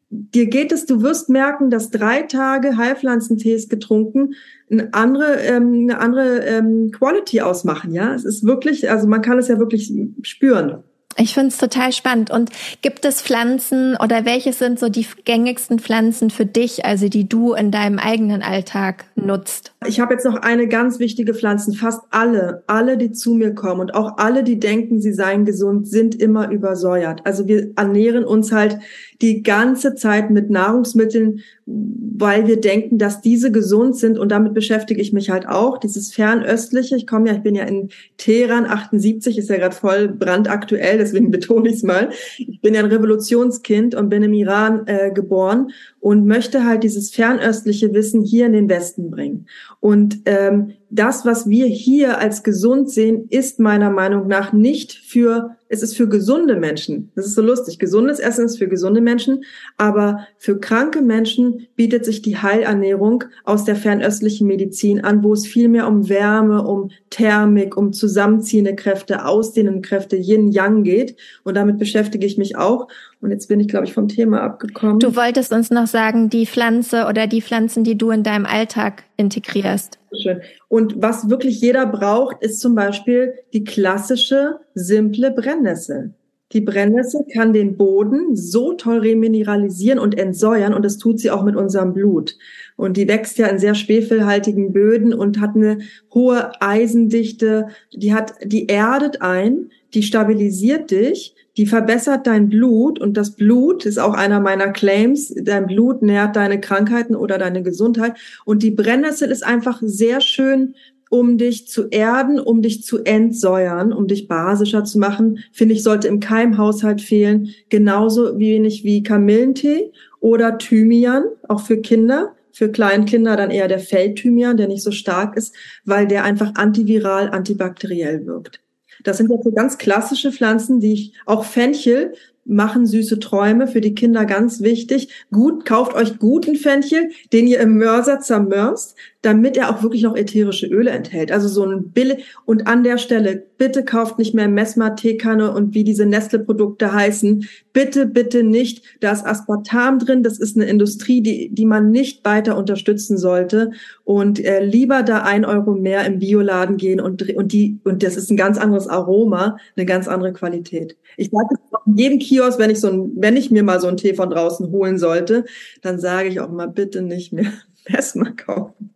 Dir 0.09 0.47
geht 0.47 0.73
es, 0.73 0.87
du 0.87 1.03
wirst 1.03 1.29
merken, 1.29 1.69
dass 1.69 1.91
drei 1.91 2.23
Tage 2.23 2.79
Heilpflanzentees 2.79 3.69
getrunken 3.69 4.33
eine 4.71 4.95
andere, 4.95 5.35
ähm, 5.43 5.75
eine 5.75 5.99
andere 5.99 6.39
ähm, 6.39 6.91
Quality 6.91 7.43
ausmachen. 7.43 7.93
Ja, 7.93 8.15
es 8.15 8.25
ist 8.25 8.47
wirklich, 8.47 8.91
also 8.91 9.07
man 9.07 9.21
kann 9.21 9.39
es 9.39 9.49
ja 9.49 9.59
wirklich 9.59 9.93
spüren. 10.23 10.83
Ich 11.17 11.35
finde 11.35 11.49
es 11.49 11.59
total 11.59 11.93
spannend. 11.93 12.31
Und 12.31 12.51
gibt 12.81 13.05
es 13.05 13.23
Pflanzen 13.23 13.97
oder 14.03 14.25
welche 14.25 14.53
sind 14.53 14.79
so 14.79 14.89
die 14.89 15.07
gängigsten 15.25 15.79
Pflanzen 15.79 16.31
für 16.31 16.47
dich, 16.47 16.85
also 16.85 17.09
die 17.09 17.29
du 17.29 17.53
in 17.55 17.71
deinem 17.71 17.99
eigenen 17.99 18.43
Alltag 18.43 19.05
nutzt? 19.15 19.73
Ich 19.87 20.01
habe 20.01 20.15
jetzt 20.15 20.25
noch 20.25 20.37
eine 20.37 20.69
ganz 20.69 20.99
wichtige 20.99 21.35
Pflanze. 21.35 21.73
Fast 21.73 22.03
alle, 22.11 22.65
alle, 22.67 22.97
die 22.97 23.13
zu 23.13 23.35
mir 23.35 23.55
kommen 23.55 23.81
und 23.81 23.95
auch 23.95 24.19
alle, 24.19 24.43
die 24.43 24.59
denken, 24.59 25.01
sie 25.01 25.13
seien 25.13 25.45
gesund, 25.45 25.89
sind 25.89 26.15
immer 26.15 26.51
übersäuert. 26.51 27.21
Also 27.25 27.47
wir 27.47 27.73
ernähren 27.77 28.25
uns 28.25 28.53
halt 28.53 28.79
die 29.23 29.43
ganze 29.43 29.95
Zeit 29.95 30.31
mit 30.31 30.51
Nahrungsmitteln, 30.51 31.41
weil 31.65 32.47
wir 32.49 32.61
denken, 32.61 32.99
dass 32.99 33.21
diese 33.21 33.53
gesund 33.53 33.97
sind 33.97 34.19
und 34.19 34.31
damit 34.31 34.53
beschäftige 34.53 35.01
ich 35.01 35.13
mich 35.13 35.31
halt 35.31 35.49
auch. 35.49 35.79
Dieses 35.79 36.13
fernöstliche, 36.13 36.97
ich 36.97 37.07
komme 37.07 37.29
ja, 37.29 37.37
ich 37.37 37.43
bin 37.43 37.55
ja 37.55 37.65
in 37.65 37.91
Teheran, 38.17 38.67
78 38.67 39.39
ist 39.39 39.49
ja 39.49 39.57
gerade 39.57 39.75
voll 39.75 40.09
brandaktuell, 40.09 40.99
deswegen 40.99 41.31
betone 41.31 41.69
ich 41.69 41.77
es 41.77 41.83
mal. 41.85 42.11
Ich 42.37 42.61
bin 42.61 42.75
ja 42.75 42.81
ein 42.81 42.91
Revolutionskind 42.91 43.95
und 43.95 44.09
bin 44.09 44.25
im 44.25 44.35
Iran 44.35 44.87
äh, 44.87 45.13
geboren 45.13 45.71
und 46.03 46.27
möchte 46.27 46.67
halt 46.67 46.83
dieses 46.83 47.11
fernöstliche 47.11 47.95
Wissen 47.95 48.23
hier 48.23 48.47
in 48.47 48.53
den 48.55 48.69
Westen 48.69 49.09
bringen. 49.09 49.47
Und 49.79 50.19
ähm, 50.25 50.73
das, 50.91 51.25
was 51.25 51.49
wir 51.49 51.67
hier 51.67 52.19
als 52.19 52.43
gesund 52.43 52.91
sehen, 52.91 53.29
ist 53.31 53.61
meiner 53.61 53.89
Meinung 53.89 54.27
nach 54.27 54.53
nicht 54.53 54.93
für, 54.93 55.57
es 55.69 55.81
ist 55.81 55.97
für 55.97 56.09
gesunde 56.09 56.57
Menschen. 56.57 57.13
Das 57.15 57.25
ist 57.25 57.37
so 57.37 57.41
lustig. 57.41 57.79
Gesundes 57.79 58.19
Essen 58.19 58.47
ist 58.47 58.59
für 58.59 58.67
gesunde 58.67 59.01
Menschen, 59.01 59.45
aber 59.79 60.27
für 60.39 60.59
kranke 60.59 61.03
Menschen 61.03 61.69
bietet 61.77 62.05
sich 62.05 62.21
die 62.21 62.37
Heilernährung 62.37 63.23
aus 63.45 63.65
der 63.65 63.77
fernöstlichen 63.77 64.49
Medizin 64.49 65.03
an, 65.03 65.23
wo 65.23 65.33
es 65.33 65.47
viel 65.47 65.69
mehr 65.69 65.87
um 65.87 66.09
Wärme, 66.09 66.67
um 66.67 66.91
Thermik, 67.11 67.77
um 67.77 67.93
zusammenziehende 67.93 68.75
Kräfte, 68.75 69.25
ausdehnende 69.25 69.83
Kräfte, 69.83 70.17
Yin-Yang 70.17 70.83
geht. 70.83 71.17
Und 71.45 71.57
damit 71.57 71.79
beschäftige 71.79 72.27
ich 72.27 72.39
mich 72.39 72.57
auch. 72.57 72.89
Und 73.23 73.31
jetzt 73.31 73.47
bin 73.47 73.61
ich, 73.61 73.69
glaube 73.69 73.87
ich, 73.87 73.93
vom 73.93 74.09
Thema 74.09 74.43
abgekommen. 74.43 74.99
Du 74.99 75.15
wolltest 75.15 75.53
uns 75.53 75.71
noch 75.71 75.87
sagen, 75.87 76.29
die 76.29 76.45
Pflanze 76.45 77.07
oder 77.09 77.29
die 77.29 77.41
Pflanzen, 77.41 77.85
die 77.85 77.97
du 77.97 78.11
in 78.11 78.25
deinem 78.25 78.47
Alltag 78.47 79.05
integrierst. 79.17 80.01
Schön. 80.21 80.41
Und 80.67 81.01
was 81.01 81.31
wirklich 81.31 81.61
jeder 81.61 81.87
braucht, 81.87 82.43
ist 82.43 82.61
zum 82.61 82.75
Beispiel 82.75 83.35
die 83.53 83.63
klassische, 83.63 84.59
simple 84.75 85.31
Brennnessel. 85.31 86.15
Die 86.53 86.61
Brennnessel 86.61 87.25
kann 87.33 87.53
den 87.53 87.77
Boden 87.77 88.35
so 88.35 88.75
toll 88.75 88.99
remineralisieren 88.99 90.01
und 90.01 90.19
entsäuern 90.19 90.75
und 90.75 90.85
das 90.85 90.99
tut 90.99 91.19
sie 91.19 91.31
auch 91.31 91.45
mit 91.45 91.57
unserem 91.57 91.95
Blut. 91.95 92.37
Und 92.77 92.97
die 92.97 93.09
wächst 93.09 93.39
ja 93.39 93.47
in 93.47 93.59
sehr 93.59 93.75
schwefelhaltigen 93.75 94.73
Böden 94.73 95.15
und 95.15 95.41
hat 95.41 95.55
eine 95.55 95.79
hohe 96.13 96.51
Eisendichte. 96.61 97.69
Die 97.95 98.13
hat, 98.13 98.35
die 98.45 98.69
erdet 98.69 99.23
ein, 99.23 99.71
die 99.95 100.03
stabilisiert 100.03 100.91
dich 100.91 101.35
die 101.57 101.67
verbessert 101.67 102.27
dein 102.27 102.49
Blut 102.49 102.99
und 102.99 103.17
das 103.17 103.33
Blut 103.33 103.85
ist 103.85 103.99
auch 103.99 104.15
einer 104.15 104.41
meiner 104.41 104.69
Claims. 104.69 105.35
Dein 105.43 105.67
Blut 105.67 106.01
nährt 106.01 106.35
deine 106.35 106.61
Krankheiten 106.61 107.15
oder 107.15 107.37
deine 107.37 107.63
Gesundheit. 107.63 108.15
Und 108.47 108.63
die 108.63 108.71
Brennnessel 108.71 109.31
ist 109.31 109.45
einfach 109.45 109.81
sehr 109.83 110.23
schön, 110.23 110.75
um 111.11 111.37
dich 111.37 111.69
zu 111.69 111.89
erden, 111.89 112.41
um 112.41 112.63
dich 112.63 112.85
zu 112.85 113.05
entsäuern, 113.05 113.93
um 113.93 114.07
dich 114.07 114.29
basischer 114.29 114.85
zu 114.85 114.99
machen. 114.99 115.41
Finde 115.53 115.75
ich, 115.75 115.83
sollte 115.83 116.09
im 116.09 116.21
Keimhaushalt 116.21 117.03
fehlen. 117.03 117.51
Genauso 117.69 118.39
wenig 118.39 118.83
wie 118.83 119.03
Kamillentee 119.03 119.93
oder 120.21 120.57
Thymian, 120.57 121.25
auch 121.49 121.61
für 121.61 121.79
Kinder. 121.79 122.35
Für 122.55 122.71
Kleinkinder 122.71 123.37
dann 123.37 123.51
eher 123.51 123.69
der 123.69 123.79
Feldthymian, 123.79 124.59
der 124.59 124.69
nicht 124.69 124.83
so 124.83 124.91
stark 124.91 125.39
ist, 125.39 125.55
weil 125.87 126.07
der 126.07 126.25
einfach 126.25 126.55
antiviral, 126.55 127.31
antibakteriell 127.31 128.27
wirkt. 128.27 128.62
Das 129.03 129.19
sind 129.19 129.31
jetzt 129.31 129.45
so 129.45 129.53
ganz 129.53 129.79
klassische 129.79 130.33
Pflanzen, 130.33 130.81
die 130.81 130.93
ich, 130.93 131.13
auch 131.27 131.45
Fenchel, 131.45 132.15
machen 132.45 132.87
süße 132.87 133.21
Träume 133.21 133.69
für 133.69 133.81
die 133.81 133.95
Kinder 133.95 134.25
ganz 134.25 134.61
wichtig. 134.61 135.09
Gut, 135.31 135.65
kauft 135.65 135.95
euch 135.95 136.19
guten 136.19 136.57
Fenchel, 136.57 137.11
den 137.33 137.47
ihr 137.47 137.61
im 137.61 137.79
Mörser 137.79 138.21
zermörst, 138.21 138.97
damit 139.23 139.57
er 139.57 139.71
auch 139.71 139.83
wirklich 139.83 140.03
noch 140.03 140.17
ätherische 140.17 140.67
Öle 140.67 140.91
enthält. 140.91 141.31
Also 141.31 141.47
so 141.47 141.65
ein 141.65 141.91
Billig. 141.91 142.25
Und 142.45 142.67
an 142.67 142.83
der 142.83 142.99
Stelle, 142.99 143.47
bitte 143.57 143.85
kauft 143.85 144.19
nicht 144.19 144.35
mehr 144.35 144.49
Messma, 144.49 144.91
Teekanne 144.91 145.53
und 145.53 145.75
wie 145.75 145.85
diese 145.85 146.05
Nestle-Produkte 146.05 146.93
heißen. 146.93 147.49
Bitte, 147.73 148.07
bitte 148.07 148.43
nicht. 148.43 148.83
Da 149.01 149.13
ist 149.13 149.25
Aspartam 149.25 150.01
drin. 150.01 150.25
Das 150.25 150.39
ist 150.39 150.57
eine 150.57 150.67
Industrie, 150.67 151.23
die, 151.23 151.51
die 151.51 151.67
man 151.67 151.93
nicht 151.93 152.25
weiter 152.25 152.57
unterstützen 152.57 153.17
sollte. 153.17 153.71
Und 154.03 154.45
äh, 154.45 154.65
lieber 154.65 155.05
da 155.05 155.23
ein 155.23 155.45
Euro 155.45 155.75
mehr 155.75 156.05
im 156.05 156.19
Bioladen 156.19 156.77
gehen 156.77 157.01
und, 157.01 157.23
und 157.37 157.53
die, 157.53 157.79
und 157.85 158.03
das 158.03 158.17
ist 158.17 158.31
ein 158.31 158.37
ganz 158.37 158.59
anderes 158.59 158.89
Aroma, 158.89 159.57
eine 159.77 159.87
ganz 159.87 160.09
andere 160.09 160.33
Qualität. 160.33 160.97
Ich 161.17 161.31
sage 161.31 161.55
jedem 161.87 162.19
Kiosk, 162.19 162.59
wenn 162.59 162.71
ich 162.71 162.81
so 162.81 162.89
ein, 162.89 163.13
wenn 163.17 163.37
ich 163.37 163.51
mir 163.51 163.63
mal 163.63 163.81
so 163.81 163.89
einen 163.89 163.97
Tee 163.97 164.15
von 164.15 164.31
draußen 164.31 164.71
holen 164.71 164.99
sollte, 164.99 165.45
dann 165.83 165.99
sage 165.99 166.29
ich 166.29 166.41
auch 166.41 166.51
mal 166.51 166.69
bitte 166.69 167.03
nicht 167.03 167.33
mehr 167.33 167.53
Messma 167.89 168.31
kaufen. 168.31 168.93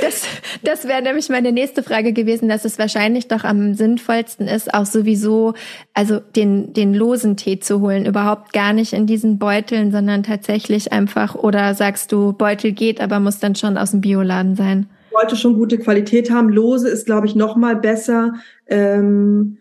Das, 0.00 0.22
das 0.62 0.86
wäre 0.86 1.02
nämlich 1.02 1.28
meine 1.28 1.50
nächste 1.50 1.82
Frage 1.82 2.12
gewesen, 2.12 2.48
dass 2.48 2.64
es 2.64 2.78
wahrscheinlich 2.78 3.26
doch 3.26 3.42
am 3.42 3.74
sinnvollsten 3.74 4.46
ist, 4.46 4.72
auch 4.72 4.86
sowieso, 4.86 5.54
also 5.92 6.20
den, 6.20 6.72
den 6.72 6.94
losen 6.94 7.36
Tee 7.36 7.58
zu 7.58 7.80
holen, 7.80 8.06
überhaupt 8.06 8.52
gar 8.52 8.72
nicht 8.72 8.92
in 8.92 9.06
diesen 9.06 9.38
Beuteln, 9.38 9.90
sondern 9.90 10.22
tatsächlich 10.22 10.92
einfach, 10.92 11.34
oder 11.34 11.74
sagst 11.74 12.12
du, 12.12 12.32
Beutel 12.32 12.72
geht, 12.72 13.00
aber 13.00 13.18
muss 13.18 13.40
dann 13.40 13.56
schon 13.56 13.76
aus 13.76 13.90
dem 13.90 14.02
Bioladen 14.02 14.54
sein? 14.54 14.88
Sollte 15.10 15.34
schon 15.34 15.54
gute 15.54 15.78
Qualität 15.78 16.30
haben. 16.30 16.48
Lose 16.48 16.88
ist, 16.88 17.06
glaube 17.06 17.26
ich, 17.26 17.34
noch 17.34 17.56
mal 17.56 17.74
besser. 17.74 18.34
Ähm, 18.68 19.58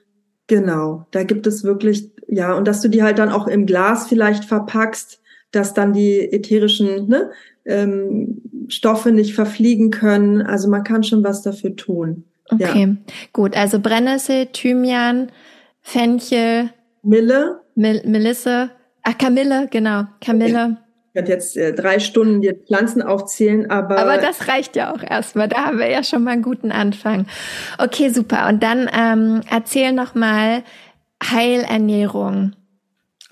genau, 0.48 1.06
da 1.12 1.24
gibt 1.24 1.48
es 1.48 1.64
wirklich, 1.64 2.12
ja, 2.28 2.54
und 2.54 2.68
dass 2.68 2.82
du 2.82 2.88
die 2.88 3.04
halt 3.04 3.20
dann 3.20 3.30
auch 3.30 3.48
im 3.48 3.66
Glas 3.66 4.08
vielleicht 4.08 4.46
verpackst, 4.46 5.22
dass 5.52 5.74
dann 5.74 5.94
die 5.94 6.20
ätherischen 6.20 7.08
ne, 7.08 7.32
ähm, 7.66 8.42
Stoffe 8.68 9.12
nicht 9.12 9.34
verfliegen 9.34 9.92
können. 9.92 10.42
Also 10.42 10.70
man 10.70 10.84
kann 10.84 11.04
schon 11.04 11.24
was 11.24 11.42
dafür 11.42 11.76
tun. 11.76 12.26
Okay, 12.50 12.88
ja. 12.88 13.14
gut. 13.34 13.56
Also 13.56 13.80
Brennnessel, 13.80 14.48
Thymian, 14.48 15.32
Fenchel, 15.82 16.70
Mille, 17.02 17.62
Mil 17.76 18.02
Melisse, 18.06 18.72
ach 19.04 19.18
Kamille, 19.18 19.68
genau, 19.72 20.04
Kamille. 20.22 20.78
Ich 21.16 21.22
werde 21.22 21.32
jetzt 21.32 21.56
äh, 21.56 21.72
drei 21.72 22.00
Stunden 22.00 22.42
die 22.42 22.52
Pflanzen 22.52 23.02
aufzählen, 23.02 23.72
aber. 23.72 23.98
Aber 23.98 24.18
das 24.18 24.50
reicht 24.50 24.76
ja 24.76 24.94
auch 24.94 25.02
erstmal. 25.02 25.48
Da 25.48 25.68
haben 25.68 25.80
wir 25.80 25.90
ja 25.90 26.04
schon 26.04 26.26
mal 26.26 26.32
einen 26.32 26.42
guten 26.42 26.74
Anfang. 26.74 27.26
Okay, 27.78 28.10
super. 28.10 28.50
Und 28.50 28.62
dann 28.62 28.90
ähm, 28.94 29.40
erzähl 29.50 29.94
noch 29.94 30.14
mal 30.14 30.62
Heilernährung. 31.24 32.52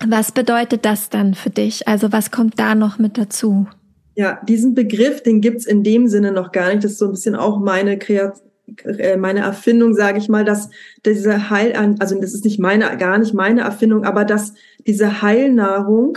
Was 0.02 0.32
bedeutet 0.32 0.86
das 0.86 1.10
dann 1.10 1.34
für 1.34 1.50
dich? 1.50 1.86
Also 1.86 2.10
was 2.10 2.30
kommt 2.30 2.58
da 2.58 2.74
noch 2.74 2.98
mit 2.98 3.18
dazu? 3.18 3.66
Ja, 4.14 4.40
diesen 4.48 4.74
Begriff, 4.74 5.22
den 5.22 5.42
gibt's 5.42 5.66
in 5.66 5.82
dem 5.82 6.08
Sinne 6.08 6.32
noch 6.32 6.52
gar 6.52 6.68
nicht. 6.70 6.84
Das 6.84 6.92
ist 6.92 6.98
so 6.98 7.04
ein 7.04 7.10
bisschen 7.10 7.36
auch 7.36 7.60
meine 7.60 7.98
Kreat 7.98 8.40
äh, 8.86 9.18
meine 9.18 9.40
Erfindung, 9.40 9.92
sage 9.92 10.16
ich 10.16 10.30
mal, 10.30 10.46
dass 10.46 10.70
diese 11.04 11.50
Heil, 11.50 11.74
also 11.98 12.18
das 12.18 12.32
ist 12.32 12.46
nicht 12.46 12.58
meine, 12.58 12.96
gar 12.96 13.18
nicht 13.18 13.34
meine 13.34 13.60
Erfindung, 13.60 14.04
aber 14.04 14.24
dass 14.24 14.54
diese 14.86 15.20
Heilnahrung 15.20 16.16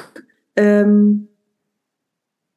ähm, 0.55 1.26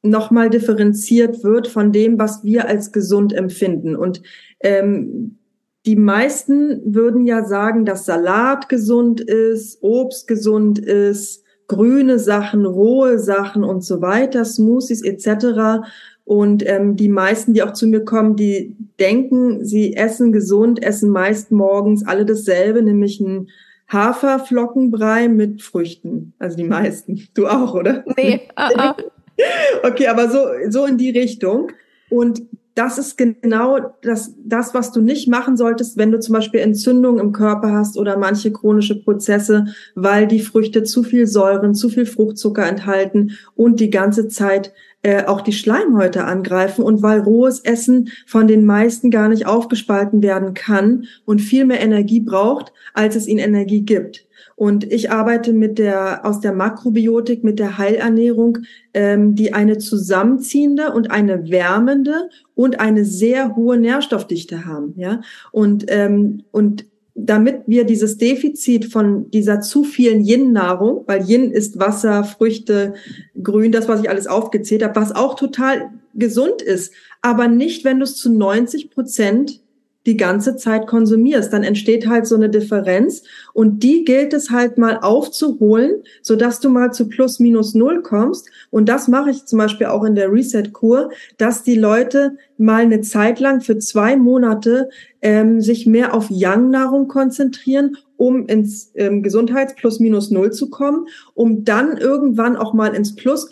nochmal 0.03 0.49
differenziert 0.49 1.43
wird 1.43 1.67
von 1.67 1.91
dem, 1.91 2.17
was 2.17 2.43
wir 2.43 2.67
als 2.67 2.91
gesund 2.91 3.33
empfinden. 3.33 3.95
Und 3.95 4.21
ähm, 4.61 5.37
die 5.85 5.95
meisten 5.95 6.93
würden 6.93 7.25
ja 7.25 7.43
sagen, 7.43 7.85
dass 7.85 8.05
Salat 8.05 8.69
gesund 8.69 9.21
ist, 9.21 9.81
Obst 9.81 10.27
gesund 10.27 10.79
ist, 10.79 11.43
grüne 11.67 12.19
Sachen, 12.19 12.65
rohe 12.65 13.17
Sachen 13.17 13.63
und 13.63 13.83
so 13.83 14.01
weiter, 14.01 14.45
Smoothies 14.45 15.03
etc. 15.03 15.85
Und 16.23 16.67
ähm, 16.67 16.95
die 16.95 17.09
meisten, 17.09 17.53
die 17.53 17.63
auch 17.63 17.73
zu 17.73 17.87
mir 17.87 18.03
kommen, 18.03 18.35
die 18.35 18.75
denken, 18.99 19.65
sie 19.65 19.95
essen 19.95 20.31
gesund, 20.31 20.83
essen 20.83 21.09
meist 21.09 21.51
morgens 21.51 22.05
alle 22.05 22.25
dasselbe, 22.25 22.83
nämlich 22.83 23.19
ein 23.19 23.49
Haferflockenbrei 23.87 25.27
mit 25.29 25.61
Früchten. 25.61 26.33
Also 26.39 26.57
die 26.57 26.63
meisten. 26.63 27.27
Du 27.33 27.47
auch, 27.47 27.73
oder? 27.73 28.03
Nee. 28.15 28.41
Uh 28.57 28.61
-uh. 28.77 28.95
okay, 29.83 30.07
aber 30.07 30.29
so, 30.29 30.39
so 30.69 30.85
in 30.85 30.97
die 30.97 31.11
Richtung. 31.11 31.71
Und 32.09 32.41
das 32.75 32.97
ist 32.97 33.17
genau 33.17 33.95
das, 34.01 34.33
das, 34.43 34.73
was 34.73 34.91
du 34.91 35.01
nicht 35.01 35.27
machen 35.27 35.57
solltest, 35.57 35.97
wenn 35.97 36.11
du 36.11 36.19
zum 36.19 36.33
Beispiel 36.33 36.61
Entzündungen 36.61 37.19
im 37.19 37.31
Körper 37.33 37.73
hast 37.73 37.97
oder 37.97 38.17
manche 38.17 38.51
chronische 38.51 39.01
Prozesse, 39.01 39.65
weil 39.95 40.25
die 40.25 40.39
Früchte 40.39 40.83
zu 40.83 41.03
viel 41.03 41.27
Säuren, 41.27 41.75
zu 41.75 41.89
viel 41.89 42.05
Fruchtzucker 42.05 42.65
enthalten 42.65 43.37
und 43.55 43.79
die 43.81 43.89
ganze 43.89 44.29
Zeit 44.29 44.73
äh, 45.03 45.25
auch 45.25 45.41
die 45.41 45.53
Schleimhäute 45.53 46.23
angreifen 46.23 46.83
und 46.83 47.01
weil 47.01 47.19
rohes 47.19 47.59
Essen 47.59 48.09
von 48.25 48.47
den 48.47 48.65
meisten 48.65 49.11
gar 49.11 49.27
nicht 49.27 49.47
aufgespalten 49.47 50.21
werden 50.21 50.53
kann 50.53 51.05
und 51.25 51.41
viel 51.41 51.65
mehr 51.65 51.81
Energie 51.81 52.21
braucht, 52.21 52.71
als 52.93 53.15
es 53.15 53.27
ihnen 53.27 53.39
Energie 53.39 53.81
gibt. 53.81 54.25
Und 54.61 54.83
ich 54.93 55.09
arbeite 55.09 55.53
mit 55.53 55.79
der 55.79 56.23
aus 56.23 56.39
der 56.39 56.53
Makrobiotik, 56.53 57.43
mit 57.43 57.57
der 57.57 57.79
Heilernährung, 57.79 58.59
ähm, 58.93 59.33
die 59.33 59.55
eine 59.55 59.79
zusammenziehende 59.79 60.91
und 60.91 61.09
eine 61.09 61.49
wärmende 61.49 62.29
und 62.53 62.79
eine 62.79 63.03
sehr 63.03 63.55
hohe 63.55 63.79
Nährstoffdichte 63.79 64.67
haben. 64.67 64.93
Ja, 64.97 65.21
und 65.51 65.85
ähm, 65.87 66.43
und 66.51 66.85
damit 67.15 67.63
wir 67.65 67.85
dieses 67.85 68.19
Defizit 68.19 68.85
von 68.85 69.31
dieser 69.31 69.61
zu 69.61 69.83
vielen 69.83 70.23
Yin-Nahrung, 70.23 71.05
weil 71.07 71.27
Yin 71.27 71.49
ist 71.49 71.79
Wasser, 71.79 72.23
Früchte, 72.23 72.93
Grün, 73.41 73.71
das, 73.71 73.87
was 73.87 74.01
ich 74.03 74.11
alles 74.11 74.27
aufgezählt 74.27 74.83
habe, 74.83 74.95
was 74.95 75.11
auch 75.11 75.33
total 75.33 75.89
gesund 76.13 76.61
ist, 76.61 76.93
aber 77.23 77.47
nicht, 77.47 77.83
wenn 77.83 77.97
du 77.97 78.03
es 78.03 78.15
zu 78.15 78.31
90 78.31 78.91
Prozent 78.91 79.60
die 80.05 80.17
ganze 80.17 80.55
Zeit 80.55 80.87
konsumierst, 80.87 81.53
dann 81.53 81.63
entsteht 81.63 82.07
halt 82.07 82.25
so 82.25 82.35
eine 82.35 82.49
Differenz 82.49 83.23
und 83.53 83.83
die 83.83 84.03
gilt 84.03 84.33
es 84.33 84.49
halt 84.49 84.77
mal 84.77 84.97
aufzuholen, 84.97 86.03
so 86.21 86.35
dass 86.35 86.59
du 86.59 86.69
mal 86.69 86.91
zu 86.91 87.07
plus 87.07 87.39
minus 87.39 87.75
null 87.75 88.01
kommst. 88.01 88.49
Und 88.71 88.89
das 88.89 89.07
mache 89.07 89.29
ich 89.29 89.45
zum 89.45 89.59
Beispiel 89.59 89.87
auch 89.87 90.03
in 90.03 90.15
der 90.15 90.31
Reset-Kur, 90.31 91.11
dass 91.37 91.63
die 91.63 91.75
Leute 91.75 92.37
mal 92.57 92.81
eine 92.81 93.01
Zeit 93.01 93.39
lang 93.39 93.61
für 93.61 93.77
zwei 93.77 94.15
Monate 94.15 94.89
ähm, 95.21 95.61
sich 95.61 95.85
mehr 95.85 96.15
auf 96.15 96.29
Yang-Nahrung 96.29 97.07
konzentrieren, 97.07 97.97
um 98.17 98.47
ins 98.47 98.91
ähm, 98.95 99.21
Gesundheits 99.21 99.75
plus 99.75 99.99
minus 99.99 100.31
null 100.31 100.51
zu 100.51 100.69
kommen, 100.69 101.07
um 101.35 101.63
dann 101.63 101.97
irgendwann 101.97 102.55
auch 102.55 102.73
mal 102.73 102.95
ins 102.95 103.15
Plus. 103.15 103.49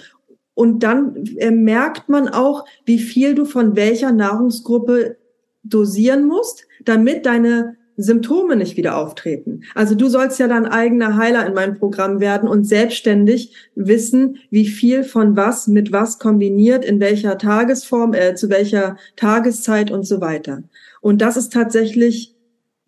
Und 0.55 0.83
dann 0.83 1.25
äh, 1.37 1.51
merkt 1.51 2.09
man 2.09 2.27
auch, 2.27 2.65
wie 2.85 2.99
viel 2.99 3.33
du 3.33 3.45
von 3.45 3.75
welcher 3.75 4.11
Nahrungsgruppe 4.11 5.15
dosieren 5.63 6.25
musst, 6.25 6.65
damit 6.83 7.25
deine 7.25 7.77
Symptome 8.01 8.55
nicht 8.55 8.77
wieder 8.77 8.97
auftreten. 8.97 9.63
Also 9.75 9.93
du 9.93 10.07
sollst 10.07 10.39
ja 10.39 10.47
dein 10.47 10.65
eigener 10.65 11.17
Heiler 11.17 11.45
in 11.45 11.53
meinem 11.53 11.77
Programm 11.77 12.21
werden 12.21 12.47
und 12.47 12.63
selbstständig 12.63 13.53
wissen, 13.75 14.37
wie 14.49 14.67
viel 14.67 15.03
von 15.03 15.35
was 15.35 15.67
mit 15.67 15.91
was 15.91 16.17
kombiniert, 16.17 16.85
in 16.85 17.01
welcher 17.01 17.37
Tagesform, 17.37 18.13
äh, 18.13 18.35
zu 18.35 18.49
welcher 18.49 18.95
Tageszeit 19.17 19.91
und 19.91 20.07
so 20.07 20.21
weiter. 20.21 20.63
Und 21.01 21.21
das 21.21 21.35
ist 21.35 21.51
tatsächlich 21.51 22.35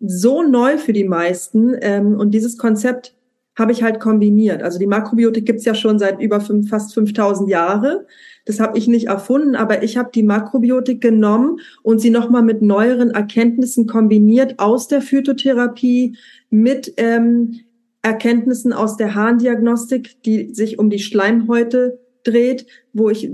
so 0.00 0.42
neu 0.42 0.78
für 0.78 0.94
die 0.94 1.04
meisten. 1.04 1.76
Ähm, 1.80 2.18
und 2.18 2.30
dieses 2.32 2.56
Konzept 2.56 3.14
habe 3.56 3.72
ich 3.72 3.82
halt 3.82 4.00
kombiniert. 4.00 4.62
Also 4.62 4.78
die 4.78 4.86
Makrobiotik 4.86 5.44
gibt's 5.44 5.64
ja 5.64 5.74
schon 5.74 5.98
seit 5.98 6.20
über 6.20 6.40
fünf, 6.40 6.70
fast 6.70 6.94
5000 6.94 7.48
Jahre. 7.48 8.06
Das 8.46 8.60
habe 8.60 8.78
ich 8.78 8.88
nicht 8.88 9.08
erfunden, 9.08 9.54
aber 9.54 9.82
ich 9.82 9.96
habe 9.96 10.10
die 10.14 10.22
Makrobiotik 10.22 11.00
genommen 11.00 11.60
und 11.82 12.00
sie 12.00 12.10
nochmal 12.10 12.42
mit 12.42 12.62
neueren 12.62 13.10
Erkenntnissen 13.10 13.86
kombiniert 13.86 14.58
aus 14.58 14.88
der 14.88 15.02
Phytotherapie 15.02 16.16
mit 16.50 16.94
ähm, 16.96 17.60
Erkenntnissen 18.00 18.72
aus 18.72 18.96
der 18.96 19.14
Harndiagnostik, 19.14 20.22
die 20.22 20.54
sich 20.54 20.78
um 20.78 20.90
die 20.90 20.98
Schleimhäute 20.98 22.00
dreht, 22.24 22.66
wo 22.92 23.10
ich 23.10 23.30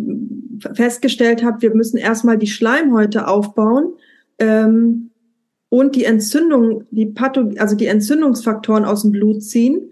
festgestellt 0.74 1.44
habe, 1.44 1.62
wir 1.62 1.74
müssen 1.74 1.96
erstmal 1.96 2.38
die 2.38 2.46
Schleimhäute 2.46 3.28
aufbauen 3.28 3.94
ähm, 4.38 5.10
und 5.68 5.94
die 5.94 6.04
Entzündung, 6.04 6.84
die 6.90 7.06
Patho 7.06 7.52
also 7.58 7.76
die 7.76 7.86
Entzündungsfaktoren 7.86 8.84
aus 8.84 9.02
dem 9.02 9.12
Blut 9.12 9.42
ziehen 9.42 9.90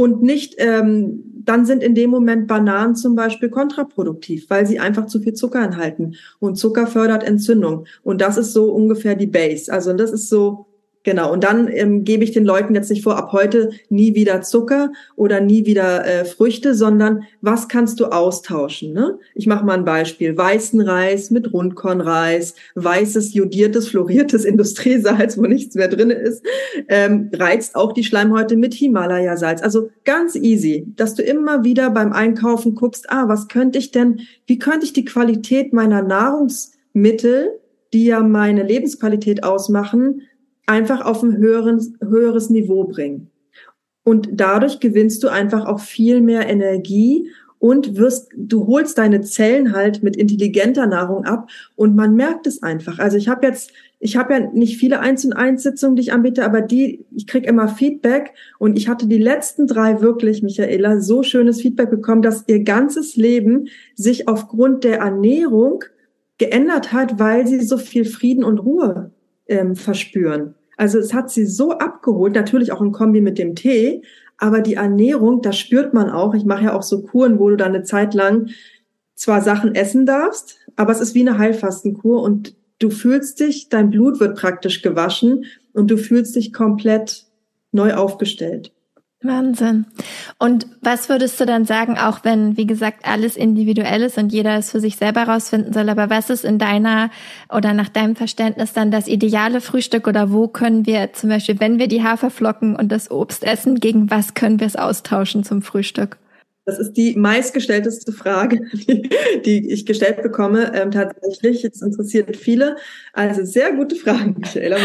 und 0.00 0.22
nicht, 0.22 0.54
ähm, 0.56 1.22
dann 1.44 1.66
sind 1.66 1.82
in 1.82 1.94
dem 1.94 2.08
Moment 2.08 2.46
Bananen 2.46 2.96
zum 2.96 3.14
Beispiel 3.14 3.50
kontraproduktiv, 3.50 4.48
weil 4.48 4.64
sie 4.64 4.78
einfach 4.78 5.04
zu 5.04 5.20
viel 5.20 5.34
Zucker 5.34 5.62
enthalten. 5.62 6.14
Und 6.38 6.56
Zucker 6.56 6.86
fördert 6.86 7.22
Entzündung. 7.22 7.84
Und 8.02 8.22
das 8.22 8.38
ist 8.38 8.54
so 8.54 8.72
ungefähr 8.72 9.14
die 9.14 9.26
Base. 9.26 9.70
Also 9.70 9.92
das 9.92 10.10
ist 10.10 10.30
so 10.30 10.69
Genau, 11.02 11.32
und 11.32 11.44
dann 11.44 11.68
ähm, 11.68 12.04
gebe 12.04 12.24
ich 12.24 12.32
den 12.32 12.44
Leuten 12.44 12.74
jetzt 12.74 12.90
nicht 12.90 13.02
vor, 13.02 13.16
ab 13.16 13.32
heute 13.32 13.70
nie 13.88 14.14
wieder 14.14 14.42
Zucker 14.42 14.92
oder 15.16 15.40
nie 15.40 15.64
wieder 15.64 16.06
äh, 16.06 16.26
Früchte, 16.26 16.74
sondern 16.74 17.22
was 17.40 17.68
kannst 17.68 18.00
du 18.00 18.06
austauschen? 18.06 18.92
Ne? 18.92 19.18
Ich 19.34 19.46
mache 19.46 19.64
mal 19.64 19.78
ein 19.78 19.86
Beispiel. 19.86 20.36
Weißen 20.36 20.78
Reis 20.78 21.30
mit 21.30 21.54
Rundkornreis, 21.54 22.54
weißes, 22.74 23.32
jodiertes, 23.32 23.88
floriertes 23.88 24.44
Industriesalz, 24.50 25.38
wo 25.38 25.42
nichts 25.42 25.74
mehr 25.74 25.88
drin 25.88 26.10
ist, 26.10 26.44
ähm, 26.88 27.30
reizt 27.34 27.76
auch 27.76 27.94
die 27.94 28.04
Schleimhäute 28.04 28.58
mit 28.58 28.74
Himalaya-Salz. 28.74 29.62
Also 29.62 29.88
ganz 30.04 30.36
easy, 30.36 30.86
dass 30.96 31.14
du 31.14 31.22
immer 31.22 31.64
wieder 31.64 31.88
beim 31.88 32.12
Einkaufen 32.12 32.74
guckst, 32.74 33.08
ah, 33.08 33.26
was 33.26 33.48
könnte 33.48 33.78
ich 33.78 33.90
denn, 33.90 34.20
wie 34.46 34.58
könnte 34.58 34.84
ich 34.84 34.92
die 34.92 35.06
Qualität 35.06 35.72
meiner 35.72 36.02
Nahrungsmittel, 36.02 37.58
die 37.94 38.04
ja 38.04 38.20
meine 38.20 38.62
Lebensqualität 38.62 39.44
ausmachen, 39.44 40.22
einfach 40.70 41.04
auf 41.04 41.22
ein 41.22 41.36
höheren, 41.36 41.98
höheres 42.00 42.48
Niveau 42.48 42.84
bringen. 42.84 43.30
Und 44.04 44.28
dadurch 44.32 44.80
gewinnst 44.80 45.22
du 45.22 45.28
einfach 45.28 45.66
auch 45.66 45.80
viel 45.80 46.20
mehr 46.20 46.48
Energie 46.48 47.30
und 47.58 47.96
wirst, 47.96 48.30
du 48.34 48.66
holst 48.66 48.96
deine 48.96 49.20
Zellen 49.20 49.74
halt 49.74 50.02
mit 50.02 50.16
intelligenter 50.16 50.86
Nahrung 50.86 51.26
ab 51.26 51.50
und 51.76 51.94
man 51.94 52.14
merkt 52.14 52.46
es 52.46 52.62
einfach. 52.62 52.98
Also 52.98 53.18
ich 53.18 53.28
habe 53.28 53.46
jetzt, 53.46 53.72
ich 53.98 54.16
habe 54.16 54.32
ja 54.32 54.40
nicht 54.52 54.78
viele 54.78 55.00
Eins 55.00 55.26
und 55.26 55.34
Eins 55.34 55.64
Sitzungen, 55.64 55.96
die 55.96 56.02
ich 56.02 56.12
anbiete, 56.12 56.44
aber 56.44 56.62
die, 56.62 57.04
ich 57.10 57.26
krieg 57.26 57.46
immer 57.46 57.68
Feedback 57.68 58.32
und 58.58 58.78
ich 58.78 58.88
hatte 58.88 59.06
die 59.08 59.18
letzten 59.18 59.66
drei 59.66 60.00
wirklich, 60.00 60.42
Michaela, 60.42 61.00
so 61.00 61.22
schönes 61.22 61.60
Feedback 61.60 61.90
bekommen, 61.90 62.22
dass 62.22 62.44
ihr 62.46 62.62
ganzes 62.62 63.16
Leben 63.16 63.68
sich 63.94 64.26
aufgrund 64.26 64.84
der 64.84 65.00
Ernährung 65.00 65.84
geändert 66.38 66.92
hat, 66.92 67.18
weil 67.18 67.46
sie 67.46 67.60
so 67.60 67.76
viel 67.76 68.06
Frieden 68.06 68.44
und 68.44 68.60
Ruhe 68.60 69.10
ähm, 69.48 69.76
verspüren. 69.76 70.54
Also 70.80 70.98
es 70.98 71.12
hat 71.12 71.30
sie 71.30 71.44
so 71.44 71.72
abgeholt, 71.72 72.34
natürlich 72.34 72.72
auch 72.72 72.80
im 72.80 72.90
Kombi 72.90 73.20
mit 73.20 73.36
dem 73.36 73.54
Tee, 73.54 74.00
aber 74.38 74.62
die 74.62 74.76
Ernährung, 74.76 75.42
das 75.42 75.58
spürt 75.58 75.92
man 75.92 76.08
auch. 76.08 76.32
Ich 76.32 76.46
mache 76.46 76.64
ja 76.64 76.74
auch 76.74 76.82
so 76.82 77.02
Kuren, 77.02 77.38
wo 77.38 77.50
du 77.50 77.56
dann 77.56 77.74
eine 77.74 77.82
Zeit 77.82 78.14
lang 78.14 78.48
zwar 79.14 79.42
Sachen 79.42 79.74
essen 79.74 80.06
darfst, 80.06 80.56
aber 80.76 80.92
es 80.92 81.02
ist 81.02 81.14
wie 81.14 81.20
eine 81.20 81.36
Heilfastenkur 81.36 82.22
und 82.22 82.56
du 82.78 82.88
fühlst 82.88 83.40
dich, 83.40 83.68
dein 83.68 83.90
Blut 83.90 84.20
wird 84.20 84.38
praktisch 84.38 84.80
gewaschen 84.80 85.44
und 85.74 85.90
du 85.90 85.98
fühlst 85.98 86.34
dich 86.34 86.50
komplett 86.50 87.26
neu 87.72 87.92
aufgestellt. 87.92 88.72
Wahnsinn. 89.22 89.84
Und 90.38 90.66
was 90.80 91.10
würdest 91.10 91.38
du 91.38 91.44
dann 91.44 91.66
sagen, 91.66 91.98
auch 91.98 92.20
wenn, 92.24 92.56
wie 92.56 92.66
gesagt, 92.66 93.06
alles 93.06 93.36
individuell 93.36 94.02
ist 94.02 94.16
und 94.16 94.32
jeder 94.32 94.56
es 94.56 94.70
für 94.70 94.80
sich 94.80 94.96
selber 94.96 95.24
rausfinden 95.24 95.74
soll, 95.74 95.90
aber 95.90 96.08
was 96.08 96.30
ist 96.30 96.42
in 96.42 96.58
deiner 96.58 97.10
oder 97.52 97.74
nach 97.74 97.90
deinem 97.90 98.16
Verständnis 98.16 98.72
dann 98.72 98.90
das 98.90 99.08
ideale 99.08 99.60
Frühstück 99.60 100.06
oder 100.08 100.32
wo 100.32 100.48
können 100.48 100.86
wir 100.86 101.12
zum 101.12 101.28
Beispiel, 101.28 101.60
wenn 101.60 101.78
wir 101.78 101.88
die 101.88 102.02
Haferflocken 102.02 102.74
und 102.76 102.90
das 102.90 103.10
Obst 103.10 103.44
essen, 103.44 103.78
gegen 103.78 104.10
was 104.10 104.32
können 104.32 104.58
wir 104.58 104.66
es 104.66 104.76
austauschen 104.76 105.44
zum 105.44 105.60
Frühstück? 105.60 106.16
Das 106.66 106.78
ist 106.78 106.92
die 106.92 107.16
meistgestellteste 107.16 108.12
Frage, 108.12 108.60
die, 108.72 109.10
die 109.44 109.70
ich 109.70 109.86
gestellt 109.86 110.22
bekomme. 110.22 110.72
Ähm, 110.74 110.90
tatsächlich, 110.90 111.64
es 111.64 111.82
interessiert 111.82 112.36
viele. 112.36 112.76
Also 113.12 113.44
sehr 113.44 113.72
gute 113.72 113.96
Fragen, 113.96 114.36
Michaela. 114.38 114.76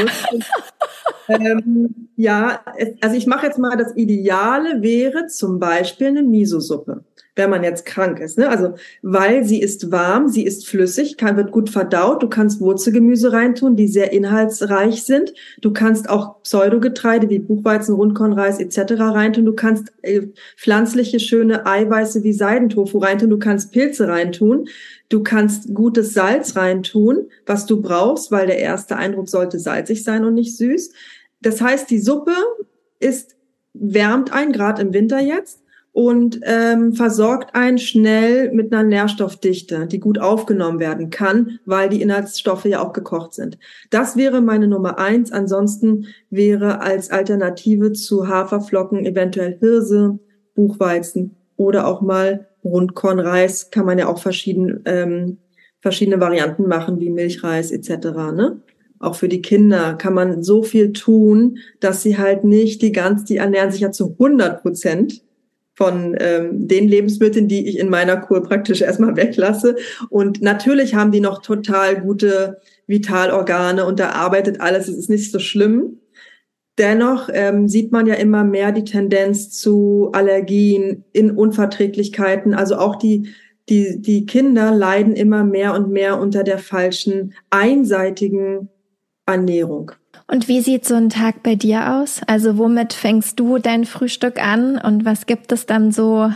ähm, 1.28 2.10
ja, 2.16 2.64
also 3.02 3.18
ich 3.18 3.28
mache 3.28 3.48
jetzt 3.48 3.60
mal 3.60 3.76
das 3.78 3.96
Ideale 3.96 4.82
wäre 4.82 5.28
zum 5.28 5.60
Beispiel 5.60 6.08
eine 6.08 6.24
Miso-Suppe 6.24 7.04
wenn 7.36 7.50
man 7.50 7.64
jetzt 7.64 7.86
krank 7.86 8.20
ist. 8.20 8.38
Ne? 8.38 8.50
Also 8.50 8.76
weil 9.02 9.44
sie 9.44 9.62
ist 9.62 9.92
warm, 9.92 10.30
sie 10.30 10.46
ist 10.46 10.68
flüssig, 10.68 11.18
kann, 11.18 11.38
wird 11.38 11.52
gut 11.52 11.70
verdaut. 11.70 12.24
Du 12.24 12.30
kannst 12.30 12.62
Wurzelgemüse 12.62 13.34
reintun, 13.34 13.76
die 13.76 13.88
sehr 13.88 14.14
inhaltsreich 14.14 15.04
sind. 15.04 15.34
Du 15.62 15.74
kannst 15.74 16.10
auch 16.10 16.42
Pseudogetreide 16.44 17.30
wie 17.30 17.40
Buchweizen, 17.40 17.96
Rundkornreis 17.96 18.60
etc. 18.60 18.94
reintun. 19.00 19.46
Du 19.46 19.54
kannst 19.54 19.92
äh, 20.02 20.28
pflanzliche 20.58 21.20
schöne 21.20 21.66
Eiweiße 21.66 22.24
wie 22.24 22.34
Seidentofu 22.34 23.00
reintun. 23.00 23.30
Du 23.30 23.40
kannst 23.40 23.72
Pilze 23.72 24.08
reintun. 24.08 24.68
Du 25.10 25.22
kannst 25.22 25.74
gutes 25.74 26.14
Salz 26.14 26.56
reintun, 26.56 27.30
was 27.46 27.66
du 27.66 27.82
brauchst, 27.82 28.32
weil 28.32 28.48
der 28.48 28.58
erste 28.58 28.96
Eindruck 28.96 29.30
sollte 29.30 29.60
salzig 29.60 30.04
sein 30.04 30.26
und 30.26 30.34
nicht 30.34 30.58
süß. 30.58 30.92
Das 31.42 31.62
heißt, 31.62 31.90
die 31.92 32.00
Suppe 32.00 32.34
ist 33.00 33.36
wärmt 33.74 34.32
ein, 34.32 34.52
gerade 34.52 34.82
im 34.82 34.94
Winter 34.94 35.20
jetzt 35.20 35.65
und 35.96 36.42
ähm, 36.44 36.92
versorgt 36.92 37.56
einen 37.56 37.78
schnell 37.78 38.52
mit 38.52 38.74
einer 38.74 38.84
Nährstoffdichte, 38.84 39.88
die 39.88 40.02
gut 40.02 40.20
aufgenommen 40.20 40.82
werden 40.82 41.10
kann, 41.10 41.58
weil 41.64 41.88
die 41.88 42.02
Inhaltsstoffe 42.02 42.66
ja 42.66 42.86
auch 42.86 42.92
gekocht 42.92 43.34
sind. 43.34 43.58
Das 43.92 44.18
wäre 44.18 44.42
meine 44.42 44.68
Nummer 44.68 45.00
eins. 45.00 45.32
Ansonsten 45.32 46.08
wäre 46.30 46.82
als 46.82 47.12
Alternative 47.12 47.94
zu 47.94 48.28
Haferflocken 48.28 49.06
eventuell 49.06 49.58
Hirse, 49.62 50.20
Buchweizen 50.54 51.38
oder 51.56 51.88
auch 51.88 52.02
mal 52.02 52.50
Rundkornreis. 52.62 53.72
Kann 53.72 53.86
man 53.86 53.98
ja 53.98 54.10
auch 54.10 54.20
verschieden, 54.20 54.82
ähm, 54.84 55.38
verschiedene 55.80 56.20
Varianten 56.20 56.68
machen, 56.68 57.00
wie 57.00 57.10
Milchreis 57.10 57.72
etc. 57.72 58.08
Ne? 58.36 58.60
Auch 59.00 59.16
für 59.16 59.30
die 59.30 59.42
Kinder 59.42 59.94
kann 59.94 60.14
man 60.14 60.44
so 60.44 60.62
viel 60.62 60.92
tun, 60.92 61.60
dass 61.80 62.04
sie 62.04 62.18
halt 62.18 62.44
nicht 62.44 62.82
die 62.82 62.92
ganz, 62.92 63.24
die 63.24 63.38
ernähren 63.38 63.72
sich 63.72 63.80
ja 63.80 63.94
zu 63.94 64.12
100 64.20 64.62
Prozent 64.62 65.25
von 65.76 66.16
ähm, 66.20 66.68
den 66.68 66.88
Lebensmitteln, 66.88 67.48
die 67.48 67.68
ich 67.68 67.78
in 67.78 67.90
meiner 67.90 68.18
Kur 68.18 68.44
praktisch 68.44 68.82
erstmal 68.82 69.16
weglasse. 69.18 69.76
Und 70.10 70.42
natürlich 70.42 70.96
haben 70.96 71.12
die 71.12 71.20
noch 71.20 71.42
total 71.42 72.02
gute 72.02 72.62
Vitalorgane 72.88 73.86
und 73.86 74.00
da 74.00 74.12
arbeitet 74.12 74.62
alles. 74.62 74.88
Es 74.88 74.98
ist 74.98 75.10
nicht 75.10 75.32
so 75.32 75.40
schlimm. 75.40 76.00
Dennoch 76.78 77.30
ähm, 77.32 77.68
sieht 77.68 77.92
man 77.92 78.06
ja 78.06 78.16
immer 78.16 78.44
mehr 78.44 78.72
die 78.72 78.84
Tendenz 78.84 79.50
zu 79.50 80.10
Allergien, 80.12 81.06
in 81.14 81.32
Unverträglichkeiten. 81.32 82.54
Also 82.54 82.76
auch 82.76 82.98
die, 82.98 83.30
die, 83.70 84.02
die 84.02 84.26
Kinder 84.26 84.72
leiden 84.72 85.14
immer 85.14 85.46
mehr 85.46 85.74
und 85.74 85.90
mehr 85.90 86.20
unter 86.20 86.44
der 86.44 86.60
falschen, 86.60 87.34
einseitigen 87.50 88.70
Ernährung. 89.26 89.92
Und 90.28 90.48
wie 90.48 90.62
sieht 90.62 90.86
so 90.86 90.96
ein 90.96 91.10
Tag 91.10 91.44
bei 91.44 91.56
dir 91.56 91.94
aus? 91.96 92.22
Also 92.26 92.58
womit 92.58 92.94
fängst 92.94 93.40
du 93.40 93.60
dein 93.60 93.86
Frühstück 93.86 94.42
an 94.42 94.78
und 94.78 95.06
was 95.06 95.28
gibt 95.28 95.52
es 95.52 95.66
dann 95.66 95.92
so 95.92 96.32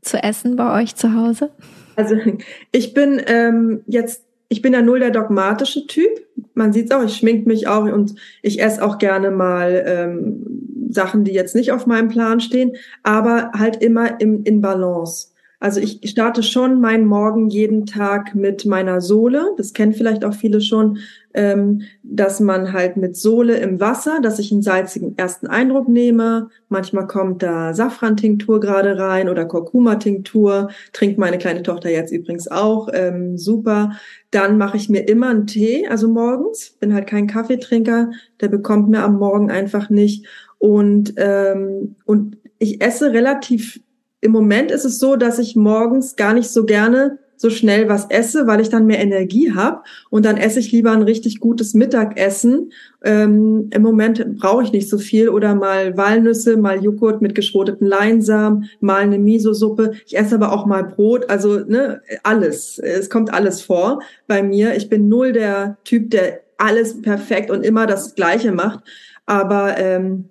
zu 0.00 0.22
essen 0.22 0.56
bei 0.56 0.80
euch 0.80 0.94
zu 0.94 1.14
Hause? 1.14 1.50
Also 1.96 2.14
ich 2.72 2.94
bin 2.94 3.20
ähm, 3.26 3.82
jetzt, 3.86 4.24
ich 4.48 4.62
bin 4.62 4.72
ja 4.72 4.82
null 4.82 5.00
der 5.00 5.10
dogmatische 5.10 5.86
Typ. 5.86 6.10
Man 6.54 6.72
sieht 6.72 6.86
es 6.86 6.96
auch, 6.96 7.04
ich 7.04 7.16
schmink 7.16 7.46
mich 7.46 7.66
auch 7.66 7.84
und 7.84 8.14
ich 8.42 8.62
esse 8.62 8.82
auch 8.84 8.98
gerne 8.98 9.30
mal 9.30 9.82
ähm, 9.86 10.86
Sachen, 10.88 11.24
die 11.24 11.32
jetzt 11.32 11.54
nicht 11.54 11.72
auf 11.72 11.86
meinem 11.86 12.08
Plan 12.08 12.40
stehen, 12.40 12.76
aber 13.02 13.50
halt 13.56 13.82
immer 13.82 14.20
im, 14.20 14.44
in 14.44 14.60
Balance. 14.60 15.28
Also 15.60 15.78
ich 15.78 16.00
starte 16.08 16.42
schon 16.42 16.80
meinen 16.80 17.04
Morgen 17.04 17.50
jeden 17.50 17.84
Tag 17.84 18.34
mit 18.34 18.64
meiner 18.64 19.02
Sohle. 19.02 19.50
Das 19.58 19.74
kennen 19.74 19.92
vielleicht 19.92 20.24
auch 20.24 20.32
viele 20.32 20.62
schon, 20.62 20.98
ähm, 21.34 21.82
dass 22.02 22.40
man 22.40 22.72
halt 22.72 22.96
mit 22.96 23.16
Sohle 23.16 23.56
im 23.58 23.80
Wasser, 23.80 24.20
dass 24.20 24.38
ich 24.38 24.50
einen 24.52 24.62
salzigen 24.62 25.16
ersten 25.16 25.46
Eindruck 25.46 25.88
nehme. 25.88 26.48
Manchmal 26.68 27.06
kommt 27.06 27.42
da 27.42 27.72
Safran-Tinktur 27.72 28.60
gerade 28.60 28.98
rein 28.98 29.28
oder 29.28 29.44
Kurkuma-Tinktur. 29.44 30.70
Trinkt 30.92 31.18
meine 31.18 31.38
kleine 31.38 31.62
Tochter 31.62 31.90
jetzt 31.90 32.12
übrigens 32.12 32.48
auch. 32.48 32.88
Ähm, 32.92 33.38
super. 33.38 33.92
Dann 34.30 34.58
mache 34.58 34.76
ich 34.76 34.88
mir 34.88 35.08
immer 35.08 35.28
einen 35.30 35.46
Tee, 35.46 35.86
also 35.88 36.08
morgens. 36.08 36.76
Bin 36.80 36.94
halt 36.94 37.06
kein 37.06 37.26
Kaffeetrinker. 37.26 38.10
Der 38.40 38.48
bekommt 38.48 38.88
mir 38.88 39.02
am 39.02 39.18
Morgen 39.18 39.50
einfach 39.50 39.90
nicht. 39.90 40.26
Und, 40.58 41.14
ähm, 41.16 41.96
und 42.04 42.38
ich 42.58 42.82
esse 42.82 43.12
relativ 43.12 43.80
im 44.20 44.32
Moment 44.32 44.70
ist 44.70 44.84
es 44.84 44.98
so, 44.98 45.16
dass 45.16 45.38
ich 45.38 45.56
morgens 45.56 46.16
gar 46.16 46.34
nicht 46.34 46.50
so 46.50 46.64
gerne 46.64 47.18
so 47.40 47.48
schnell 47.48 47.88
was 47.88 48.04
esse, 48.10 48.46
weil 48.46 48.60
ich 48.60 48.68
dann 48.68 48.84
mehr 48.84 48.98
Energie 48.98 49.54
habe 49.54 49.80
und 50.10 50.26
dann 50.26 50.36
esse 50.36 50.60
ich 50.60 50.72
lieber 50.72 50.90
ein 50.92 51.00
richtig 51.00 51.40
gutes 51.40 51.72
Mittagessen. 51.72 52.70
Ähm, 53.02 53.70
Im 53.72 53.80
Moment 53.80 54.36
brauche 54.36 54.62
ich 54.62 54.72
nicht 54.72 54.90
so 54.90 54.98
viel 54.98 55.30
oder 55.30 55.54
mal 55.54 55.96
Walnüsse, 55.96 56.58
mal 56.58 56.84
Joghurt 56.84 57.22
mit 57.22 57.34
geschroteten 57.34 57.86
Leinsamen, 57.86 58.68
mal 58.80 59.00
eine 59.00 59.18
Miso-Suppe. 59.18 59.92
Ich 60.04 60.18
esse 60.18 60.34
aber 60.34 60.52
auch 60.52 60.66
mal 60.66 60.84
Brot, 60.84 61.30
also 61.30 61.60
ne, 61.60 62.02
alles. 62.24 62.78
Es 62.78 63.08
kommt 63.08 63.32
alles 63.32 63.62
vor 63.62 64.02
bei 64.26 64.42
mir. 64.42 64.76
Ich 64.76 64.90
bin 64.90 65.08
null 65.08 65.32
der 65.32 65.78
Typ, 65.84 66.10
der 66.10 66.40
alles 66.58 67.00
perfekt 67.00 67.50
und 67.50 67.64
immer 67.64 67.86
das 67.86 68.14
Gleiche 68.16 68.52
macht. 68.52 68.80
Aber 69.24 69.78
ähm, 69.78 70.26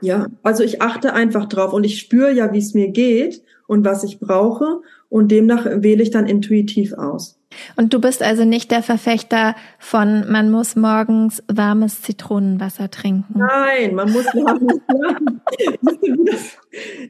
ja, 0.00 0.28
also 0.44 0.62
ich 0.62 0.80
achte 0.80 1.14
einfach 1.14 1.46
drauf 1.46 1.72
und 1.72 1.82
ich 1.82 1.98
spüre 1.98 2.30
ja, 2.30 2.52
wie 2.52 2.58
es 2.58 2.74
mir 2.74 2.90
geht 2.90 3.42
und 3.66 3.84
was 3.84 4.04
ich 4.04 4.20
brauche 4.20 4.80
und 5.08 5.30
demnach 5.30 5.64
wähle 5.66 6.02
ich 6.02 6.10
dann 6.10 6.26
intuitiv 6.26 6.92
aus. 6.94 7.38
Und 7.76 7.92
du 7.92 8.00
bist 8.00 8.22
also 8.22 8.44
nicht 8.44 8.70
der 8.70 8.82
Verfechter 8.82 9.54
von, 9.78 10.30
man 10.30 10.50
muss 10.50 10.76
morgens 10.76 11.42
warmes 11.48 12.02
Zitronenwasser 12.02 12.90
trinken. 12.90 13.34
Nein, 13.38 13.94
man 13.94 14.12
muss 14.12 14.26
warmes 14.26 14.80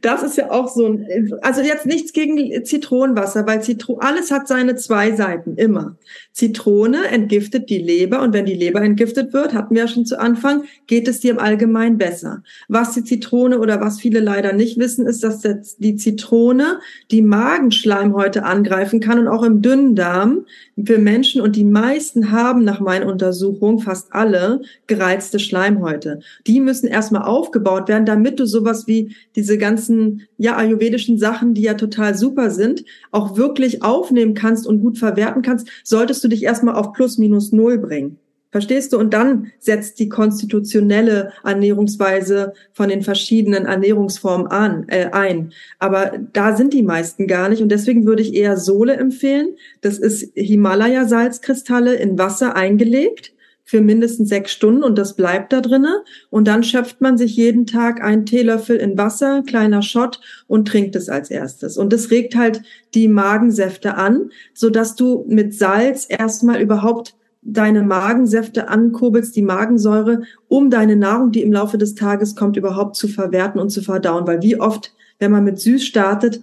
Das 0.03 0.22
ist 0.22 0.36
ja 0.36 0.51
auch 0.51 0.68
so 0.68 0.86
ein, 0.86 1.32
also 1.42 1.62
jetzt 1.62 1.86
nichts 1.86 2.12
gegen 2.12 2.64
Zitronenwasser, 2.64 3.47
weil 3.47 3.62
Zitron, 3.62 4.01
alles 4.01 4.30
hat 4.30 4.49
seine 4.49 4.76
zwei 4.76 5.12
Seiten, 5.12 5.57
immer. 5.57 5.97
Zitrone 6.32 7.07
entgiftet 7.09 7.70
die 7.70 7.78
Leber 7.78 8.20
und 8.22 8.32
wenn 8.32 8.45
die 8.45 8.55
Leber 8.55 8.82
entgiftet 8.82 9.32
wird, 9.32 9.55
hatten 9.55 9.74
wir 9.74 9.82
ja 9.82 9.88
schon 9.88 10.05
zu 10.05 10.18
Anfang, 10.18 10.64
geht 10.86 11.09
es 11.09 11.20
dir 11.20 11.32
im 11.32 11.38
Allgemeinen 11.38 11.97
besser. 11.97 12.42
Was 12.68 12.92
die 12.92 13.05
Zitrone 13.05 13.59
oder 13.59 13.80
was 13.80 14.01
viele 14.01 14.20
leider 14.20 14.53
nicht 14.53 14.78
wissen, 14.78 15.07
ist, 15.07 15.24
dass 15.24 15.40
die 15.78 15.97
Zitrone 15.97 16.80
die 17.11 17.22
Magenschleimhäute 17.22 18.45
angreifen 18.45 19.01
kann 19.01 19.18
und 19.18 19.28
auch 19.28 19.42
im 19.42 19.62
dünnen 19.62 19.95
Darm 20.35 20.47
für 20.85 20.99
Menschen 20.99 21.41
und 21.41 21.57
die 21.57 21.64
meisten 21.64 22.30
haben 22.30 22.64
nach 22.64 22.80
meinen 22.80 23.09
Untersuchungen, 23.09 23.78
fast 23.78 24.12
alle, 24.12 24.62
gereizte 24.87 25.39
Schleimhäute. 25.39 26.20
Die 26.47 26.61
müssen 26.61 26.87
erstmal 26.87 27.22
aufgebaut 27.22 27.89
werden, 27.89 28.07
damit 28.07 28.41
du 28.41 28.47
sowas 28.47 28.87
wie 28.87 29.14
diese 29.37 29.59
ganzen 29.59 30.22
ja 30.37 30.57
ayurvedischen 30.57 31.18
Sachen, 31.18 31.55
die 31.55 31.62
ja 31.62 31.74
total 31.74 32.14
super 32.14 32.51
sind, 32.51 32.85
auch 33.11 33.37
wirklich 33.37 33.82
aufnehmen 33.82 34.35
kannst 34.35 34.66
und 34.66 34.80
gut 34.80 34.99
verwerten 34.99 35.43
kannst, 35.43 35.68
solltest 35.85 36.22
du 36.24 36.28
dich 36.28 36.43
erstmal 36.43 36.74
auf 36.74 36.93
plus 36.93 37.18
minus 37.18 37.53
null 37.53 37.78
bringen. 37.78 38.18
Verstehst 38.55 38.92
du? 38.92 38.98
Und 38.98 39.12
dann 39.12 39.50
setzt 39.59 39.98
die 39.98 40.09
konstitutionelle 40.09 41.32
Ernährungsweise 41.42 42.52
von 42.72 42.88
den 42.88 43.02
verschiedenen 43.02 43.66
Ernährungsformen 43.66 44.46
an, 44.46 44.84
äh, 44.86 45.07
ein. 45.11 45.52
Aber 45.80 46.12
da 46.32 46.55
sind 46.55 46.72
die 46.72 46.84
meisten 46.84 47.26
gar 47.26 47.48
nicht. 47.48 47.62
Und 47.62 47.70
deswegen 47.70 48.07
würde 48.07 48.22
ich 48.22 48.32
eher 48.32 48.57
Sohle 48.57 48.94
empfehlen. 48.94 49.57
Das 49.80 49.98
ist 49.98 50.30
Himalaya-Salzkristalle 50.36 51.96
in 51.96 52.16
Wasser 52.16 52.55
eingelegt 52.55 53.32
für 53.64 53.80
mindestens 53.80 54.28
sechs 54.28 54.52
Stunden 54.52 54.84
und 54.84 54.96
das 54.98 55.16
bleibt 55.16 55.52
da 55.52 55.61
drinne. 55.61 56.05
Und 56.30 56.46
dann 56.46 56.62
schöpft 56.62 57.00
man 57.00 57.18
sich 57.18 57.34
jeden 57.34 57.66
Tag 57.66 58.05
einen 58.05 58.24
Teelöffel 58.24 58.76
in 58.76 58.96
Wasser, 58.96 59.42
kleiner 59.44 59.82
Shot 59.82 60.20
und 60.46 60.68
trinkt 60.68 60.94
es 60.94 61.09
als 61.09 61.28
erstes. 61.28 61.76
Und 61.76 61.92
das 61.92 62.12
regt 62.12 62.36
halt 62.36 62.62
die 62.94 63.09
Magensäfte 63.09 63.96
an, 63.96 64.30
so 64.52 64.70
dass 64.70 64.94
du 64.94 65.24
mit 65.26 65.55
Salz 65.55 66.07
erstmal 66.09 66.61
überhaupt 66.61 67.16
deine 67.45 67.82
Magensäfte 67.82 68.68
ankurbelst, 68.68 69.36
die 69.36 69.42
Magensäure, 69.42 70.22
um 70.49 70.70
deine 70.70 70.97
Nahrung, 70.97 71.30
die 71.30 71.42
im 71.42 71.53
Laufe 71.53 71.78
des 71.78 71.95
Tages 71.95 72.34
kommt, 72.34 72.57
überhaupt 72.57 72.97
zu 72.97 73.07
verwerten 73.07 73.61
und 73.61 73.70
zu 73.70 73.82
verdauen. 73.82 74.26
Weil 74.26 74.42
wie 74.42 74.59
oft, 74.59 74.95
wenn 75.18 75.30
man 75.30 75.45
mit 75.45 75.61
süß 75.61 75.84
startet, 75.84 76.42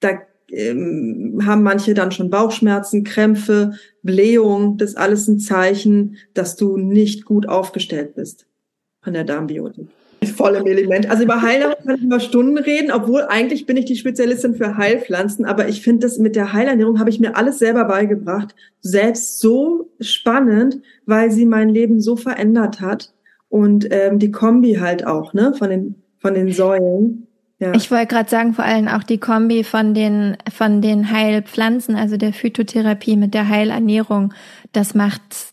da 0.00 0.10
ähm, 0.50 1.42
haben 1.44 1.62
manche 1.62 1.94
dann 1.94 2.10
schon 2.10 2.30
Bauchschmerzen, 2.30 3.04
Krämpfe, 3.04 3.74
Blähung. 4.02 4.78
Das 4.78 4.90
ist 4.90 4.96
alles 4.96 5.28
ein 5.28 5.38
Zeichen, 5.38 6.16
dass 6.34 6.56
du 6.56 6.76
nicht 6.76 7.24
gut 7.24 7.48
aufgestellt 7.48 8.14
bist 8.14 8.46
von 9.02 9.12
der 9.12 9.24
Darmbiotik. 9.24 9.88
Voll 10.24 10.54
im 10.56 10.66
Element. 10.66 11.08
Also 11.10 11.24
über 11.24 11.40
Heilernährung 11.40 11.84
kann 11.84 11.96
ich 11.96 12.02
über 12.02 12.20
Stunden 12.20 12.58
reden, 12.58 12.90
obwohl 12.90 13.22
eigentlich 13.22 13.64
bin 13.64 13.78
ich 13.78 13.86
die 13.86 13.96
Spezialistin 13.96 14.54
für 14.54 14.76
Heilpflanzen, 14.76 15.46
aber 15.46 15.68
ich 15.68 15.80
finde 15.80 16.06
das 16.06 16.18
mit 16.18 16.36
der 16.36 16.52
Heilernährung 16.52 16.98
habe 16.98 17.08
ich 17.08 17.20
mir 17.20 17.36
alles 17.36 17.58
selber 17.58 17.84
beigebracht. 17.84 18.54
Selbst 18.80 19.40
so 19.40 19.90
spannend, 19.98 20.80
weil 21.06 21.30
sie 21.30 21.46
mein 21.46 21.70
Leben 21.70 22.00
so 22.00 22.16
verändert 22.16 22.80
hat. 22.80 23.12
Und 23.48 23.88
ähm, 23.90 24.18
die 24.18 24.30
Kombi 24.30 24.74
halt 24.74 25.06
auch, 25.06 25.32
ne, 25.32 25.54
von 25.54 25.70
den, 25.70 25.94
von 26.18 26.34
den 26.34 26.52
Säulen. 26.52 27.26
Ja. 27.58 27.72
Ich 27.74 27.90
wollte 27.90 28.06
gerade 28.06 28.30
sagen, 28.30 28.54
vor 28.54 28.64
allem 28.64 28.88
auch 28.88 29.02
die 29.02 29.18
Kombi 29.18 29.64
von 29.64 29.92
den, 29.94 30.36
von 30.52 30.82
den 30.82 31.10
Heilpflanzen, 31.10 31.94
also 31.96 32.16
der 32.16 32.32
Phytotherapie 32.32 33.16
mit 33.16 33.34
der 33.34 33.48
Heilernährung, 33.48 34.32
das 34.72 34.94
macht 34.94 35.52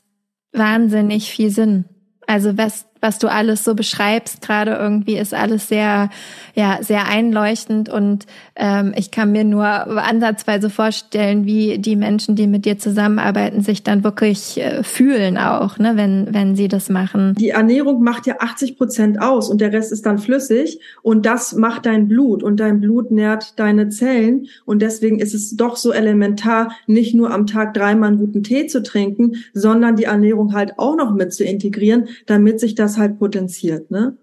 wahnsinnig 0.53 1.31
viel 1.31 1.49
Sinn. 1.49 1.85
Also 2.27 2.57
was, 2.57 2.86
was 3.01 3.19
du 3.19 3.27
alles 3.27 3.63
so 3.63 3.75
beschreibst, 3.75 4.41
gerade 4.41 4.71
irgendwie 4.71 5.17
ist 5.17 5.33
alles 5.33 5.67
sehr, 5.67 6.09
ja, 6.55 6.79
sehr 6.81 7.07
einleuchtend 7.07 7.89
und 7.89 8.25
ähm, 8.55 8.93
ich 8.95 9.11
kann 9.11 9.31
mir 9.31 9.43
nur 9.43 9.65
ansatzweise 9.65 10.69
vorstellen, 10.69 11.45
wie 11.45 11.77
die 11.77 11.95
Menschen, 11.95 12.35
die 12.35 12.47
mit 12.47 12.65
dir 12.65 12.77
zusammenarbeiten, 12.79 13.61
sich 13.61 13.83
dann 13.83 14.03
wirklich 14.03 14.59
äh, 14.59 14.83
fühlen 14.83 15.37
auch, 15.37 15.77
ne, 15.77 15.93
wenn, 15.95 16.33
wenn 16.33 16.55
sie 16.55 16.67
das 16.67 16.89
machen. 16.89 17.35
Die 17.35 17.49
Ernährung 17.49 18.03
macht 18.03 18.27
ja 18.27 18.37
80 18.39 18.77
Prozent 18.77 19.21
aus 19.21 19.49
und 19.49 19.61
der 19.61 19.73
Rest 19.73 19.91
ist 19.91 20.05
dann 20.05 20.17
flüssig 20.17 20.79
und 21.01 21.25
das 21.25 21.53
macht 21.53 21.85
dein 21.85 22.07
Blut 22.07 22.43
und 22.43 22.59
dein 22.59 22.79
Blut 22.79 23.11
nährt 23.11 23.59
deine 23.59 23.89
Zellen 23.89 24.47
und 24.65 24.81
deswegen 24.81 25.19
ist 25.19 25.33
es 25.33 25.55
doch 25.55 25.75
so 25.75 25.91
elementar, 25.91 26.71
nicht 26.87 27.13
nur 27.15 27.31
am 27.31 27.47
Tag 27.47 27.73
dreimal 27.73 28.09
einen 28.09 28.19
guten 28.19 28.43
Tee 28.43 28.67
zu 28.67 28.81
trinken, 28.81 29.43
sondern 29.53 29.95
die 29.95 30.05
Ernährung 30.05 30.53
halt 30.53 30.77
auch 30.77 30.95
noch 30.95 31.13
mit 31.13 31.33
zu 31.33 31.43
integrieren, 31.43 32.07
damit 32.25 32.59
sich 32.59 32.75
das 32.75 32.86
halt 32.95 33.19
potenziert, 33.19 33.91
ne? 33.91 34.17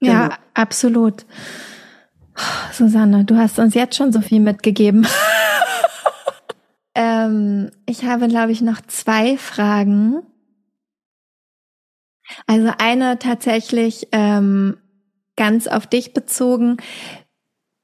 Genau. 0.00 0.12
Ja, 0.12 0.38
absolut. 0.52 1.24
Susanne, 2.72 3.24
du 3.24 3.36
hast 3.36 3.58
uns 3.58 3.74
jetzt 3.74 3.96
schon 3.96 4.12
so 4.12 4.20
viel 4.20 4.40
mitgegeben. 4.40 5.06
ähm, 6.94 7.70
ich 7.86 8.04
habe, 8.04 8.28
glaube 8.28 8.52
ich, 8.52 8.60
noch 8.60 8.82
zwei 8.82 9.38
Fragen. 9.38 10.22
Also 12.46 12.70
eine 12.78 13.18
tatsächlich 13.18 14.08
ähm, 14.12 14.76
ganz 15.36 15.66
auf 15.66 15.86
dich 15.86 16.12
bezogen. 16.12 16.76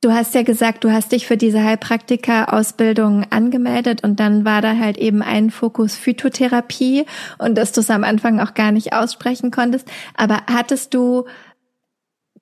Du 0.02 0.12
hast 0.12 0.34
ja 0.34 0.42
gesagt, 0.42 0.84
du 0.84 0.92
hast 0.92 1.12
dich 1.12 1.26
für 1.26 1.38
diese 1.38 1.64
Heilpraktiker-Ausbildung 1.64 3.24
angemeldet 3.30 4.04
und 4.04 4.20
dann 4.20 4.44
war 4.44 4.60
da 4.60 4.76
halt 4.76 4.98
eben 4.98 5.22
ein 5.22 5.50
Fokus 5.50 5.96
Phytotherapie 5.96 7.06
und 7.38 7.56
dass 7.56 7.72
du 7.72 7.80
es 7.80 7.90
am 7.90 8.04
Anfang 8.04 8.38
auch 8.38 8.52
gar 8.52 8.72
nicht 8.72 8.92
aussprechen 8.92 9.50
konntest. 9.50 9.90
Aber 10.14 10.42
hattest 10.48 10.92
du 10.92 11.24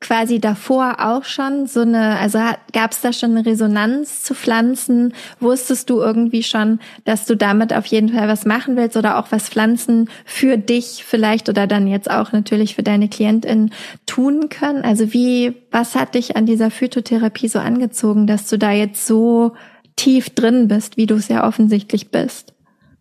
quasi 0.04 0.38
davor 0.38 0.96
auch 0.98 1.24
schon 1.24 1.66
so 1.66 1.80
eine, 1.80 2.18
also 2.18 2.38
gab 2.74 2.92
es 2.92 3.00
da 3.00 3.10
schon 3.10 3.30
eine 3.30 3.46
Resonanz 3.46 4.22
zu 4.22 4.34
Pflanzen? 4.34 5.14
Wusstest 5.40 5.88
du 5.88 6.00
irgendwie 6.00 6.42
schon, 6.42 6.78
dass 7.06 7.24
du 7.24 7.34
damit 7.34 7.72
auf 7.72 7.86
jeden 7.86 8.10
Fall 8.10 8.28
was 8.28 8.44
machen 8.44 8.76
willst 8.76 8.98
oder 8.98 9.18
auch 9.18 9.32
was 9.32 9.48
Pflanzen 9.48 10.10
für 10.26 10.58
dich 10.58 11.04
vielleicht 11.06 11.48
oder 11.48 11.66
dann 11.66 11.86
jetzt 11.86 12.10
auch 12.10 12.32
natürlich 12.32 12.74
für 12.74 12.82
deine 12.82 13.08
Klientin 13.08 13.70
tun 14.04 14.50
können? 14.50 14.84
Also 14.84 15.14
wie, 15.14 15.54
was 15.70 15.94
hat 15.94 16.14
dich 16.14 16.36
an 16.36 16.44
dieser 16.44 16.70
Phytotherapie 16.70 17.48
so 17.48 17.58
angezogen, 17.58 18.26
dass 18.26 18.46
du 18.50 18.58
da 18.58 18.72
jetzt 18.72 19.06
so 19.06 19.54
tief 19.96 20.28
drin 20.28 20.68
bist, 20.68 20.98
wie 20.98 21.06
du 21.06 21.14
es 21.14 21.28
ja 21.28 21.48
offensichtlich 21.48 22.10
bist? 22.10 22.52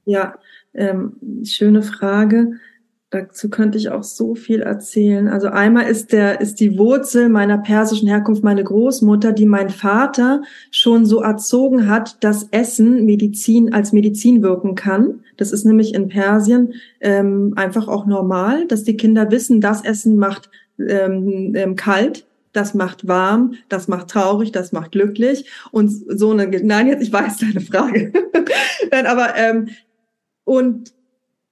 Ja, 0.06 0.36
ähm, 0.74 1.18
schöne 1.44 1.84
Frage. 1.84 2.60
Dazu 3.14 3.48
könnte 3.48 3.78
ich 3.78 3.90
auch 3.90 4.02
so 4.02 4.34
viel 4.34 4.62
erzählen. 4.62 5.28
Also 5.28 5.48
einmal 5.50 5.86
ist 5.86 6.14
der, 6.14 6.42
ist 6.42 6.60
die 6.60 6.80
Wurzel 6.80 7.30
meiner 7.30 7.60
persischen 7.60 8.08
Herkunft 8.08 8.44
meine 8.44 8.64
Großmutter, 8.64 9.34
die 9.34 9.46
mein 9.46 9.70
Vater 9.70 10.42
schon 10.72 11.06
so 11.06 11.22
erzogen 11.22 11.88
hat, 11.88 12.24
dass 12.24 12.48
Essen 12.50 13.06
Medizin 13.06 13.72
als 13.72 13.92
Medizin 13.92 14.42
wirken 14.42 14.74
kann. 14.74 15.20
Das 15.38 15.52
ist 15.52 15.64
nämlich 15.64 15.94
in 15.94 16.08
Persien 16.08 16.74
ähm, 17.02 17.54
einfach 17.56 17.88
auch 17.88 18.08
normal, 18.08 18.66
dass 18.66 18.84
die 18.84 18.98
Kinder 18.98 19.30
wissen, 19.30 19.62
das 19.62 19.86
Essen 19.86 20.18
macht 20.18 20.50
ähm, 20.80 21.54
ähm, 21.56 21.76
kalt, 21.76 22.26
das 22.52 22.74
macht 22.74 23.08
warm, 23.08 23.54
das 23.70 23.88
macht 23.88 24.08
traurig, 24.08 24.52
das 24.52 24.72
macht 24.72 24.92
glücklich 24.92 25.52
und 25.70 25.92
so 25.92 26.32
eine. 26.32 26.48
Nein, 26.48 26.88
jetzt 26.88 27.04
ich 27.04 27.14
weiß 27.14 27.38
deine 27.38 27.62
Frage. 27.62 28.12
Nein, 28.92 29.06
aber 29.06 29.36
ähm, 29.36 29.70
und 30.46 30.92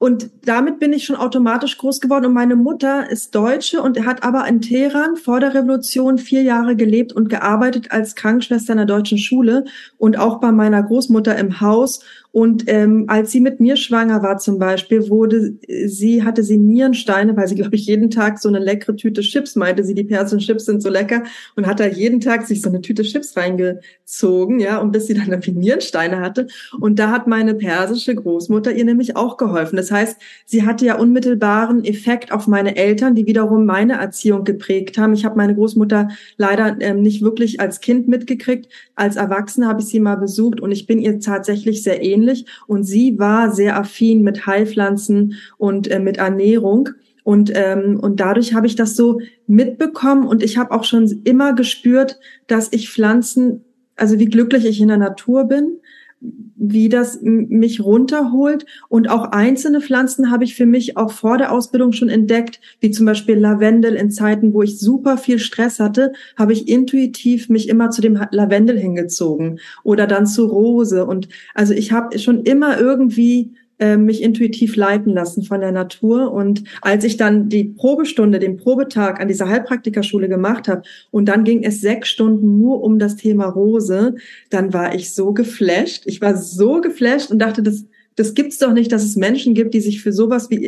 und 0.02 0.32
damit 0.46 0.80
bin 0.80 0.94
ich 0.94 1.06
schon 1.06 1.16
automatisch 1.16 1.78
groß 1.78 2.02
geworden. 2.02 2.26
Und 2.26 2.34
meine 2.34 2.56
Mutter 2.56 3.08
ist 3.08 3.36
Deutsche 3.36 3.84
und 3.84 4.04
hat 4.04 4.24
aber 4.24 4.48
in 4.48 4.60
Teheran 4.60 5.16
vor 5.16 5.40
der 5.40 5.54
Revolution 5.54 6.18
vier 6.18 6.42
Jahre 6.42 6.76
gelebt 6.76 7.14
und 7.14 7.30
gearbeitet 7.30 7.92
als 7.92 8.16
Krankenschwester 8.16 8.74
in 8.74 8.78
der 8.78 8.88
deutschen 8.88 9.20
Schule 9.20 9.66
und 10.00 10.18
auch 10.18 10.40
bei 10.40 10.52
meiner 10.52 10.82
Großmutter 10.82 11.38
im 11.38 11.62
Haus 11.62 12.04
und 12.34 12.64
ähm, 12.68 13.06
als 13.08 13.32
sie 13.32 13.42
mit 13.42 13.60
mir 13.60 13.76
schwanger 13.76 14.24
war 14.24 14.38
zum 14.38 14.58
Beispiel, 14.58 15.10
wurde 15.10 15.56
sie, 15.86 16.24
hatte 16.24 16.44
sie 16.44 16.58
Nierensteine, 16.58 17.36
weil 17.36 17.48
sie, 17.50 17.56
glaube 17.56 17.76
ich, 17.76 17.86
jeden 17.86 18.10
Tag 18.10 18.40
so 18.40 18.48
eine 18.48 18.60
leckere 18.60 18.96
Tüte 18.96 19.20
Chips 19.20 19.58
meinte, 19.58 19.84
sie, 19.84 19.94
die 19.94 20.06
persischen 20.06 20.40
Chips 20.40 20.66
sind 20.66 20.82
so 20.82 20.90
lecker 20.90 21.24
und 21.58 21.68
hat 21.68 21.82
da 21.82 21.86
jeden 21.86 22.22
Tag 22.22 22.48
sich 22.48 22.62
so 22.62 22.70
eine 22.70 22.80
Tüte 22.80 23.04
Chips 23.04 23.36
reingezogen, 23.36 24.62
ja, 24.62 24.78
und 24.78 24.94
bis 24.94 25.08
sie 25.08 25.14
dann 25.14 25.28
irgendwie 25.28 25.52
Nierensteine 25.52 26.22
hatte. 26.22 26.48
Und 26.80 27.00
da 27.00 27.12
hat 27.12 27.28
meine 27.28 27.54
persische 27.54 28.16
Großmutter 28.16 28.72
ihr 28.72 28.86
nämlich 28.86 29.18
auch 29.18 29.36
geholfen. 29.36 29.76
Das 29.76 29.92
heißt, 29.92 30.16
sie 30.46 30.66
hatte 30.66 30.86
ja 30.86 30.98
unmittelbaren 30.98 31.84
Effekt 31.84 32.32
auf 32.32 32.48
meine 32.48 32.78
Eltern, 32.78 33.14
die 33.14 33.26
wiederum 33.26 33.66
meine 33.66 33.94
Erziehung 33.94 34.46
geprägt 34.46 34.98
haben. 34.98 35.14
Ich 35.14 35.26
habe 35.26 35.36
meine 35.36 35.54
Großmutter 35.54 36.08
leider 36.38 36.78
ähm, 36.80 37.02
nicht 37.02 37.22
wirklich 37.22 37.60
als 37.60 37.82
Kind 37.82 38.08
mitgekriegt. 38.08 38.72
Als 38.96 39.18
Erwachsene 39.18 39.68
habe 39.68 39.82
ich 39.82 39.88
sie 39.88 40.00
mal 40.00 40.16
besucht 40.16 40.62
und 40.62 40.72
ich 40.72 40.88
bin 40.88 41.00
ihr 41.00 41.20
tatsächlich 41.20 41.84
sehr 41.84 42.02
ähnlich 42.02 42.21
ähnlich. 42.22 42.46
Und 42.68 42.84
sie 42.84 43.20
war 43.20 43.52
sehr 43.52 43.78
affin 43.78 44.22
mit 44.22 44.46
Heilpflanzen 44.46 45.36
und 45.58 45.90
äh, 45.90 46.00
mit 46.00 46.18
Ernährung. 46.18 46.90
Und, 47.24 47.52
ähm, 47.54 48.00
und 48.00 48.20
dadurch 48.20 48.54
habe 48.54 48.68
ich 48.68 48.76
das 48.76 48.96
so 48.96 49.20
mitbekommen 49.46 50.28
und 50.28 50.42
ich 50.42 50.58
habe 50.58 50.72
auch 50.72 50.84
schon 50.84 51.22
immer 51.24 51.54
gespürt, 51.54 52.20
dass 52.48 52.70
ich 52.72 52.90
Pflanzen, 52.90 53.64
also 53.96 54.18
wie 54.18 54.26
glücklich 54.26 54.66
ich 54.66 54.82
in 54.82 54.88
der 54.88 54.98
Natur 54.98 55.46
bin 55.46 55.78
wie 56.22 56.90
das 56.90 57.20
mich 57.22 57.84
runterholt. 57.84 58.66
Und 58.88 59.10
auch 59.10 59.32
einzelne 59.32 59.82
Pflanzen 59.82 60.30
habe 60.30 60.44
ich 60.44 60.56
für 60.56 60.68
mich 60.68 60.96
auch 60.96 61.12
vor 61.12 61.38
der 61.38 61.52
Ausbildung 61.52 61.92
schon 61.92 62.10
entdeckt, 62.10 62.62
wie 62.80 62.92
zum 62.92 63.08
Beispiel 63.08 63.36
Lavendel 63.36 63.96
in 63.96 64.12
Zeiten, 64.12 64.54
wo 64.54 64.62
ich 64.62 64.80
super 64.80 65.18
viel 65.18 65.40
Stress 65.40 65.80
hatte, 65.80 66.14
habe 66.38 66.54
ich 66.54 66.68
intuitiv 66.68 67.50
mich 67.50 67.68
immer 67.68 67.90
zu 67.90 68.02
dem 68.02 68.20
Lavendel 68.32 68.78
hingezogen 68.78 69.60
oder 69.84 70.06
dann 70.06 70.28
zu 70.28 70.46
Rose. 70.46 71.06
Und 71.06 71.28
also 71.56 71.74
ich 71.74 71.92
habe 71.92 72.18
schon 72.20 72.44
immer 72.44 72.80
irgendwie 72.80 73.54
äh, 73.82 73.98
mich 73.98 74.22
intuitiv 74.22 74.76
leiten 74.76 75.12
lassen 75.12 75.42
von 75.42 75.60
der 75.60 75.72
Natur. 75.72 76.32
Und 76.32 76.64
als 76.82 77.04
ich 77.04 77.18
dann 77.18 77.50
die 77.50 77.64
Probestunde, 77.64 78.38
den 78.38 78.58
Probetag 78.58 79.20
an 79.20 79.28
dieser 79.28 79.50
Heilpraktikerschule 79.50 80.30
gemacht 80.30 80.68
habe 80.68 80.84
und 81.10 81.26
dann 81.26 81.44
ging 81.44 81.64
es 81.64 81.82
sechs 81.82 82.10
Stunden 82.10 82.60
nur 82.60 82.84
um 82.84 83.00
das 83.00 83.16
Thema 83.16 83.46
Rose, 83.46 84.16
dann 84.52 84.72
war 84.72 84.94
ich 84.94 85.16
so 85.16 85.34
geflasht. 85.34 86.04
Ich 86.06 86.22
war 86.22 86.38
so 86.38 86.80
geflasht 86.80 87.32
und 87.32 87.40
dachte, 87.40 87.64
das, 87.64 87.86
das 88.16 88.36
gibt's 88.36 88.60
doch 88.60 88.72
nicht, 88.72 88.92
dass 88.92 89.04
es 89.04 89.16
Menschen 89.16 89.56
gibt, 89.56 89.74
die 89.74 89.82
sich 89.82 90.04
für 90.04 90.14
sowas 90.14 90.52
wie 90.52 90.68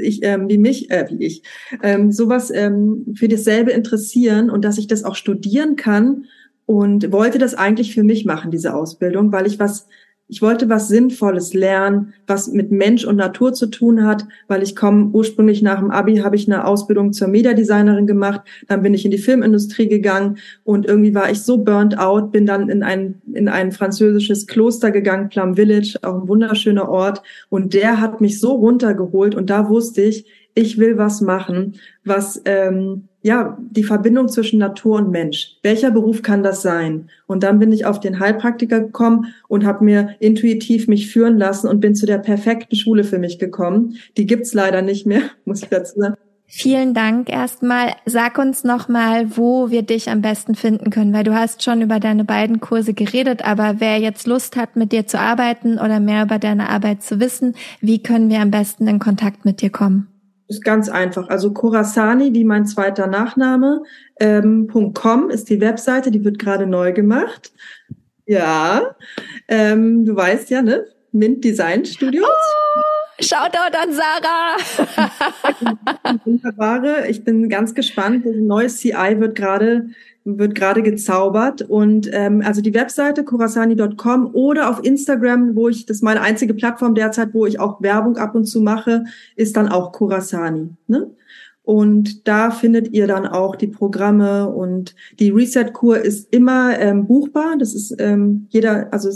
ich, 0.00 0.20
ähm, 0.22 0.48
wie 0.48 0.58
mich, 0.58 0.90
äh, 0.90 1.06
wie 1.10 1.22
ich, 1.22 1.42
ähm, 1.82 2.12
sowas 2.12 2.50
ähm, 2.50 3.14
für 3.14 3.28
dasselbe 3.28 3.72
interessieren 3.72 4.48
und 4.48 4.64
dass 4.64 4.78
ich 4.78 4.86
das 4.86 5.04
auch 5.04 5.16
studieren 5.16 5.76
kann 5.76 6.24
und 6.64 7.12
wollte 7.12 7.38
das 7.38 7.54
eigentlich 7.54 7.92
für 7.92 8.04
mich 8.04 8.24
machen, 8.24 8.50
diese 8.50 8.74
Ausbildung, 8.74 9.32
weil 9.32 9.46
ich 9.46 9.58
was 9.58 9.86
ich 10.26 10.40
wollte 10.40 10.68
was 10.70 10.88
Sinnvolles 10.88 11.52
lernen, 11.52 12.14
was 12.26 12.48
mit 12.48 12.72
Mensch 12.72 13.04
und 13.04 13.16
Natur 13.16 13.52
zu 13.52 13.66
tun 13.66 14.06
hat, 14.06 14.26
weil 14.48 14.62
ich 14.62 14.74
komme 14.74 15.10
ursprünglich 15.12 15.60
nach 15.60 15.80
dem 15.80 15.90
Abi 15.90 16.16
habe 16.18 16.36
ich 16.36 16.46
eine 16.46 16.66
Ausbildung 16.66 17.12
zur 17.12 17.28
Mediadesignerin 17.28 18.06
gemacht, 18.06 18.40
dann 18.66 18.82
bin 18.82 18.94
ich 18.94 19.04
in 19.04 19.10
die 19.10 19.18
Filmindustrie 19.18 19.88
gegangen 19.88 20.38
und 20.64 20.86
irgendwie 20.86 21.14
war 21.14 21.30
ich 21.30 21.42
so 21.42 21.58
burnt 21.58 21.98
out, 21.98 22.32
bin 22.32 22.46
dann 22.46 22.70
in 22.70 22.82
ein 22.82 23.20
in 23.32 23.48
ein 23.48 23.70
französisches 23.72 24.46
Kloster 24.46 24.90
gegangen, 24.90 25.28
Plum 25.28 25.56
Village, 25.56 25.98
auch 26.02 26.22
ein 26.22 26.28
wunderschöner 26.28 26.88
Ort 26.88 27.22
und 27.50 27.74
der 27.74 28.00
hat 28.00 28.20
mich 28.20 28.40
so 28.40 28.52
runtergeholt 28.52 29.34
und 29.34 29.50
da 29.50 29.68
wusste 29.68 30.02
ich, 30.02 30.26
ich 30.54 30.78
will 30.78 30.96
was 30.96 31.20
machen, 31.20 31.76
was 32.04 32.40
ähm, 32.44 33.08
ja 33.24 33.56
die 33.58 33.82
Verbindung 33.84 34.28
zwischen 34.28 34.58
Natur 34.58 34.98
und 34.98 35.10
Mensch. 35.10 35.56
Welcher 35.62 35.90
Beruf 35.90 36.22
kann 36.22 36.42
das 36.42 36.62
sein? 36.62 37.08
Und 37.26 37.42
dann 37.42 37.58
bin 37.58 37.72
ich 37.72 37.86
auf 37.86 37.98
den 37.98 38.20
Heilpraktiker 38.20 38.80
gekommen 38.80 39.34
und 39.48 39.64
habe 39.64 39.84
mir 39.84 40.14
intuitiv 40.20 40.88
mich 40.88 41.10
führen 41.10 41.38
lassen 41.38 41.66
und 41.66 41.80
bin 41.80 41.94
zu 41.94 42.04
der 42.04 42.18
perfekten 42.18 42.76
Schule 42.76 43.02
für 43.02 43.18
mich 43.18 43.38
gekommen. 43.38 43.96
Die 44.18 44.26
gibt's 44.26 44.52
leider 44.52 44.82
nicht 44.82 45.06
mehr, 45.06 45.22
muss 45.46 45.62
ich 45.62 45.68
dazu 45.70 45.98
sagen. 45.98 46.16
Vielen 46.46 46.92
Dank 46.92 47.30
erstmal. 47.30 47.94
Sag 48.04 48.38
uns 48.38 48.62
nochmal, 48.62 49.36
wo 49.36 49.70
wir 49.70 49.82
dich 49.82 50.10
am 50.10 50.20
besten 50.20 50.54
finden 50.54 50.90
können, 50.90 51.14
weil 51.14 51.24
du 51.24 51.34
hast 51.34 51.64
schon 51.64 51.80
über 51.80 51.98
deine 51.98 52.24
beiden 52.24 52.60
Kurse 52.60 52.92
geredet, 52.92 53.44
aber 53.44 53.76
wer 53.78 53.98
jetzt 53.98 54.26
Lust 54.26 54.54
hat, 54.54 54.76
mit 54.76 54.92
dir 54.92 55.06
zu 55.06 55.18
arbeiten 55.18 55.78
oder 55.78 55.98
mehr 55.98 56.24
über 56.24 56.38
deine 56.38 56.68
Arbeit 56.68 57.02
zu 57.02 57.18
wissen, 57.18 57.54
wie 57.80 58.02
können 58.02 58.28
wir 58.28 58.40
am 58.40 58.50
besten 58.50 58.86
in 58.86 58.98
Kontakt 58.98 59.46
mit 59.46 59.62
dir 59.62 59.70
kommen? 59.70 60.13
Ist 60.46 60.64
ganz 60.64 60.88
einfach. 60.88 61.28
Also 61.28 61.52
Corasani, 61.52 62.34
wie 62.34 62.44
mein 62.44 62.66
zweiter 62.66 63.06
Nachname, 63.06 63.82
ähm, 64.20 64.68
.com 64.94 65.30
ist 65.30 65.48
die 65.48 65.60
Webseite, 65.60 66.10
die 66.10 66.24
wird 66.24 66.38
gerade 66.38 66.66
neu 66.66 66.92
gemacht. 66.92 67.52
Ja, 68.26 68.96
ähm, 69.48 70.04
du 70.04 70.14
weißt 70.14 70.50
ja, 70.50 70.62
ne? 70.62 70.86
Mint 71.12 71.44
Design 71.44 71.84
Studios. 71.84 72.26
Oh, 72.26 72.80
Shoutout 73.20 73.76
an 73.76 73.92
Sarah. 73.92 74.56
Wunderbare. 76.24 77.06
Ich 77.08 77.24
bin 77.24 77.48
ganz 77.48 77.74
gespannt. 77.74 78.26
Neues 78.26 78.78
CI 78.78 79.20
wird 79.20 79.36
gerade 79.36 79.90
wird 80.24 80.54
gerade 80.54 80.82
gezaubert 80.82 81.62
und 81.62 82.08
ähm, 82.12 82.42
also 82.44 82.62
die 82.62 82.72
Webseite 82.72 83.24
kurasani.com 83.24 84.30
oder 84.32 84.70
auf 84.70 84.82
Instagram, 84.82 85.54
wo 85.54 85.68
ich 85.68 85.84
das 85.84 85.98
ist 85.98 86.02
meine 86.02 86.22
einzige 86.22 86.54
Plattform 86.54 86.94
derzeit, 86.94 87.34
wo 87.34 87.44
ich 87.46 87.60
auch 87.60 87.82
Werbung 87.82 88.16
ab 88.16 88.34
und 88.34 88.46
zu 88.46 88.60
mache, 88.60 89.04
ist 89.36 89.56
dann 89.56 89.68
auch 89.68 89.92
Kurasani. 89.92 90.70
Ne? 90.86 91.10
Und 91.62 92.28
da 92.28 92.50
findet 92.50 92.92
ihr 92.92 93.06
dann 93.06 93.26
auch 93.26 93.56
die 93.56 93.68
Programme 93.68 94.50
und 94.50 94.94
die 95.18 95.30
Reset-Kur 95.30 95.98
ist 95.98 96.30
immer 96.32 96.78
ähm, 96.78 97.06
buchbar. 97.06 97.56
Das 97.58 97.74
ist 97.74 97.94
ähm, 97.98 98.46
jeder, 98.50 98.92
also 98.92 99.08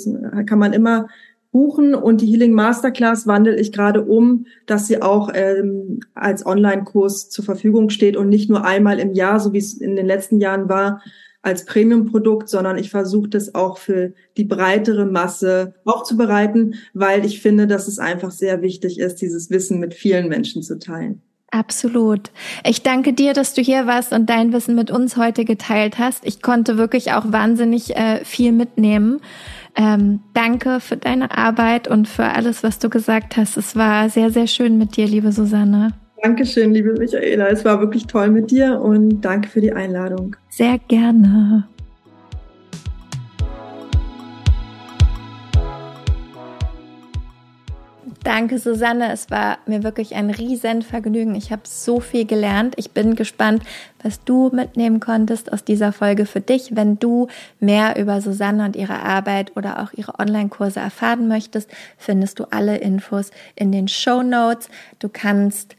kann 0.47 0.59
man 0.59 0.73
immer 0.73 1.09
buchen 1.51 1.95
und 1.95 2.21
die 2.21 2.27
Healing 2.27 2.53
Masterclass 2.53 3.27
wandle 3.27 3.59
ich 3.59 3.73
gerade 3.73 4.03
um, 4.05 4.47
dass 4.67 4.87
sie 4.87 5.01
auch 5.01 5.31
ähm, 5.35 6.01
als 6.15 6.45
Online-Kurs 6.45 7.31
zur 7.31 7.45
Verfügung 7.45 7.91
steht 7.91 8.17
und 8.17 8.29
nicht 8.29 8.51
nur 8.51 8.65
einmal 8.65 8.99
im 8.99 9.13
Jahr, 9.13 9.41
so 9.41 9.53
wie 9.53 9.59
es 9.59 9.75
in 9.75 9.97
den 9.97 10.07
letzten 10.07 10.41
Jahren 10.41 10.69
war, 10.69 11.03
als 11.43 11.65
Premium-Produkt, 11.65 12.49
sondern 12.49 12.79
ich 12.79 12.91
versuche 12.91 13.29
das 13.29 13.55
auch 13.55 13.79
für 13.79 14.13
die 14.37 14.45
breitere 14.45 15.07
Masse 15.07 15.75
aufzubereiten, 15.85 16.75
weil 16.95 17.25
ich 17.25 17.41
finde, 17.41 17.67
dass 17.67 17.89
es 17.89 17.99
einfach 17.99 18.31
sehr 18.31 18.61
wichtig 18.61 18.99
ist, 18.99 19.17
dieses 19.17 19.49
Wissen 19.51 19.79
mit 19.79 19.95
vielen 19.95 20.29
Menschen 20.29 20.63
zu 20.63 20.79
teilen. 20.79 21.23
Absolut. 21.51 22.31
Ich 22.63 22.83
danke 22.83 23.15
dir, 23.15 23.33
dass 23.33 23.55
du 23.55 23.63
hier 23.63 23.87
warst 23.87 24.13
und 24.13 24.29
dein 24.29 24.53
Wissen 24.53 24.75
mit 24.75 24.91
uns 24.91 25.17
heute 25.17 25.47
geteilt 25.47 25.99
hast. 25.99 26.27
Ich 26.27 26.43
konnte 26.43 26.77
wirklich 26.77 27.13
auch 27.13 27.33
wahnsinnig 27.33 27.97
äh, 27.97 28.23
viel 28.25 28.53
mitnehmen. 28.53 29.21
Ähm, 29.79 30.21
danke 30.35 30.81
für 30.81 30.97
deine 30.97 31.39
Arbeit 31.39 31.87
und 31.87 32.09
für 32.09 32.25
alles, 32.25 32.65
was 32.65 32.81
du 32.81 32.91
gesagt 32.91 33.37
hast. 33.37 33.57
Es 33.57 33.77
war 33.77 34.09
sehr, 34.11 34.31
sehr 34.31 34.49
schön 34.49 34.77
mit 34.77 34.97
dir, 34.97 35.07
liebe 35.07 35.31
Susanne. 35.31 35.93
Dankeschön, 36.21 36.73
liebe 36.73 36.95
Michaela. 36.95 37.47
Es 37.47 37.65
war 37.65 37.79
wirklich 37.79 38.09
toll 38.09 38.29
mit 38.31 38.51
dir 38.51 38.81
und 38.81 39.21
danke 39.21 39.49
für 39.49 39.61
die 39.61 39.73
Einladung. 39.73 40.35
Sehr 40.49 40.79
gerne. 40.89 41.69
Danke, 48.25 48.59
Susanne. 48.59 49.13
Es 49.13 49.31
war 49.31 49.59
mir 49.67 49.85
wirklich 49.85 50.15
ein 50.15 50.31
Riesenvergnügen. 50.31 51.35
Ich 51.35 51.53
habe 51.53 51.63
so 51.65 52.01
viel 52.01 52.27
gelernt. 52.27 52.75
Ich 52.77 52.91
bin 52.91 53.15
gespannt, 53.15 53.63
was 54.03 54.25
du 54.25 54.51
mitnehmen 54.53 54.99
konntest 55.01 55.53
aus 55.53 55.65
dieser 55.65 55.93
Folge 55.93 56.27
für 56.27 56.41
dich. 56.41 56.75
Wenn 56.75 56.99
du 56.99 57.29
mehr 57.61 57.97
über 57.97 58.21
Susanne 58.21 58.65
und 58.65 58.77
ihre 58.77 59.01
Arbeit 59.01 59.57
oder 59.57 59.83
auch 59.83 59.93
ihre 59.93 60.19
Online-Kurse 60.19 60.81
erfahren 60.81 61.29
möchtest, 61.29 61.71
findest 61.97 62.41
du 62.41 62.45
alle 62.51 62.79
Infos 62.79 63.31
in 63.55 63.71
den 63.71 63.87
Show 63.89 64.23
Notes. 64.23 64.69
Du 64.99 65.09
kannst 65.09 65.77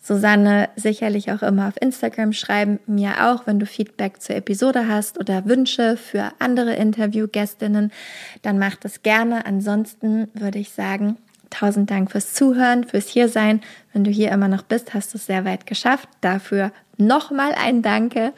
Susanne 0.00 0.70
sicherlich 0.74 1.30
auch 1.30 1.42
immer 1.42 1.68
auf 1.68 1.80
Instagram 1.80 2.32
schreiben, 2.32 2.80
mir 2.86 3.30
auch, 3.30 3.46
wenn 3.46 3.60
du 3.60 3.66
Feedback 3.66 4.20
zur 4.20 4.34
Episode 4.34 4.88
hast 4.88 5.20
oder 5.20 5.44
Wünsche 5.44 5.96
für 5.96 6.32
andere 6.40 6.74
Interviewgästinnen, 6.74 7.92
dann 8.40 8.58
mach 8.58 8.74
das 8.76 9.02
gerne. 9.02 9.46
Ansonsten 9.46 10.28
würde 10.34 10.58
ich 10.58 10.70
sagen, 10.70 11.18
Tausend 11.52 11.90
Dank 11.90 12.10
fürs 12.10 12.32
Zuhören, 12.32 12.84
fürs 12.84 13.08
Hiersein. 13.08 13.60
Wenn 13.92 14.04
du 14.04 14.10
hier 14.10 14.32
immer 14.32 14.48
noch 14.48 14.62
bist, 14.62 14.94
hast 14.94 15.12
du 15.12 15.18
es 15.18 15.26
sehr 15.26 15.44
weit 15.44 15.66
geschafft. 15.66 16.08
Dafür 16.22 16.72
nochmal 16.96 17.52
ein 17.54 17.82
Danke. 17.82 18.32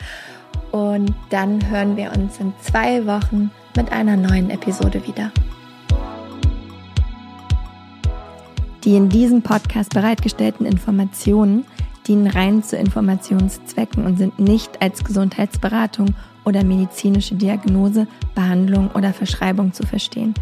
Und 0.73 1.15
dann 1.31 1.71
hören 1.71 1.97
wir 1.97 2.13
uns 2.13 2.41
in 2.41 2.53
zwei 2.61 3.07
Wochen 3.07 3.53
mit 3.77 3.93
einer 3.93 4.17
neuen 4.17 4.51
Episode 4.51 5.07
wieder. 5.07 5.31
Die 8.83 8.97
in 8.97 9.09
diesem 9.09 9.43
Podcast 9.43 9.95
bereitgestellten 9.95 10.67
Informationen 10.67 11.65
dienen 12.09 12.27
rein 12.27 12.63
zu 12.63 12.77
Informationszwecken 12.77 14.05
und 14.05 14.19
sind 14.19 14.39
nicht 14.39 14.83
als 14.83 15.05
Gesundheitsberatung 15.05 16.15
oder 16.45 16.65
medizinische 16.65 17.37
Diagnose, 17.37 18.07
Behandlung 18.35 18.91
oder 18.91 19.13
Verschreibung 19.13 19.73
zu 19.73 19.87
verstehen. 19.87 20.35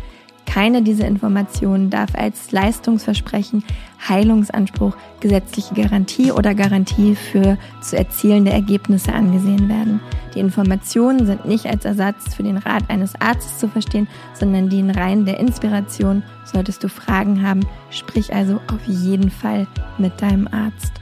Keine 0.53 0.82
dieser 0.82 1.07
Informationen 1.07 1.88
darf 1.88 2.14
als 2.14 2.53
Leistungsversprechen, 2.53 3.64
Heilungsanspruch, 4.07 4.94
gesetzliche 5.20 5.74
Garantie 5.74 6.30
oder 6.30 6.55
Garantie 6.55 7.14
für 7.14 7.57
zu 7.80 7.96
erzielende 7.96 8.50
Ergebnisse 8.50 9.14
angesehen 9.14 9.70
werden. 9.70 10.00
Die 10.34 10.40
Informationen 10.40 11.24
sind 11.24 11.46
nicht 11.46 11.64
als 11.64 11.86
Ersatz 11.86 12.34
für 12.34 12.42
den 12.42 12.59
Rat 12.59 12.90
eines 12.90 13.18
Arztes 13.18 13.61
zu 13.61 13.68
verstehen, 13.68 14.09
sondern 14.34 14.68
dienen 14.68 14.90
rein 14.90 15.24
der 15.24 15.40
Inspiration. 15.40 16.22
Solltest 16.44 16.84
du 16.84 16.88
Fragen 16.90 17.42
haben, 17.42 17.66
sprich 17.88 18.34
also 18.34 18.61
auf 18.70 18.86
jeden 18.86 19.30
Fall 19.30 19.66
mit 19.96 20.20
deinem 20.20 20.48
Arzt. 20.48 21.01